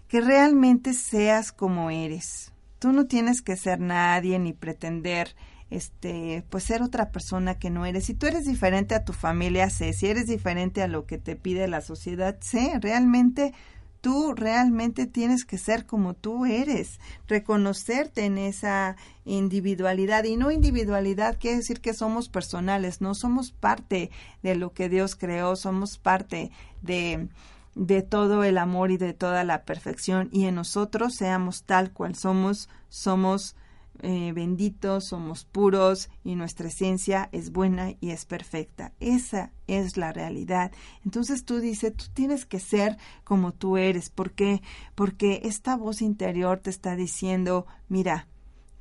que 0.10 0.20
realmente 0.20 0.94
seas 0.94 1.54
como 1.54 1.90
eres. 1.90 2.52
Tú 2.80 2.92
no 2.92 3.06
tienes 3.06 3.42
que 3.42 3.56
ser 3.56 3.80
nadie 3.80 4.40
ni 4.40 4.52
pretender 4.52 5.36
este, 5.70 6.44
pues 6.50 6.66
ser 6.66 6.82
otra 6.82 7.12
persona 7.12 7.58
que 7.58 7.70
no 7.70 7.86
eres. 7.86 8.06
Si 8.06 8.14
tú 8.14 8.26
eres 8.26 8.46
diferente 8.46 8.96
a 8.96 9.06
tu 9.06 9.14
familia, 9.14 9.70
sé. 9.70 9.94
Si 9.94 10.08
eres 10.08 10.28
diferente 10.28 10.82
a 10.82 10.88
lo 10.88 11.06
que 11.06 11.18
te 11.18 11.36
pide 11.36 11.68
la 11.68 11.82
sociedad, 11.82 12.38
sé. 12.42 12.78
Realmente 12.82 13.54
Tú 14.02 14.34
realmente 14.34 15.08
tienes 15.08 15.44
que 15.44 15.58
ser 15.58 15.86
como 15.86 16.14
tú 16.14 16.46
eres, 16.46 17.00
reconocerte 17.28 18.26
en 18.26 18.38
esa 18.38 18.96
individualidad. 19.26 20.24
Y 20.24 20.38
no 20.38 20.52
individualidad 20.52 21.38
quiere 21.40 21.58
decir 21.58 21.82
que 21.82 21.94
somos 21.94 22.30
personales, 22.30 23.02
no 23.02 23.14
somos 23.14 23.52
parte 23.52 24.10
de 24.42 24.56
lo 24.56 24.72
que 24.74 24.88
Dios 24.88 25.16
creó, 25.16 25.56
somos 25.56 25.98
parte 25.98 26.52
de, 26.82 27.28
de 27.76 28.02
todo 28.02 28.44
el 28.44 28.58
amor 28.58 28.92
y 28.92 28.98
de 28.98 29.14
toda 29.14 29.44
la 29.44 29.64
perfección. 29.64 30.30
Y 30.32 30.46
en 30.46 30.56
nosotros 30.56 31.16
seamos 31.16 31.64
tal 31.64 31.92
cual 31.92 32.16
somos, 32.16 32.70
somos 32.88 33.56
eh, 34.02 34.32
benditos, 34.34 35.06
somos 35.06 35.46
puros 35.46 36.10
y 36.24 36.36
nuestra 36.36 36.68
esencia 36.68 37.30
es 37.32 37.52
buena 37.52 37.94
y 38.00 38.12
es 38.12 38.26
perfecta. 38.26 38.94
Esa 39.00 39.52
es 39.68 39.98
la 39.98 40.12
realidad. 40.12 40.72
Entonces 41.04 41.46
tú 41.46 41.60
dices, 41.60 41.96
tú 41.96 42.06
tienes 42.14 42.46
que 42.46 42.60
ser 42.60 42.98
como 43.24 43.54
tú 43.54 43.78
eres. 43.78 44.10
¿Por 44.10 44.32
qué? 44.32 44.62
Porque 44.96 45.42
esta 45.44 45.76
voz 45.76 46.02
interior 46.02 46.60
te 46.60 46.70
está 46.70 46.96
diciendo, 46.96 47.66
mira, 47.88 48.28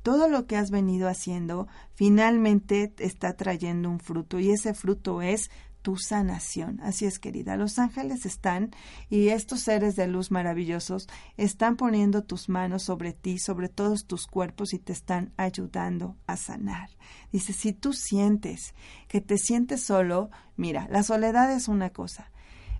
todo 0.03 0.29
lo 0.29 0.47
que 0.47 0.55
has 0.55 0.71
venido 0.71 1.09
haciendo 1.09 1.67
finalmente 1.93 2.93
está 2.99 3.35
trayendo 3.35 3.89
un 3.89 3.99
fruto 3.99 4.39
y 4.39 4.51
ese 4.51 4.73
fruto 4.73 5.21
es 5.21 5.51
tu 5.81 5.97
sanación. 5.97 6.79
Así 6.81 7.05
es, 7.05 7.19
querida. 7.19 7.57
Los 7.57 7.79
ángeles 7.79 8.25
están 8.25 8.71
y 9.09 9.29
estos 9.29 9.61
seres 9.61 9.95
de 9.95 10.07
luz 10.07 10.31
maravillosos 10.31 11.07
están 11.37 11.77
poniendo 11.77 12.23
tus 12.23 12.49
manos 12.49 12.83
sobre 12.83 13.13
ti, 13.13 13.39
sobre 13.39 13.69
todos 13.69 14.05
tus 14.05 14.27
cuerpos 14.27 14.73
y 14.73 14.79
te 14.79 14.93
están 14.93 15.33
ayudando 15.37 16.17
a 16.27 16.37
sanar. 16.37 16.89
Dice, 17.31 17.53
si 17.53 17.73
tú 17.73 17.93
sientes 17.93 18.73
que 19.07 19.21
te 19.21 19.37
sientes 19.37 19.81
solo, 19.81 20.29
mira, 20.55 20.87
la 20.89 21.03
soledad 21.03 21.51
es 21.51 21.67
una 21.67 21.91
cosa, 21.91 22.31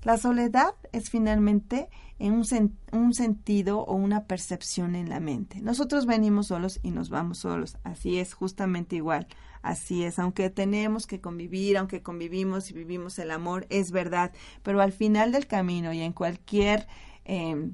La 0.04 0.18
soledad 0.18 0.76
es 0.94 1.10
finalmente 1.10 1.90
en 2.20 2.34
un, 2.34 2.46
un, 2.94 3.14
sentido 3.14 3.80
o 3.82 3.96
una 3.96 4.26
percepción 4.26 4.96
en 4.96 5.10
la 5.10 5.20
mente. 5.20 5.62
Nosotros 5.62 6.06
venimos 6.06 6.48
solos 6.48 6.80
y 6.84 6.92
nos 6.92 7.10
vamos 7.10 7.40
solos. 7.40 7.78
Así 7.84 8.18
es, 8.18 8.34
justamente 8.34 8.96
igual. 8.96 9.28
Así 9.62 10.04
es, 10.04 10.18
aunque 10.20 10.50
tenemos 10.50 11.06
que 11.06 11.20
convivir, 11.20 11.78
aunque 11.78 12.02
convivimos 12.02 12.72
y 12.72 12.74
vivimos 12.74 13.20
el 13.20 13.32
amor, 13.32 13.68
es 13.70 13.92
verdad. 13.92 14.32
Pero 14.64 14.82
al 14.82 14.94
final 14.94 15.32
del 15.32 15.48
camino 15.48 15.94
y 15.94 16.02
en 16.02 16.14
cualquier... 16.14 16.88
Eh, 17.26 17.72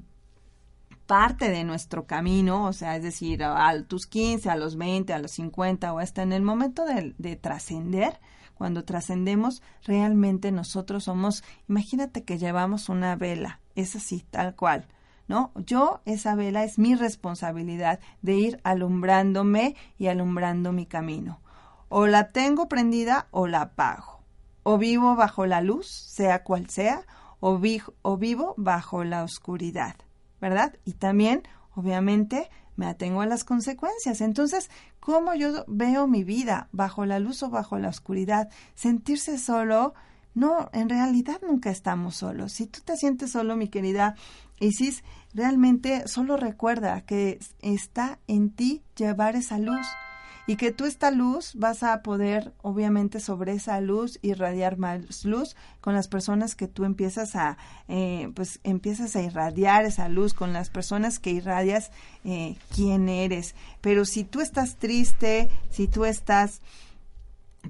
parte 1.06 1.50
de 1.50 1.62
nuestro 1.62 2.04
camino, 2.04 2.66
o 2.66 2.72
sea, 2.72 2.96
es 2.96 3.02
decir, 3.04 3.44
a, 3.44 3.80
tus 3.84 4.08
15, 4.08 4.50
a 4.50 4.56
los 4.56 4.76
20, 4.76 5.12
a 5.12 5.20
los 5.20 5.30
50 5.30 5.92
o 5.92 6.00
hasta 6.00 6.22
en 6.22 6.32
el 6.32 6.42
momento 6.42 6.84
de 6.84 7.36
trascender, 7.36 8.18
cuando 8.56 8.84
trascendemos, 8.84 9.62
realmente 9.84 10.52
nosotros 10.52 11.04
somos, 11.04 11.44
imagínate 11.68 12.24
que 12.24 12.38
llevamos 12.38 12.88
una 12.88 13.16
vela, 13.16 13.60
es 13.74 13.96
así, 13.96 14.24
tal 14.30 14.54
cual, 14.54 14.86
¿no? 15.28 15.52
Yo, 15.56 16.00
esa 16.04 16.34
vela 16.34 16.64
es 16.64 16.78
mi 16.78 16.94
responsabilidad 16.94 18.00
de 18.22 18.34
ir 18.34 18.60
alumbrándome 18.64 19.76
y 19.98 20.08
alumbrando 20.08 20.72
mi 20.72 20.86
camino. 20.86 21.40
O 21.88 22.06
la 22.06 22.30
tengo 22.32 22.68
prendida 22.68 23.28
o 23.30 23.46
la 23.46 23.62
apago. 23.62 24.20
O 24.62 24.78
vivo 24.78 25.14
bajo 25.14 25.46
la 25.46 25.60
luz, 25.60 25.86
sea 25.86 26.42
cual 26.42 26.68
sea, 26.68 27.06
o, 27.38 27.60
o 28.02 28.16
vivo 28.16 28.54
bajo 28.56 29.04
la 29.04 29.22
oscuridad. 29.22 29.96
¿verdad? 30.40 30.74
Y 30.84 30.94
también, 30.94 31.42
obviamente, 31.74 32.50
me 32.76 32.86
atengo 32.86 33.20
a 33.20 33.26
las 33.26 33.44
consecuencias. 33.44 34.20
Entonces, 34.20 34.70
¿cómo 35.00 35.34
yo 35.34 35.64
veo 35.66 36.06
mi 36.06 36.24
vida 36.24 36.68
bajo 36.72 37.04
la 37.06 37.18
luz 37.18 37.42
o 37.42 37.50
bajo 37.50 37.78
la 37.78 37.88
oscuridad? 37.88 38.48
Sentirse 38.74 39.38
solo, 39.38 39.94
no, 40.34 40.68
en 40.72 40.88
realidad 40.88 41.40
nunca 41.46 41.70
estamos 41.70 42.16
solos. 42.16 42.52
Si 42.52 42.66
tú 42.66 42.80
te 42.84 42.96
sientes 42.96 43.32
solo, 43.32 43.56
mi 43.56 43.68
querida 43.68 44.14
Isis, 44.60 45.02
realmente 45.34 46.08
solo 46.08 46.36
recuerda 46.36 47.02
que 47.02 47.38
está 47.60 48.18
en 48.26 48.50
ti 48.50 48.82
llevar 48.96 49.36
esa 49.36 49.58
luz 49.58 49.86
y 50.46 50.56
que 50.56 50.70
tú 50.70 50.84
esta 50.84 51.10
luz 51.10 51.54
vas 51.54 51.82
a 51.82 52.02
poder 52.02 52.52
obviamente 52.62 53.20
sobre 53.20 53.52
esa 53.52 53.80
luz 53.80 54.18
irradiar 54.22 54.78
más 54.78 55.24
luz 55.24 55.56
con 55.80 55.94
las 55.94 56.08
personas 56.08 56.54
que 56.54 56.68
tú 56.68 56.84
empiezas 56.84 57.34
a 57.34 57.58
eh, 57.88 58.30
pues 58.34 58.60
empiezas 58.62 59.16
a 59.16 59.22
irradiar 59.22 59.84
esa 59.84 60.08
luz 60.08 60.34
con 60.34 60.52
las 60.52 60.70
personas 60.70 61.18
que 61.18 61.30
irradias 61.30 61.90
eh, 62.24 62.56
quién 62.74 63.08
eres. 63.08 63.54
Pero 63.80 64.04
si 64.04 64.24
tú 64.24 64.40
estás 64.40 64.76
triste 64.76 65.48
si 65.70 65.88
tú 65.88 66.04
estás 66.04 66.60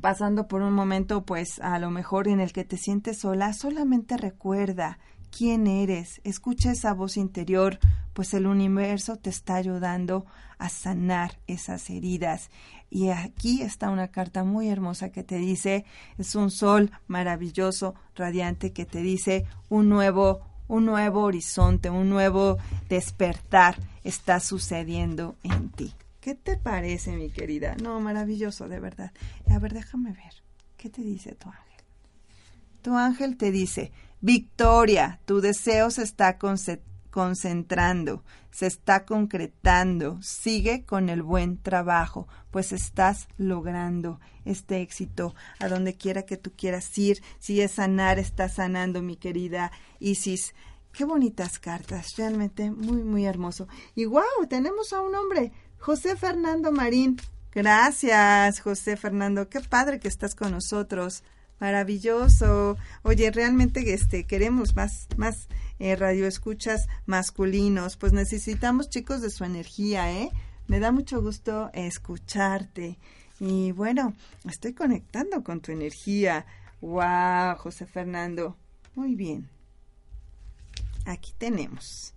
pasando 0.01 0.47
por 0.47 0.61
un 0.61 0.75
momento 0.75 1.25
pues 1.25 1.59
a 1.61 1.79
lo 1.79 1.91
mejor 1.91 2.29
en 2.29 2.41
el 2.41 2.53
que 2.53 2.65
te 2.65 2.77
sientes 2.77 3.19
sola 3.19 3.55
solamente 3.55 4.17
recuerda 4.17 4.99
quién 5.37 5.67
eres, 5.67 6.21
escucha 6.25 6.71
esa 6.71 6.95
voz 6.95 7.17
interior, 7.17 7.79
pues 8.15 8.33
el 8.33 8.47
universo 8.47 9.17
te 9.17 9.31
está 9.31 9.57
ayudando 9.57 10.25
a 10.59 10.69
sanar 10.69 11.39
esas 11.47 11.91
heridas. 11.91 12.51
Y 12.91 13.11
aquí 13.11 13.63
está 13.63 13.91
una 13.91 14.09
carta 14.09 14.45
muy 14.45 14.69
hermosa 14.69 15.11
que 15.11 15.23
te 15.23 15.37
dice, 15.37 15.85
es 16.19 16.35
un 16.35 16.51
sol 16.51 16.91
maravilloso, 17.09 17.95
radiante, 18.15 18.73
que 18.73 18.87
te 18.87 19.01
dice 19.01 19.47
un 19.69 19.89
nuevo, 19.89 20.41
un 20.69 20.87
nuevo 20.87 21.23
horizonte, 21.23 21.91
un 21.91 22.09
nuevo 22.09 22.59
despertar 22.89 23.77
está 24.05 24.41
sucediendo 24.41 25.37
en 25.43 25.71
ti. 25.71 25.93
¿Qué 26.21 26.35
te 26.35 26.57
parece, 26.57 27.13
mi 27.17 27.31
querida? 27.31 27.77
No, 27.81 28.01
maravilloso, 28.01 28.69
de 28.69 28.81
verdad. 28.81 29.13
A 29.49 29.59
ver, 29.59 29.75
déjame 29.75 30.13
ver. 30.13 30.43
¿Qué 30.77 30.91
te 30.91 31.03
dice 31.03 31.35
tu 31.35 31.49
ángel? 31.49 31.85
Tu 32.83 32.97
ángel 32.97 33.37
te 33.37 33.51
dice, 33.51 33.93
Victoria, 34.21 35.21
tu 35.25 35.41
deseo 35.41 35.91
se 35.91 36.03
está 36.03 36.39
concentrando, 37.17 38.23
se 38.51 38.67
está 38.67 39.07
concretando, 39.07 40.19
sigue 40.21 40.85
con 40.85 41.09
el 41.09 41.23
buen 41.23 41.57
trabajo, 41.57 42.29
pues 42.51 42.73
estás 42.73 43.27
logrando 43.39 44.21
este 44.45 44.83
éxito 44.83 45.35
a 45.59 45.69
donde 45.69 45.95
quiera 45.95 46.27
que 46.27 46.37
tú 46.37 46.53
quieras 46.55 46.99
ir. 46.99 47.23
Si 47.39 47.63
es 47.63 47.71
sanar, 47.71 48.19
está 48.19 48.51
sanando, 48.51 49.01
mi 49.01 49.17
querida 49.17 49.73
Isis. 49.99 50.55
Qué 50.93 51.07
bonitas 51.07 51.59
cartas, 51.59 52.17
realmente 52.19 52.71
muy, 52.71 53.03
muy 53.03 53.25
hermoso. 53.25 53.67
Y 53.95 54.05
wow, 54.05 54.47
tenemos 54.47 54.93
a 54.93 55.01
un 55.01 55.15
hombre, 55.15 55.53
José 55.79 56.17
Fernando 56.17 56.71
Marín. 56.71 57.17
Gracias, 57.51 58.61
José 58.61 58.99
Fernando. 58.99 59.49
Qué 59.49 59.61
padre 59.61 60.01
que 60.01 60.09
estás 60.09 60.35
con 60.35 60.53
nosotros. 60.53 61.25
Maravilloso. 61.61 62.77
Oye, 63.03 63.31
realmente 63.31 63.95
este 63.95 64.25
queremos 64.25 64.77
más 64.77 65.09
más 65.17 65.49
eh, 65.79 65.95
radioescuchas 65.97 66.89
masculinos, 67.05 67.97
pues 67.97 68.13
necesitamos 68.13 68.89
chicos 68.89 69.21
de 69.21 69.31
su 69.31 69.45
energía, 69.45 70.13
¿eh? 70.13 70.31
Me 70.69 70.81
da 70.81 70.91
mucho 70.91 71.23
gusto 71.23 71.71
escucharte. 71.75 72.99
Y 73.39 73.73
bueno, 73.73 74.15
estoy 74.49 74.73
conectando 74.73 75.45
con 75.45 75.61
tu 75.61 75.73
energía. 75.73 76.47
Wow, 76.81 77.57
José 77.59 77.87
Fernando. 77.87 78.57
Muy 78.95 79.15
bien. 79.15 79.49
Aquí 81.05 81.33
tenemos. 81.39 82.16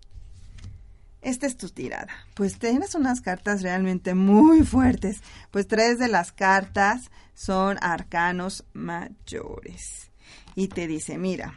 Esta 1.21 1.47
es 1.47 1.57
tu 1.57 1.69
tirada. 1.69 2.07
Pues 2.33 2.59
tienes 2.59 2.95
unas 2.95 3.21
cartas 3.21 3.61
realmente 3.61 4.13
muy 4.13 4.63
fuertes. 4.63 5.21
Pues 5.51 5.67
tres 5.67 5.99
de 5.99 6.07
las 6.07 6.31
cartas 6.31 7.11
son 7.33 7.77
arcanos 7.81 8.63
mayores. 8.73 10.11
Y 10.55 10.69
te 10.69 10.87
dice, 10.87 11.17
mira, 11.17 11.55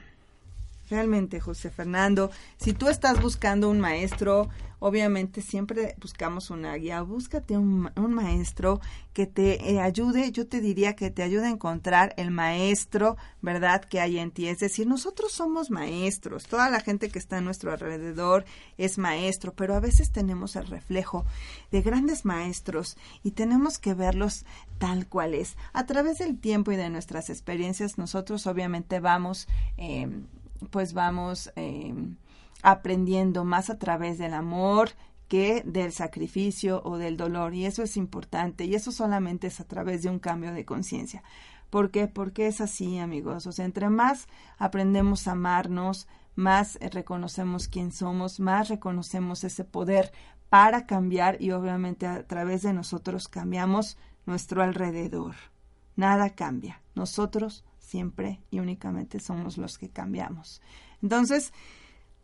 realmente 0.93 1.41
José 1.41 1.71
Fernando, 1.71 2.31
si 2.59 2.75
tú 2.75 2.89
estás 2.89 3.21
buscando 3.21 3.71
un 3.71 3.81
maestro, 3.81 4.51
obviamente 4.79 5.41
siempre 5.41 5.95
buscamos 6.01 6.51
una 6.51 6.75
guía, 6.75 7.01
búscate 7.03 7.57
un, 7.57 7.91
maestro 7.97 8.81
que 9.15 9.27
te 9.27 9.71
eh, 9.71 9.81
ayude, 9.81 10.33
yo 10.33 10.47
te 10.47 10.61
diría 10.61 10.95
que 10.95 11.11
te 11.11 11.23
ayude 11.23 11.47
a 11.47 11.51
encontrar 11.51 12.13
el 12.19 12.31
maestro, 12.31 13.17
¿verdad?, 13.41 13.85
que 13.85 14.01
hay 14.01 14.19
en 14.19 14.33
ti. 14.33 14.49
Es 14.49 14.59
decir, 14.59 14.87
nosotros 14.87 15.33
somos 15.33 15.71
maestros, 15.71 16.47
toda 16.47 16.69
la 16.69 16.81
gente 16.81 17.09
que 17.09 17.19
está 17.19 17.39
a 17.39 17.41
nuestro 17.41 17.73
alrededor 17.73 18.45
es 18.77 18.99
maestro, 18.99 19.55
pero 19.55 19.75
a 19.75 19.81
veces 19.81 20.11
tenemos 20.11 20.57
el 20.57 20.67
reflejo 20.67 21.25
de 21.71 21.81
grandes 21.81 22.25
maestros 22.25 22.99
y 23.23 23.31
tenemos 23.31 23.79
que 23.79 23.95
verlos 23.95 24.45
tal 24.79 25.07
cual 25.07 25.35
es. 25.35 25.57
A 25.73 25.87
través 25.87 26.19
del 26.19 26.39
tiempo 26.39 26.73
y 26.73 26.77
de 26.77 26.91
nuestras 26.91 27.31
experiencias, 27.31 27.99
nosotros 27.99 28.47
obviamente 28.49 28.99
vamos, 28.99 29.47
eh, 29.77 30.09
pues 30.71 30.93
vamos... 30.93 31.51
Eh, 31.57 31.95
aprendiendo 32.63 33.45
más 33.45 33.69
a 33.69 33.79
través 33.79 34.19
del 34.19 34.35
amor 34.35 34.91
que 35.29 35.63
del 35.67 35.93
sacrificio 35.93 36.81
o 36.85 36.97
del 36.97 37.17
dolor. 37.17 37.55
Y 37.55 37.67
eso 37.67 37.83
es 37.83 37.97
importante. 37.97 38.65
Y 38.65 38.75
eso 38.75 38.93
solamente 38.93 39.49
es 39.49 39.61
a 39.61 39.65
través 39.65 40.03
de 40.03 40.11
un 40.11 40.19
cambio 40.19 40.53
de 40.53 40.65
conciencia. 40.65 41.23
¿Por 41.71 41.91
qué? 41.91 42.07
Porque 42.07 42.47
es 42.47 42.61
así, 42.61 42.99
amigos. 42.99 43.47
O 43.47 43.53
sea, 43.53 43.65
entre 43.65 43.91
más 43.91 44.29
aprendemos 44.59 45.27
a 45.27 45.33
amarnos, 45.33 46.07
más 46.35 46.79
reconocemos 46.81 47.69
quién 47.69 47.93
somos, 47.93 48.41
más 48.41 48.69
reconocemos 48.69 49.45
ese 49.45 49.65
poder 49.65 50.13
para 50.49 50.87
cambiar 50.87 51.41
y 51.41 51.51
obviamente 51.53 52.07
a 52.07 52.27
través 52.27 52.63
de 52.63 52.75
nosotros 52.75 53.27
cambiamos 53.27 53.97
nuestro 54.27 54.63
alrededor. 54.63 55.35
Nada 55.97 56.31
cambia. 56.31 56.83
Nosotros 56.95 57.65
siempre 57.93 58.41
y 58.51 58.59
únicamente 58.59 59.21
somos 59.21 59.59
los 59.59 59.79
que 59.79 59.89
cambiamos. 59.89 60.61
Entonces, 61.03 61.53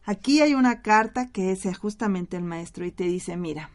Aquí 0.08 0.40
hay 0.40 0.54
una 0.54 0.80
carta 0.80 1.26
que 1.26 1.52
es 1.52 1.66
justamente 1.76 2.38
el 2.38 2.42
maestro 2.42 2.86
y 2.86 2.90
te 2.90 3.04
dice, 3.04 3.36
mira, 3.36 3.68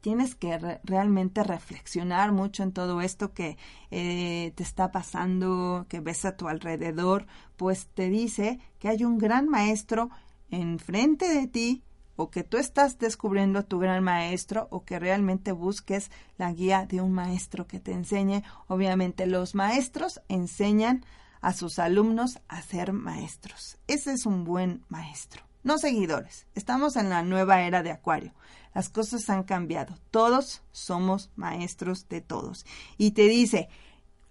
tienes 0.00 0.34
que 0.34 0.58
realmente 0.82 1.44
reflexionar 1.44 2.32
mucho 2.32 2.64
en 2.64 2.72
todo 2.72 3.00
esto 3.00 3.32
que 3.32 3.56
eh, 3.92 4.52
te 4.56 4.64
está 4.64 4.90
pasando, 4.90 5.86
que 5.88 6.00
ves 6.00 6.24
a 6.24 6.36
tu 6.36 6.48
alrededor, 6.48 7.26
pues 7.56 7.86
te 7.94 8.08
dice 8.08 8.58
que 8.80 8.88
hay 8.88 9.04
un 9.04 9.18
gran 9.18 9.48
maestro 9.48 10.10
enfrente 10.50 11.28
de 11.28 11.46
ti 11.46 11.84
o 12.16 12.30
que 12.30 12.44
tú 12.44 12.58
estás 12.58 12.98
descubriendo 12.98 13.58
a 13.58 13.62
tu 13.62 13.78
gran 13.78 14.02
maestro 14.02 14.68
o 14.70 14.84
que 14.84 14.98
realmente 14.98 15.52
busques 15.52 16.10
la 16.38 16.52
guía 16.52 16.86
de 16.86 17.00
un 17.00 17.12
maestro 17.12 17.66
que 17.66 17.80
te 17.80 17.92
enseñe. 17.92 18.42
Obviamente 18.68 19.26
los 19.26 19.54
maestros 19.54 20.20
enseñan 20.28 21.04
a 21.40 21.52
sus 21.52 21.78
alumnos 21.78 22.38
a 22.48 22.62
ser 22.62 22.92
maestros. 22.92 23.78
Ese 23.86 24.12
es 24.12 24.26
un 24.26 24.44
buen 24.44 24.84
maestro. 24.88 25.42
No 25.64 25.78
seguidores. 25.78 26.46
Estamos 26.54 26.96
en 26.96 27.08
la 27.08 27.22
nueva 27.22 27.62
era 27.62 27.82
de 27.82 27.90
Acuario. 27.90 28.32
Las 28.74 28.88
cosas 28.88 29.28
han 29.30 29.42
cambiado. 29.44 29.96
Todos 30.10 30.62
somos 30.72 31.30
maestros 31.36 32.08
de 32.08 32.20
todos. 32.20 32.64
Y 32.96 33.12
te 33.12 33.22
dice 33.28 33.68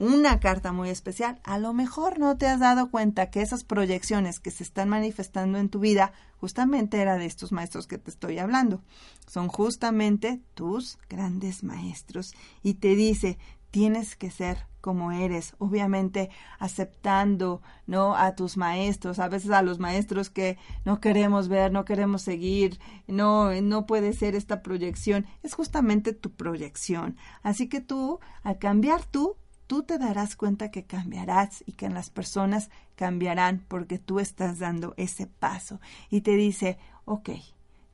una 0.01 0.39
carta 0.39 0.71
muy 0.71 0.89
especial. 0.89 1.39
A 1.43 1.59
lo 1.59 1.73
mejor 1.73 2.17
no 2.17 2.35
te 2.35 2.47
has 2.47 2.59
dado 2.59 2.89
cuenta 2.89 3.29
que 3.29 3.43
esas 3.43 3.63
proyecciones 3.63 4.39
que 4.39 4.49
se 4.49 4.63
están 4.63 4.89
manifestando 4.89 5.59
en 5.59 5.69
tu 5.69 5.79
vida 5.79 6.11
justamente 6.37 6.99
era 6.99 7.17
de 7.17 7.27
estos 7.27 7.51
maestros 7.51 7.85
que 7.85 7.99
te 7.99 8.09
estoy 8.09 8.39
hablando. 8.39 8.81
Son 9.27 9.47
justamente 9.47 10.41
tus 10.55 10.97
grandes 11.07 11.63
maestros. 11.63 12.33
Y 12.63 12.75
te 12.75 12.95
dice, 12.95 13.37
tienes 13.69 14.15
que 14.15 14.31
ser 14.31 14.65
como 14.81 15.11
eres, 15.11 15.53
obviamente 15.59 16.31
aceptando, 16.57 17.61
¿no? 17.85 18.15
A 18.15 18.33
tus 18.33 18.57
maestros, 18.57 19.19
a 19.19 19.29
veces 19.29 19.51
a 19.51 19.61
los 19.61 19.77
maestros 19.77 20.31
que 20.31 20.57
no 20.83 20.99
queremos 20.99 21.47
ver, 21.47 21.71
no 21.71 21.85
queremos 21.85 22.23
seguir, 22.23 22.79
no, 23.05 23.53
no 23.61 23.85
puede 23.85 24.13
ser 24.13 24.33
esta 24.33 24.63
proyección, 24.63 25.27
es 25.43 25.53
justamente 25.53 26.13
tu 26.13 26.31
proyección. 26.31 27.17
Así 27.43 27.69
que 27.69 27.81
tú, 27.81 28.19
al 28.41 28.57
cambiar 28.57 29.05
tú, 29.05 29.35
tú 29.71 29.83
te 29.83 29.97
darás 29.97 30.35
cuenta 30.35 30.69
que 30.69 30.83
cambiarás 30.83 31.63
y 31.65 31.71
que 31.71 31.87
las 31.87 32.09
personas 32.09 32.69
cambiarán 32.97 33.63
porque 33.69 33.99
tú 33.99 34.19
estás 34.19 34.59
dando 34.59 34.93
ese 34.97 35.27
paso. 35.27 35.79
Y 36.09 36.19
te 36.19 36.35
dice, 36.35 36.77
ok, 37.05 37.29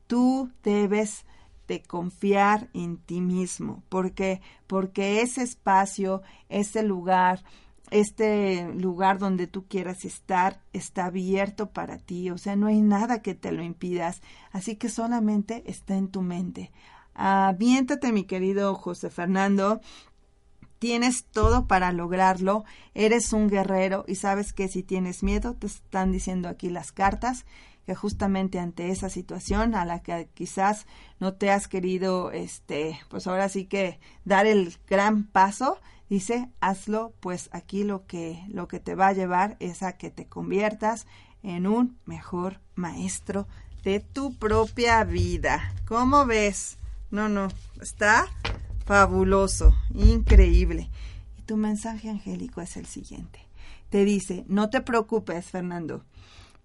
tú 0.08 0.50
debes 0.64 1.24
de 1.68 1.84
confiar 1.84 2.68
en 2.74 2.98
ti 2.98 3.22
mismo, 3.22 3.84
porque 3.90 4.42
porque 4.66 5.22
ese 5.22 5.44
espacio, 5.44 6.24
ese 6.50 6.82
lugar, 6.82 7.44
este 7.92 8.74
lugar 8.74 9.20
donde 9.20 9.46
tú 9.46 9.68
quieras 9.68 10.04
estar 10.04 10.60
está 10.74 11.06
abierto 11.06 11.70
para 11.70 12.00
ti, 12.00 12.32
o 12.32 12.40
sea, 12.40 12.56
no 12.56 12.66
hay 12.66 12.82
nada 12.82 13.22
que 13.22 13.36
te 13.36 13.52
lo 13.52 13.62
impidas, 13.62 14.24
así 14.52 14.78
que 14.78 14.90
solamente 14.90 15.62
está 15.68 15.96
en 15.96 16.08
tu 16.08 16.24
mente. 16.24 16.72
Aviéntate, 17.14 18.12
mi 18.12 18.24
querido 18.24 18.74
José 18.74 19.12
Fernando, 19.12 19.80
tienes 20.80 21.26
todo 21.26 21.68
para 21.68 21.92
lograrlo, 21.92 22.64
eres 22.94 23.34
un 23.34 23.50
guerrero 23.50 24.06
y 24.08 24.16
sabes 24.16 24.54
que 24.54 24.68
si 24.68 24.84
tienes 24.84 25.24
miedo, 25.24 25.54
te 25.54 25.68
están 25.68 26.12
diciendo 26.12 26.50
aquí 26.50 26.70
las 26.70 26.92
cartas, 26.92 27.46
que 27.86 27.96
justamente 27.96 28.60
ante 28.60 28.90
esa 28.90 29.10
situación 29.10 29.74
a 29.74 29.86
la 29.86 30.02
que 30.02 30.28
quizás 30.34 30.86
no 31.20 31.34
te 31.34 31.52
has 31.52 31.68
querido, 31.70 32.32
este, 32.32 33.00
pues 33.10 33.28
ahora 33.28 33.48
sí 33.48 33.66
que 33.66 34.00
dar 34.26 34.46
el 34.46 34.76
gran 34.90 35.24
paso, 35.24 35.80
dice, 36.10 36.50
hazlo, 36.60 37.14
pues 37.22 37.50
aquí 37.54 37.84
lo 37.84 38.06
que, 38.06 38.44
lo 38.50 38.68
que 38.68 38.82
te 38.82 38.94
va 38.94 39.08
a 39.08 39.14
llevar 39.14 39.56
es 39.60 39.84
a 39.84 39.94
que 39.94 40.12
te 40.12 40.26
conviertas 40.26 41.08
en 41.44 41.66
un 41.66 41.98
mejor 42.06 42.60
maestro 42.76 43.48
de 43.84 44.02
tu 44.02 44.36
propia 44.36 45.04
vida. 45.06 45.74
¿Cómo 45.88 46.26
ves? 46.26 46.78
No, 47.10 47.30
no, 47.30 47.48
está 47.82 48.28
fabuloso, 48.88 49.76
increíble. 49.94 50.90
Y 51.38 51.44
tu 51.44 51.58
mensaje 51.58 52.10
angélico 52.10 52.62
es 52.62 52.76
el 52.78 52.88
siguiente. 52.88 53.40
Te 53.92 54.04
dice, 54.06 54.44
no 54.48 54.72
te 54.72 54.82
preocupes, 54.82 55.46
Fernando 55.46 56.04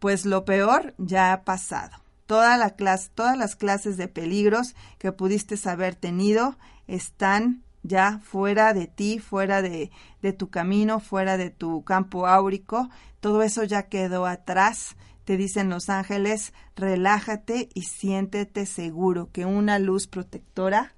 pues 0.03 0.27
lo 0.27 0.45
peor 0.45 0.95
ya 0.99 1.33
ha 1.33 1.45
pasado. 1.45 1.97
Toda 2.27 2.57
la 2.57 2.71
clase, 2.71 3.09
todas 3.15 3.39
las 3.39 3.55
clases 3.55 3.97
de 3.97 4.09
peligros 4.09 4.75
que 4.99 5.13
pudiste 5.13 5.55
haber 5.71 5.95
tenido 5.95 6.59
están 6.89 7.63
ya 7.85 8.19
fuera 8.25 8.75
de 8.75 8.89
ti, 8.89 9.21
fuera 9.21 9.63
de, 9.63 9.93
de 10.21 10.33
tu 10.33 10.51
camino, 10.51 10.99
fuera 10.99 11.37
de 11.37 11.51
tu 11.51 11.85
campo 11.85 12.27
áurico. 12.27 12.91
Todo 13.21 13.45
eso 13.45 13.63
ya 13.63 13.85
quedó 13.85 14.27
atrás. 14.27 14.97
Te 15.25 15.37
dicen 15.37 15.71
los 15.71 15.89
ángeles, 15.89 16.53
relájate 16.75 17.69
y 17.73 17.83
siéntete 17.83 18.67
seguro 18.67 19.31
que 19.31 19.47
una 19.47 19.79
luz 19.79 20.09
protectora 20.09 20.97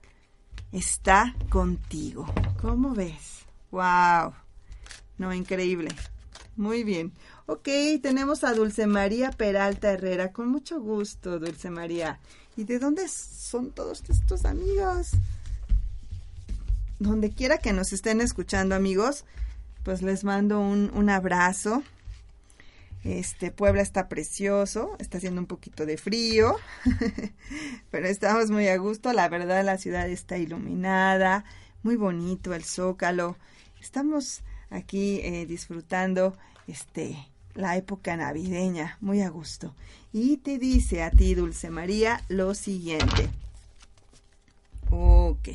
está 0.74 1.34
contigo. 1.48 2.26
¿Cómo 2.60 2.94
ves? 2.94 3.44
¡Wow! 3.70 4.34
No, 5.18 5.32
increíble. 5.32 5.88
Muy 6.56 6.82
bien. 6.82 7.12
Ok, 7.46 7.68
tenemos 8.02 8.42
a 8.42 8.54
Dulce 8.54 8.86
María 8.86 9.30
Peralta 9.30 9.92
Herrera. 9.92 10.32
Con 10.32 10.48
mucho 10.48 10.80
gusto, 10.80 11.38
Dulce 11.38 11.70
María. 11.70 12.18
¿Y 12.56 12.64
de 12.64 12.78
dónde 12.78 13.06
son 13.08 13.70
todos 13.70 14.02
estos 14.08 14.44
amigos? 14.44 15.10
Donde 16.98 17.30
quiera 17.30 17.58
que 17.58 17.72
nos 17.72 17.92
estén 17.92 18.20
escuchando, 18.20 18.74
amigos, 18.74 19.24
pues 19.84 20.02
les 20.02 20.24
mando 20.24 20.60
un, 20.60 20.90
un 20.94 21.10
abrazo. 21.10 21.82
Este, 23.04 23.50
Puebla 23.50 23.82
está 23.82 24.08
precioso, 24.08 24.96
está 24.98 25.18
haciendo 25.18 25.38
un 25.42 25.46
poquito 25.46 25.84
de 25.84 25.98
frío, 25.98 26.56
pero 27.90 28.06
estamos 28.06 28.50
muy 28.50 28.68
a 28.68 28.78
gusto. 28.78 29.12
La 29.12 29.28
verdad, 29.28 29.62
la 29.62 29.76
ciudad 29.76 30.08
está 30.08 30.38
iluminada, 30.38 31.44
muy 31.82 31.96
bonito 31.96 32.54
el 32.54 32.64
zócalo. 32.64 33.36
Estamos 33.78 34.42
aquí 34.70 35.20
eh, 35.22 35.44
disfrutando 35.44 36.34
este 36.66 37.16
la 37.52 37.76
época 37.76 38.16
navideña, 38.16 38.96
muy 39.00 39.20
a 39.20 39.28
gusto. 39.28 39.74
Y 40.10 40.38
te 40.38 40.58
dice 40.58 41.02
a 41.02 41.10
ti, 41.10 41.34
Dulce 41.34 41.68
María, 41.68 42.24
lo 42.28 42.54
siguiente. 42.54 43.28
Ok. 44.90 45.50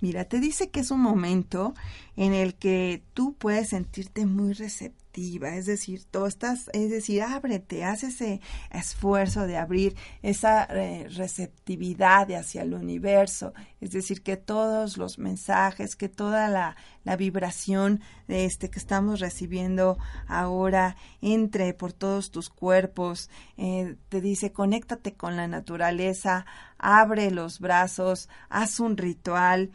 Mira, 0.00 0.26
te 0.26 0.38
dice 0.38 0.68
que 0.68 0.80
es 0.80 0.90
un 0.90 1.00
momento 1.00 1.74
en 2.16 2.34
el 2.34 2.54
que 2.54 3.02
tú 3.14 3.34
puedes 3.34 3.70
sentirte 3.70 4.26
muy 4.26 4.52
receptivo 4.52 5.03
es 5.16 5.66
decir, 5.66 6.04
tú 6.10 6.26
es 6.26 6.90
decir, 6.90 7.22
ábrete, 7.22 7.84
haz 7.84 8.02
ese 8.02 8.40
esfuerzo 8.70 9.46
de 9.46 9.56
abrir 9.56 9.94
esa 10.22 10.64
eh, 10.64 11.06
receptividad 11.08 12.30
hacia 12.32 12.62
el 12.62 12.74
universo, 12.74 13.52
es 13.80 13.92
decir, 13.92 14.22
que 14.22 14.36
todos 14.36 14.96
los 14.96 15.18
mensajes, 15.18 15.94
que 15.94 16.08
toda 16.08 16.48
la, 16.48 16.76
la 17.04 17.16
vibración 17.16 18.00
este 18.26 18.70
que 18.70 18.78
estamos 18.78 19.20
recibiendo 19.20 19.98
ahora 20.26 20.96
entre 21.20 21.74
por 21.74 21.92
todos 21.92 22.30
tus 22.30 22.50
cuerpos, 22.50 23.30
eh, 23.56 23.96
te 24.08 24.20
dice, 24.20 24.52
conéctate 24.52 25.14
con 25.14 25.36
la 25.36 25.46
naturaleza, 25.46 26.46
abre 26.78 27.30
los 27.30 27.60
brazos, 27.60 28.28
haz 28.48 28.80
un 28.80 28.96
ritual, 28.96 29.70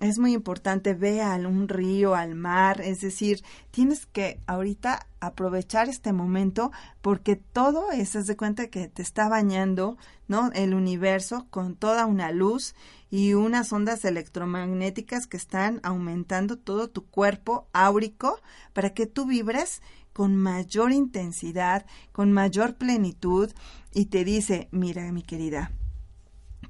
es 0.00 0.18
muy 0.18 0.32
importante, 0.32 0.94
ve 0.94 1.22
a 1.22 1.34
un 1.36 1.68
río, 1.68 2.14
al 2.14 2.34
mar, 2.34 2.80
es 2.80 3.00
decir, 3.00 3.42
tienes 3.70 4.06
que 4.06 4.40
ahorita 4.46 5.06
aprovechar 5.20 5.88
este 5.88 6.12
momento 6.12 6.72
porque 7.00 7.36
todo 7.36 7.90
es 7.92 8.12
de 8.12 8.36
cuenta 8.36 8.66
que 8.66 8.88
te 8.88 9.02
está 9.02 9.28
bañando, 9.28 9.96
¿no? 10.26 10.50
El 10.52 10.74
universo 10.74 11.46
con 11.48 11.76
toda 11.76 12.06
una 12.06 12.32
luz 12.32 12.74
y 13.08 13.34
unas 13.34 13.72
ondas 13.72 14.04
electromagnéticas 14.04 15.26
que 15.26 15.36
están 15.36 15.80
aumentando 15.84 16.58
todo 16.58 16.90
tu 16.90 17.06
cuerpo 17.06 17.68
áurico 17.72 18.40
para 18.72 18.90
que 18.90 19.06
tú 19.06 19.26
vibres 19.26 19.80
con 20.12 20.36
mayor 20.36 20.92
intensidad, 20.92 21.86
con 22.12 22.32
mayor 22.32 22.74
plenitud 22.76 23.50
y 23.92 24.06
te 24.06 24.24
dice, 24.24 24.68
mira 24.70 25.10
mi 25.12 25.22
querida, 25.22 25.70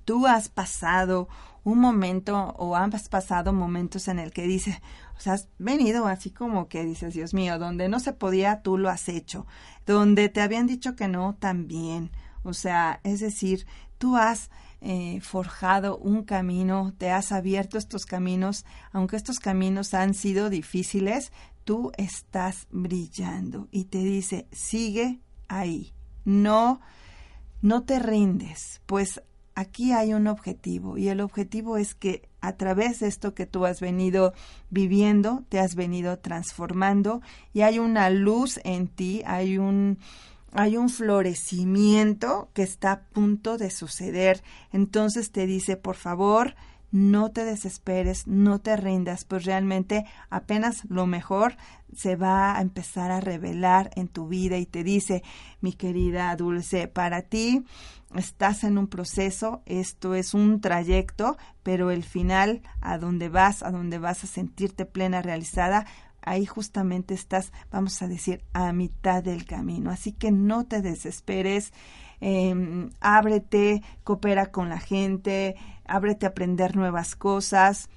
tú 0.05 0.27
has 0.27 0.49
pasado 0.49 1.29
un 1.65 1.79
momento 1.79 2.55
o 2.59 2.77
has 2.77 3.09
pasado 3.09 3.53
momentos 3.53 4.09
en 4.09 4.19
el 4.19 4.33
que 4.33 4.47
dices, 4.47 4.77
o 5.17 5.21
sea, 5.21 5.35
has 5.35 5.49
venido 5.59 6.07
así 6.07 6.31
como 6.31 6.69
que 6.69 6.85
dices, 6.85 7.15
Dios 7.15 7.33
mío, 7.33 7.59
donde 7.59 7.89
no 7.89 8.01
se 8.01 8.13
podía, 8.13 8.61
tú 8.63 8.77
lo 8.77 8.91
has 8.91 9.09
hecho, 9.09 9.47
donde 9.87 10.29
te 10.29 10.43
habían 10.43 10.67
dicho 10.67 10.95
que 10.95 11.09
no, 11.09 11.37
también. 11.39 12.11
O 12.43 12.53
sea, 12.53 13.01
es 13.05 13.21
decir, 13.21 13.67
tú 13.97 14.17
has 14.17 14.51
eh, 14.83 15.21
forjado 15.23 15.97
un 15.97 16.25
camino, 16.25 16.93
te 16.99 17.11
has 17.11 17.33
abierto 17.33 17.79
estos 17.79 18.05
caminos, 18.05 18.67
aunque 18.93 19.17
estos 19.17 19.41
caminos 19.41 19.95
han 19.95 20.13
sido 20.13 20.51
difíciles, 20.51 21.33
tú 21.65 21.91
estás 21.97 22.67
brillando 22.71 23.69
y 23.71 23.85
te 23.85 23.99
dice, 23.99 24.47
sigue 24.53 25.21
ahí, 25.49 25.95
no, 26.27 26.83
no 27.63 27.85
te 27.85 27.99
rindes, 27.99 28.83
pues 28.85 29.23
aquí 29.55 29.93
hay 29.93 30.15
un 30.15 30.27
objetivo 30.27 30.99
y 30.99 31.09
el 31.09 31.21
objetivo 31.21 31.77
es 31.77 31.95
que 31.95 32.29
a 32.41 32.57
través 32.57 33.01
de 33.01 33.09
esto 33.09 33.35
que 33.35 33.47
tú 33.47 33.65
has 33.65 33.81
venido 33.81 34.35
viviendo, 34.71 35.45
te 35.49 35.59
has 35.59 35.75
venido 35.75 36.19
transformando 36.19 37.23
y 37.53 37.63
hay 37.63 37.79
una 37.79 38.11
luz 38.11 38.61
en 38.65 38.89
ti, 38.89 39.23
hay 39.27 39.59
un 39.59 39.99
hay 40.57 40.77
un 40.77 40.89
florecimiento 40.89 42.49
que 42.55 42.63
está 42.63 42.93
a 42.93 43.01
punto 43.01 43.59
de 43.59 43.71
suceder. 43.71 44.41
Entonces 44.73 45.33
te 45.33 45.47
dice, 45.47 45.77
por 45.77 45.97
favor, 45.97 46.55
no 46.93 47.33
te 47.33 47.45
desesperes, 47.45 48.29
no 48.29 48.61
te 48.61 48.77
rindas, 48.77 49.25
pues 49.25 49.45
realmente 49.45 50.05
apenas 50.31 50.85
lo 50.89 51.07
mejor 51.07 51.57
se 51.93 52.15
va 52.15 52.57
a 52.57 52.61
empezar 52.61 53.11
a 53.11 53.21
revelar 53.21 53.91
en 53.97 54.07
tu 54.07 54.29
vida 54.29 54.59
y 54.59 54.67
te 54.67 54.85
dice, 54.85 55.25
mi 55.61 55.73
querida 55.73 56.35
Dulce, 56.37 56.87
para 56.87 57.23
ti 57.23 57.65
estás 58.17 58.65
en 58.65 58.79
un 58.79 58.87
proceso, 58.89 59.63
esto 59.67 60.15
es 60.15 60.35
un 60.35 60.61
trayecto, 60.61 61.37
pero 61.63 61.91
el 61.91 62.05
final, 62.05 62.63
a 62.81 62.99
donde 62.99 63.29
vas, 63.29 63.63
a 63.63 63.71
donde 63.71 63.99
vas 63.99 64.25
a 64.25 64.27
sentirte 64.27 64.85
plena, 64.85 65.23
realizada, 65.23 65.87
ahí 66.23 66.47
justamente 66.47 67.15
estás, 67.15 67.53
vamos 67.71 68.01
a 68.03 68.09
decir, 68.09 68.43
a 68.53 68.73
mitad 68.73 69.23
del 69.23 69.45
camino. 69.45 69.91
Así 69.91 70.13
que 70.13 70.31
no 70.31 70.65
te 70.67 70.83
desesperes, 70.83 71.73
eh, 72.21 72.89
ábrete, 73.01 73.83
coopera 74.03 74.47
con 74.47 74.69
la 74.69 74.79
gente, 74.79 75.57
ábrete 75.85 76.27
a 76.27 76.31
aprender 76.31 76.77
nuevas 76.77 77.17
cosas. 77.17 77.89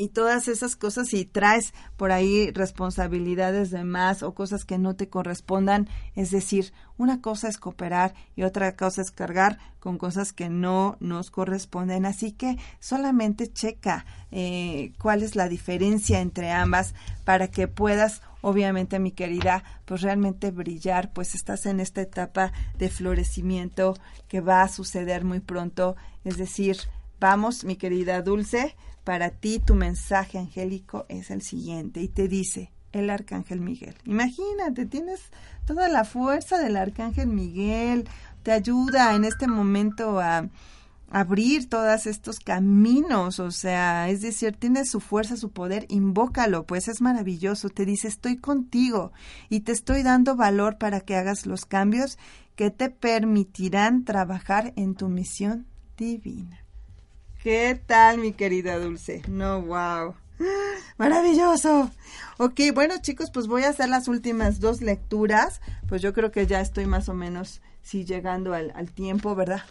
Y 0.00 0.08
todas 0.08 0.48
esas 0.48 0.76
cosas, 0.76 1.08
si 1.08 1.26
traes 1.26 1.74
por 1.98 2.10
ahí 2.10 2.50
responsabilidades 2.52 3.70
de 3.70 3.84
más 3.84 4.22
o 4.22 4.32
cosas 4.32 4.64
que 4.64 4.78
no 4.78 4.96
te 4.96 5.10
correspondan, 5.10 5.90
es 6.14 6.30
decir, 6.30 6.72
una 6.96 7.20
cosa 7.20 7.48
es 7.48 7.58
cooperar 7.58 8.14
y 8.34 8.44
otra 8.44 8.76
cosa 8.76 9.02
es 9.02 9.10
cargar 9.10 9.58
con 9.78 9.98
cosas 9.98 10.32
que 10.32 10.48
no 10.48 10.96
nos 11.00 11.30
corresponden. 11.30 12.06
Así 12.06 12.32
que 12.32 12.56
solamente 12.78 13.52
checa 13.52 14.06
eh, 14.30 14.94
cuál 14.98 15.22
es 15.22 15.36
la 15.36 15.48
diferencia 15.48 16.20
entre 16.20 16.50
ambas 16.50 16.94
para 17.26 17.48
que 17.48 17.68
puedas 17.68 18.22
obviamente 18.40 18.98
mi 19.00 19.12
querida, 19.12 19.64
pues 19.84 20.00
realmente 20.00 20.50
brillar, 20.50 21.12
pues 21.12 21.34
estás 21.34 21.66
en 21.66 21.78
esta 21.78 22.00
etapa 22.00 22.52
de 22.78 22.88
florecimiento 22.88 23.98
que 24.28 24.40
va 24.40 24.62
a 24.62 24.68
suceder 24.68 25.26
muy 25.26 25.40
pronto, 25.40 25.94
es 26.24 26.38
decir, 26.38 26.78
vamos 27.20 27.64
mi 27.64 27.76
querida 27.76 28.22
Dulce, 28.22 28.74
para 29.04 29.30
ti 29.30 29.58
tu 29.58 29.74
mensaje 29.74 30.38
angélico 30.38 31.06
es 31.08 31.30
el 31.30 31.42
siguiente 31.42 32.00
y 32.00 32.08
te 32.08 32.28
dice 32.28 32.72
el 32.92 33.10
arcángel 33.10 33.60
Miguel. 33.60 33.94
Imagínate, 34.04 34.86
tienes 34.86 35.20
toda 35.64 35.88
la 35.88 36.04
fuerza 36.04 36.58
del 36.58 36.76
arcángel 36.76 37.28
Miguel, 37.28 38.08
te 38.42 38.52
ayuda 38.52 39.14
en 39.14 39.24
este 39.24 39.46
momento 39.46 40.20
a 40.20 40.48
abrir 41.10 41.68
todos 41.68 42.06
estos 42.06 42.38
caminos, 42.38 43.40
o 43.40 43.50
sea, 43.50 44.08
es 44.08 44.22
decir, 44.22 44.56
tiene 44.56 44.84
su 44.84 45.00
fuerza, 45.00 45.36
su 45.36 45.50
poder, 45.50 45.86
invócalo, 45.88 46.64
pues 46.64 46.86
es 46.86 47.00
maravilloso, 47.00 47.68
te 47.68 47.84
dice, 47.84 48.06
estoy 48.06 48.36
contigo 48.36 49.12
y 49.48 49.60
te 49.60 49.72
estoy 49.72 50.04
dando 50.04 50.36
valor 50.36 50.78
para 50.78 51.00
que 51.00 51.16
hagas 51.16 51.46
los 51.46 51.64
cambios 51.64 52.16
que 52.54 52.70
te 52.70 52.90
permitirán 52.90 54.04
trabajar 54.04 54.72
en 54.76 54.94
tu 54.94 55.08
misión 55.08 55.66
divina. 55.96 56.64
¿Qué 57.42 57.80
tal, 57.86 58.18
mi 58.18 58.32
querida 58.34 58.78
Dulce? 58.78 59.22
No, 59.26 59.62
wow. 59.62 60.14
Maravilloso. 60.98 61.90
Ok, 62.36 62.60
bueno 62.74 62.96
chicos, 63.00 63.30
pues 63.30 63.46
voy 63.46 63.64
a 63.64 63.70
hacer 63.70 63.88
las 63.88 64.08
últimas 64.08 64.60
dos 64.60 64.82
lecturas. 64.82 65.62
Pues 65.88 66.02
yo 66.02 66.12
creo 66.12 66.30
que 66.32 66.46
ya 66.46 66.60
estoy 66.60 66.84
más 66.84 67.08
o 67.08 67.14
menos, 67.14 67.62
sí, 67.80 68.04
llegando 68.04 68.52
al, 68.52 68.92
tiempo, 68.92 69.34
¿verdad? 69.34 69.62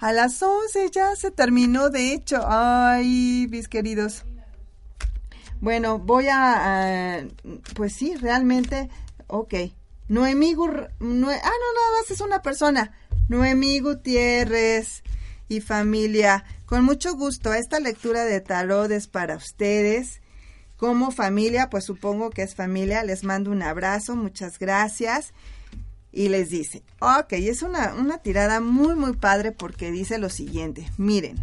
A 0.00 0.12
las 0.12 0.40
once 0.44 0.88
ya 0.92 1.16
se 1.16 1.32
terminó, 1.32 1.90
de 1.90 2.12
hecho. 2.12 2.44
Ay, 2.46 3.48
mis 3.50 3.66
queridos. 3.66 4.24
Bueno, 5.60 5.98
voy 5.98 6.28
a, 6.30 7.26
pues 7.74 7.94
sí, 7.94 8.14
realmente, 8.14 8.88
ok. 9.26 9.54
Noemí 10.06 10.54
Gur, 10.54 10.88
ah, 10.88 10.94
no, 11.00 11.26
nada 11.26 11.90
más 12.00 12.10
es 12.10 12.20
una 12.20 12.42
persona. 12.42 12.92
Noemí 13.28 13.80
Gutiérrez 13.80 15.02
y 15.50 15.60
familia. 15.60 16.44
Con 16.64 16.84
mucho 16.84 17.14
gusto, 17.14 17.52
esta 17.52 17.80
lectura 17.80 18.24
de 18.24 18.40
tarot 18.40 18.90
es 18.90 19.08
para 19.08 19.36
ustedes. 19.36 20.22
Como 20.76 21.10
familia, 21.10 21.68
pues 21.68 21.84
supongo 21.84 22.30
que 22.30 22.42
es 22.42 22.54
familia, 22.54 23.04
les 23.04 23.24
mando 23.24 23.50
un 23.50 23.62
abrazo, 23.62 24.16
muchas 24.16 24.58
gracias 24.58 25.34
y 26.12 26.28
les 26.28 26.48
dice, 26.48 26.82
ok, 27.00 27.32
es 27.32 27.62
una, 27.62 27.94
una 27.94 28.18
tirada 28.18 28.60
muy, 28.60 28.94
muy 28.94 29.12
padre 29.12 29.52
porque 29.52 29.90
dice 29.90 30.18
lo 30.18 30.30
siguiente, 30.30 30.90
miren, 30.96 31.36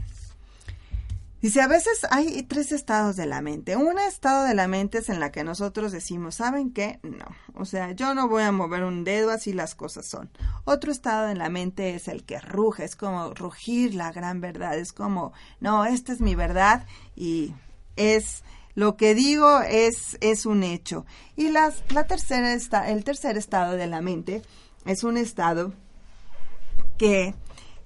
dice, 1.41 1.61
a 1.61 1.67
veces 1.67 2.05
hay 2.09 2.43
tres 2.43 2.71
estados 2.71 3.15
de 3.15 3.25
la 3.25 3.41
mente. 3.41 3.75
Un 3.75 3.99
estado 3.99 4.45
de 4.45 4.53
la 4.53 4.67
mente 4.67 4.99
es 4.99 5.09
en 5.09 5.19
la 5.19 5.31
que 5.31 5.43
nosotros 5.43 5.91
decimos, 5.91 6.35
¿saben 6.35 6.71
qué? 6.71 6.99
No, 7.03 7.25
o 7.55 7.65
sea, 7.65 7.91
yo 7.91 8.13
no 8.13 8.27
voy 8.27 8.43
a 8.43 8.51
mover 8.51 8.83
un 8.83 9.03
dedo, 9.03 9.31
así 9.31 9.53
las 9.53 9.75
cosas 9.75 10.05
son. 10.05 10.29
Otro 10.65 10.91
estado 10.91 11.27
de 11.27 11.35
la 11.35 11.49
mente 11.49 11.95
es 11.95 12.07
el 12.07 12.23
que 12.23 12.39
ruge, 12.39 12.83
es 12.83 12.95
como 12.95 13.33
rugir 13.33 13.95
la 13.95 14.11
gran 14.11 14.41
verdad, 14.41 14.77
es 14.77 14.93
como, 14.93 15.33
no, 15.59 15.85
esta 15.85 16.13
es 16.13 16.21
mi 16.21 16.35
verdad 16.35 16.85
y 17.15 17.53
es 17.95 18.43
lo 18.77 18.95
que 18.95 19.15
digo 19.15 19.61
es, 19.61 20.17
es 20.21 20.45
un 20.45 20.61
hecho. 20.61 21.05
Y 21.35 21.49
las, 21.49 21.83
la 21.89 22.05
tercera 22.05 22.53
el 22.53 23.03
tercer 23.03 23.35
estado 23.35 23.73
de 23.73 23.87
la 23.87 24.01
mente 24.01 24.43
es 24.85 25.03
un 25.03 25.17
estado 25.17 25.73
que 26.99 27.33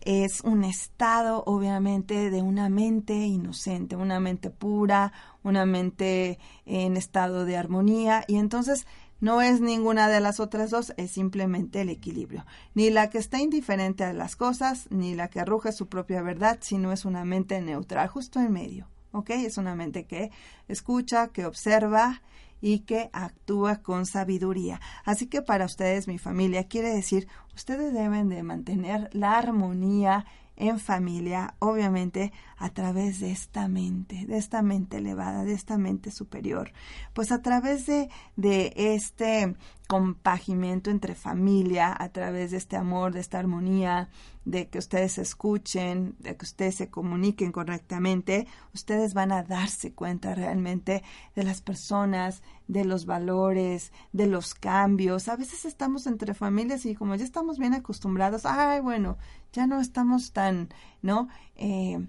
es 0.01 0.41
un 0.41 0.63
estado 0.63 1.43
obviamente 1.45 2.29
de 2.29 2.41
una 2.41 2.69
mente 2.69 3.13
inocente, 3.13 3.95
una 3.95 4.19
mente 4.19 4.49
pura, 4.49 5.13
una 5.43 5.65
mente 5.65 6.39
en 6.65 6.97
estado 6.97 7.45
de 7.45 7.57
armonía 7.57 8.23
y 8.27 8.37
entonces 8.37 8.85
no 9.19 9.41
es 9.41 9.61
ninguna 9.61 10.09
de 10.09 10.19
las 10.19 10.39
otras 10.39 10.71
dos, 10.71 10.93
es 10.97 11.11
simplemente 11.11 11.81
el 11.81 11.89
equilibrio. 11.89 12.45
Ni 12.73 12.89
la 12.89 13.11
que 13.11 13.19
está 13.19 13.39
indiferente 13.39 14.03
a 14.03 14.13
las 14.13 14.35
cosas, 14.35 14.87
ni 14.89 15.13
la 15.13 15.27
que 15.27 15.39
arroja 15.39 15.71
su 15.71 15.87
propia 15.87 16.23
verdad, 16.23 16.57
sino 16.61 16.91
es 16.91 17.05
una 17.05 17.23
mente 17.23 17.61
neutral, 17.61 18.07
justo 18.07 18.39
en 18.39 18.51
medio. 18.51 18.87
¿ok? 19.11 19.29
Es 19.31 19.57
una 19.57 19.75
mente 19.75 20.05
que 20.05 20.31
escucha, 20.67 21.27
que 21.27 21.45
observa 21.45 22.21
y 22.61 22.79
que 22.79 23.09
actúa 23.11 23.81
con 23.81 24.05
sabiduría. 24.05 24.79
Así 25.03 25.27
que 25.27 25.41
para 25.41 25.65
ustedes, 25.65 26.07
mi 26.07 26.17
familia, 26.17 26.67
quiere 26.67 26.89
decir, 26.89 27.27
ustedes 27.55 27.93
deben 27.93 28.29
de 28.29 28.43
mantener 28.43 29.09
la 29.13 29.37
armonía 29.37 30.25
en 30.55 30.79
familia, 30.79 31.55
obviamente 31.59 32.31
a 32.61 32.69
través 32.69 33.19
de 33.19 33.31
esta 33.31 33.67
mente, 33.67 34.27
de 34.27 34.37
esta 34.37 34.61
mente 34.61 34.97
elevada, 34.97 35.43
de 35.43 35.53
esta 35.53 35.79
mente 35.79 36.11
superior, 36.11 36.71
pues 37.13 37.31
a 37.31 37.41
través 37.41 37.87
de, 37.87 38.09
de 38.35 38.71
este 38.75 39.55
compagimiento 39.87 40.91
entre 40.91 41.15
familia, 41.15 41.95
a 41.97 42.09
través 42.09 42.51
de 42.51 42.57
este 42.57 42.77
amor, 42.77 43.13
de 43.13 43.19
esta 43.19 43.39
armonía, 43.39 44.09
de 44.45 44.69
que 44.69 44.77
ustedes 44.77 45.17
escuchen, 45.17 46.15
de 46.19 46.37
que 46.37 46.45
ustedes 46.45 46.75
se 46.75 46.89
comuniquen 46.89 47.51
correctamente, 47.51 48.47
ustedes 48.75 49.15
van 49.15 49.31
a 49.31 49.41
darse 49.41 49.93
cuenta 49.93 50.35
realmente 50.35 51.03
de 51.35 51.43
las 51.43 51.61
personas, 51.61 52.43
de 52.67 52.85
los 52.85 53.07
valores, 53.07 53.91
de 54.13 54.27
los 54.27 54.53
cambios. 54.53 55.27
A 55.29 55.35
veces 55.35 55.65
estamos 55.65 56.05
entre 56.05 56.35
familias 56.35 56.85
y 56.85 56.93
como 56.93 57.15
ya 57.15 57.25
estamos 57.25 57.57
bien 57.57 57.73
acostumbrados, 57.73 58.45
ay, 58.45 58.81
bueno, 58.81 59.17
ya 59.51 59.65
no 59.65 59.81
estamos 59.81 60.31
tan, 60.31 60.69
¿no? 61.01 61.27
Eh, 61.55 61.99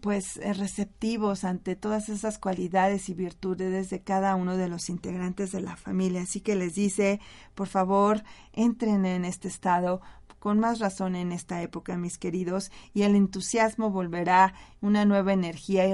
pues 0.00 0.36
eh, 0.38 0.52
receptivos 0.52 1.44
ante 1.44 1.76
todas 1.76 2.08
esas 2.08 2.38
cualidades 2.38 3.08
y 3.08 3.14
virtudes 3.14 3.90
de 3.90 4.02
cada 4.02 4.34
uno 4.34 4.56
de 4.56 4.68
los 4.68 4.88
integrantes 4.88 5.52
de 5.52 5.60
la 5.60 5.76
familia. 5.76 6.22
Así 6.22 6.40
que 6.40 6.56
les 6.56 6.74
dice, 6.74 7.20
por 7.54 7.68
favor, 7.68 8.22
entren 8.52 9.06
en 9.06 9.24
este 9.24 9.48
estado, 9.48 10.00
con 10.44 10.60
más 10.60 10.78
razón 10.78 11.16
en 11.16 11.32
esta 11.32 11.62
época, 11.62 11.96
mis 11.96 12.18
queridos, 12.18 12.70
y 12.92 13.04
el 13.04 13.16
entusiasmo 13.16 13.90
volverá, 13.90 14.52
una 14.82 15.06
nueva 15.06 15.32
energía 15.32 15.86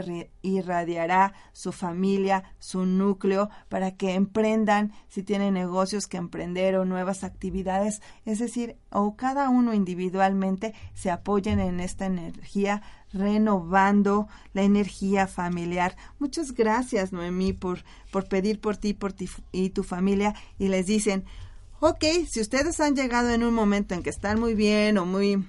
irradiará 0.43 1.35
su 1.53 1.71
familia, 1.71 2.43
su 2.59 2.85
núcleo, 2.85 3.49
para 3.69 3.93
que 3.93 4.15
emprendan, 4.15 4.93
si 5.07 5.23
tienen 5.23 5.55
negocios 5.55 6.09
que 6.09 6.17
emprender 6.17 6.75
o 6.75 6.85
nuevas 6.85 7.23
actividades, 7.23 8.03
es 8.25 8.41
decir, 8.41 8.75
o 8.91 9.15
cada 9.15 9.51
uno 9.51 9.73
individualmente 9.73 10.75
se 10.95 11.13
apoyen 11.13 11.61
en 11.61 11.79
esta 11.79 12.07
energía 12.07 12.83
renovando 13.13 14.27
la 14.53 14.63
energía 14.63 15.29
familiar. 15.29 15.97
Muchas 16.19 16.55
gracias, 16.55 17.13
Noemí, 17.13 17.53
por, 17.53 17.85
por 18.11 18.29
pedir 18.29 18.61
por 18.61 18.77
ti, 18.77 18.95
por 18.95 19.13
ti 19.13 19.31
y 19.53 19.71
tu 19.71 19.85
familia. 19.85 20.35
Y 20.59 20.67
les 20.67 20.87
dicen, 20.87 21.25
ok, 21.81 22.05
si 22.29 22.41
ustedes 22.41 22.79
han 22.81 22.95
llegado 22.95 23.31
en 23.31 23.43
un 23.43 23.55
momento 23.55 23.95
en 23.95 24.03
que 24.03 24.11
están 24.11 24.39
muy 24.39 24.55
bien 24.55 24.99
o 24.99 25.07
muy, 25.07 25.45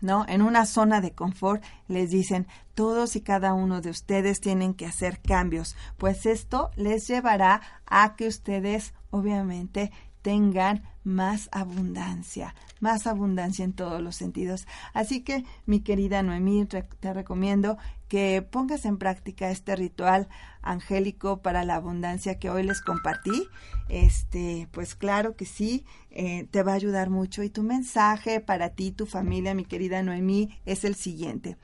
¿no? 0.00 0.24
En 0.28 0.42
una 0.42 0.66
zona 0.66 1.00
de 1.00 1.12
confort, 1.12 1.62
les 1.88 2.10
dicen, 2.10 2.48
todos 2.74 3.14
y 3.14 3.20
cada 3.20 3.54
uno 3.54 3.80
de 3.80 3.90
ustedes 3.90 4.40
tienen 4.40 4.74
que 4.74 4.86
hacer 4.86 5.20
cambios, 5.20 5.76
pues 5.98 6.26
esto 6.26 6.70
les 6.76 7.06
llevará 7.06 7.62
a 7.86 8.16
que 8.16 8.26
ustedes, 8.26 8.92
obviamente, 9.10 9.92
tengan 10.22 10.82
más 11.04 11.48
abundancia, 11.52 12.54
más 12.80 13.06
abundancia 13.06 13.64
en 13.64 13.72
todos 13.72 14.02
los 14.02 14.16
sentidos. 14.16 14.66
Así 14.92 15.22
que, 15.22 15.44
mi 15.66 15.80
querida 15.80 16.22
Noemí, 16.22 16.66
te 16.66 17.14
recomiendo 17.14 17.78
que 18.08 18.42
pongas 18.42 18.86
en 18.86 18.98
práctica 18.98 19.50
este 19.50 19.76
ritual 19.76 20.28
angélico 20.62 21.42
para 21.42 21.64
la 21.64 21.76
abundancia 21.76 22.40
que 22.40 22.50
hoy 22.50 22.64
les 22.64 22.80
compartí. 22.80 23.46
Este, 23.88 24.68
pues 24.72 24.96
claro 24.96 25.36
que 25.36 25.44
sí, 25.44 25.84
eh, 26.10 26.48
te 26.50 26.64
va 26.64 26.72
a 26.72 26.74
ayudar 26.74 27.08
mucho. 27.08 27.44
Y 27.44 27.50
tu 27.50 27.62
mensaje 27.62 28.40
para 28.40 28.70
ti, 28.70 28.90
tu 28.90 29.06
familia, 29.06 29.54
mi 29.54 29.64
querida 29.64 30.02
Noemí, 30.02 30.58
es 30.66 30.84
el 30.84 30.96
siguiente. 30.96 31.56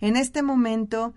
En 0.00 0.16
este 0.16 0.42
momento, 0.42 1.14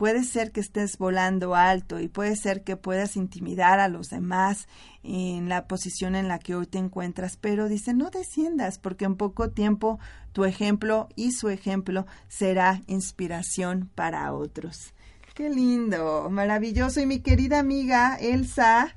puede 0.00 0.24
ser 0.24 0.50
que 0.50 0.60
estés 0.60 0.96
volando 0.96 1.54
alto 1.54 2.00
y 2.00 2.08
puede 2.08 2.34
ser 2.34 2.64
que 2.64 2.76
puedas 2.76 3.16
intimidar 3.16 3.80
a 3.80 3.88
los 3.88 4.08
demás 4.08 4.66
en 5.02 5.50
la 5.50 5.66
posición 5.66 6.14
en 6.14 6.26
la 6.26 6.38
que 6.38 6.54
hoy 6.54 6.66
te 6.66 6.78
encuentras, 6.78 7.36
pero 7.36 7.68
dice, 7.68 7.92
no 7.92 8.08
desciendas 8.08 8.78
porque 8.78 8.99
en 9.04 9.16
poco 9.16 9.50
tiempo 9.50 9.98
tu 10.32 10.44
ejemplo 10.44 11.08
y 11.16 11.32
su 11.32 11.48
ejemplo 11.48 12.06
será 12.28 12.82
inspiración 12.86 13.90
para 13.94 14.32
otros. 14.32 14.94
Qué 15.34 15.48
lindo, 15.48 16.28
maravilloso. 16.30 17.00
Y 17.00 17.06
mi 17.06 17.20
querida 17.20 17.58
amiga 17.58 18.16
Elsa, 18.20 18.94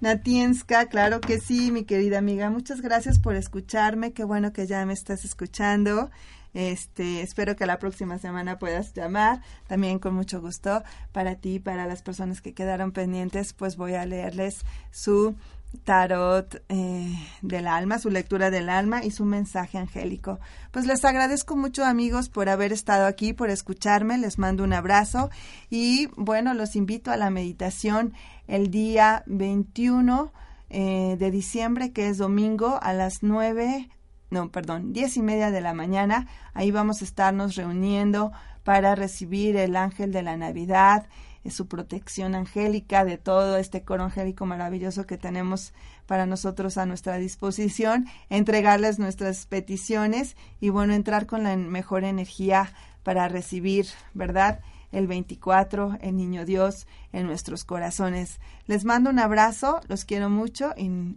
Natienska, 0.00 0.86
claro 0.86 1.20
que 1.20 1.38
sí, 1.38 1.70
mi 1.70 1.84
querida 1.84 2.18
amiga. 2.18 2.50
Muchas 2.50 2.80
gracias 2.80 3.18
por 3.18 3.36
escucharme. 3.36 4.12
Qué 4.12 4.24
bueno 4.24 4.52
que 4.52 4.66
ya 4.66 4.84
me 4.84 4.92
estás 4.92 5.24
escuchando. 5.24 6.10
Este, 6.54 7.20
espero 7.20 7.54
que 7.54 7.66
la 7.66 7.78
próxima 7.78 8.18
semana 8.18 8.58
puedas 8.58 8.94
llamar. 8.94 9.42
También 9.66 9.98
con 9.98 10.14
mucho 10.14 10.40
gusto 10.40 10.82
para 11.12 11.34
ti, 11.34 11.58
para 11.58 11.86
las 11.86 12.02
personas 12.02 12.40
que 12.40 12.54
quedaron 12.54 12.92
pendientes, 12.92 13.52
pues 13.52 13.76
voy 13.76 13.92
a 13.92 14.06
leerles 14.06 14.64
su 14.90 15.34
tarot 15.76 16.62
eh, 16.68 17.14
del 17.42 17.66
alma, 17.66 17.98
su 17.98 18.10
lectura 18.10 18.50
del 18.50 18.68
alma 18.68 19.04
y 19.04 19.10
su 19.10 19.24
mensaje 19.24 19.78
angélico. 19.78 20.38
Pues 20.70 20.86
les 20.86 21.04
agradezco 21.04 21.56
mucho 21.56 21.84
amigos 21.84 22.28
por 22.28 22.48
haber 22.48 22.72
estado 22.72 23.06
aquí, 23.06 23.32
por 23.32 23.50
escucharme, 23.50 24.18
les 24.18 24.38
mando 24.38 24.64
un 24.64 24.72
abrazo 24.72 25.30
y 25.70 26.08
bueno, 26.16 26.54
los 26.54 26.76
invito 26.76 27.10
a 27.10 27.16
la 27.16 27.30
meditación 27.30 28.12
el 28.46 28.70
día 28.70 29.22
21 29.26 30.32
eh, 30.68 31.16
de 31.18 31.30
diciembre, 31.30 31.92
que 31.92 32.08
es 32.08 32.18
domingo 32.18 32.78
a 32.82 32.92
las 32.92 33.22
9, 33.22 33.88
no, 34.30 34.50
perdón, 34.50 34.92
diez 34.92 35.16
y 35.16 35.22
media 35.22 35.50
de 35.50 35.60
la 35.60 35.74
mañana. 35.74 36.26
Ahí 36.54 36.70
vamos 36.70 37.00
a 37.00 37.04
estarnos 37.04 37.54
reuniendo 37.54 38.32
para 38.64 38.96
recibir 38.96 39.56
el 39.56 39.76
ángel 39.76 40.10
de 40.10 40.22
la 40.22 40.36
Navidad 40.36 41.06
su 41.50 41.68
protección 41.68 42.34
angélica, 42.34 43.04
de 43.04 43.18
todo 43.18 43.56
este 43.56 43.82
coro 43.82 44.04
angélico 44.04 44.46
maravilloso 44.46 45.06
que 45.06 45.18
tenemos 45.18 45.72
para 46.06 46.26
nosotros 46.26 46.78
a 46.78 46.86
nuestra 46.86 47.16
disposición, 47.18 48.06
entregarles 48.30 48.98
nuestras 48.98 49.46
peticiones 49.46 50.36
y 50.60 50.70
bueno, 50.70 50.94
entrar 50.94 51.26
con 51.26 51.42
la 51.42 51.56
mejor 51.56 52.04
energía 52.04 52.72
para 53.02 53.28
recibir, 53.28 53.86
¿verdad? 54.14 54.60
El 54.92 55.06
24, 55.06 55.98
el 56.00 56.16
Niño 56.16 56.44
Dios 56.44 56.86
en 57.12 57.26
nuestros 57.26 57.64
corazones. 57.64 58.40
Les 58.66 58.84
mando 58.84 59.10
un 59.10 59.18
abrazo, 59.18 59.80
los 59.88 60.04
quiero 60.04 60.30
mucho 60.30 60.72
y, 60.76 61.16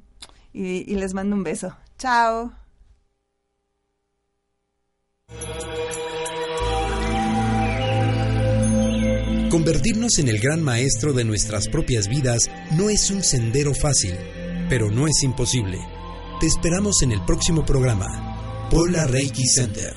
y 0.53 0.95
les 0.95 1.13
mando 1.13 1.35
un 1.35 1.43
beso. 1.43 1.75
Chao. 1.97 2.51
Convertirnos 9.49 10.19
en 10.19 10.27
el 10.27 10.39
gran 10.39 10.61
maestro 10.61 11.11
de 11.11 11.23
nuestras 11.23 11.67
propias 11.69 12.07
vidas 12.07 12.51
no 12.77 12.87
es 12.91 13.09
un 13.09 13.23
sendero 13.23 13.73
fácil, 13.73 14.13
pero 14.69 14.91
no 14.91 15.07
es 15.07 15.23
imposible. 15.23 15.79
Te 16.39 16.45
esperamos 16.45 17.01
en 17.01 17.13
el 17.13 17.25
próximo 17.25 17.65
programa. 17.65 18.67
Pola 18.69 19.07
Reiki 19.07 19.47
Center. 19.47 19.93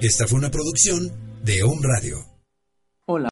Esta 0.00 0.26
fue 0.26 0.40
una 0.40 0.50
producción 0.50 1.12
de 1.44 1.62
Home 1.62 1.80
Radio. 1.82 2.27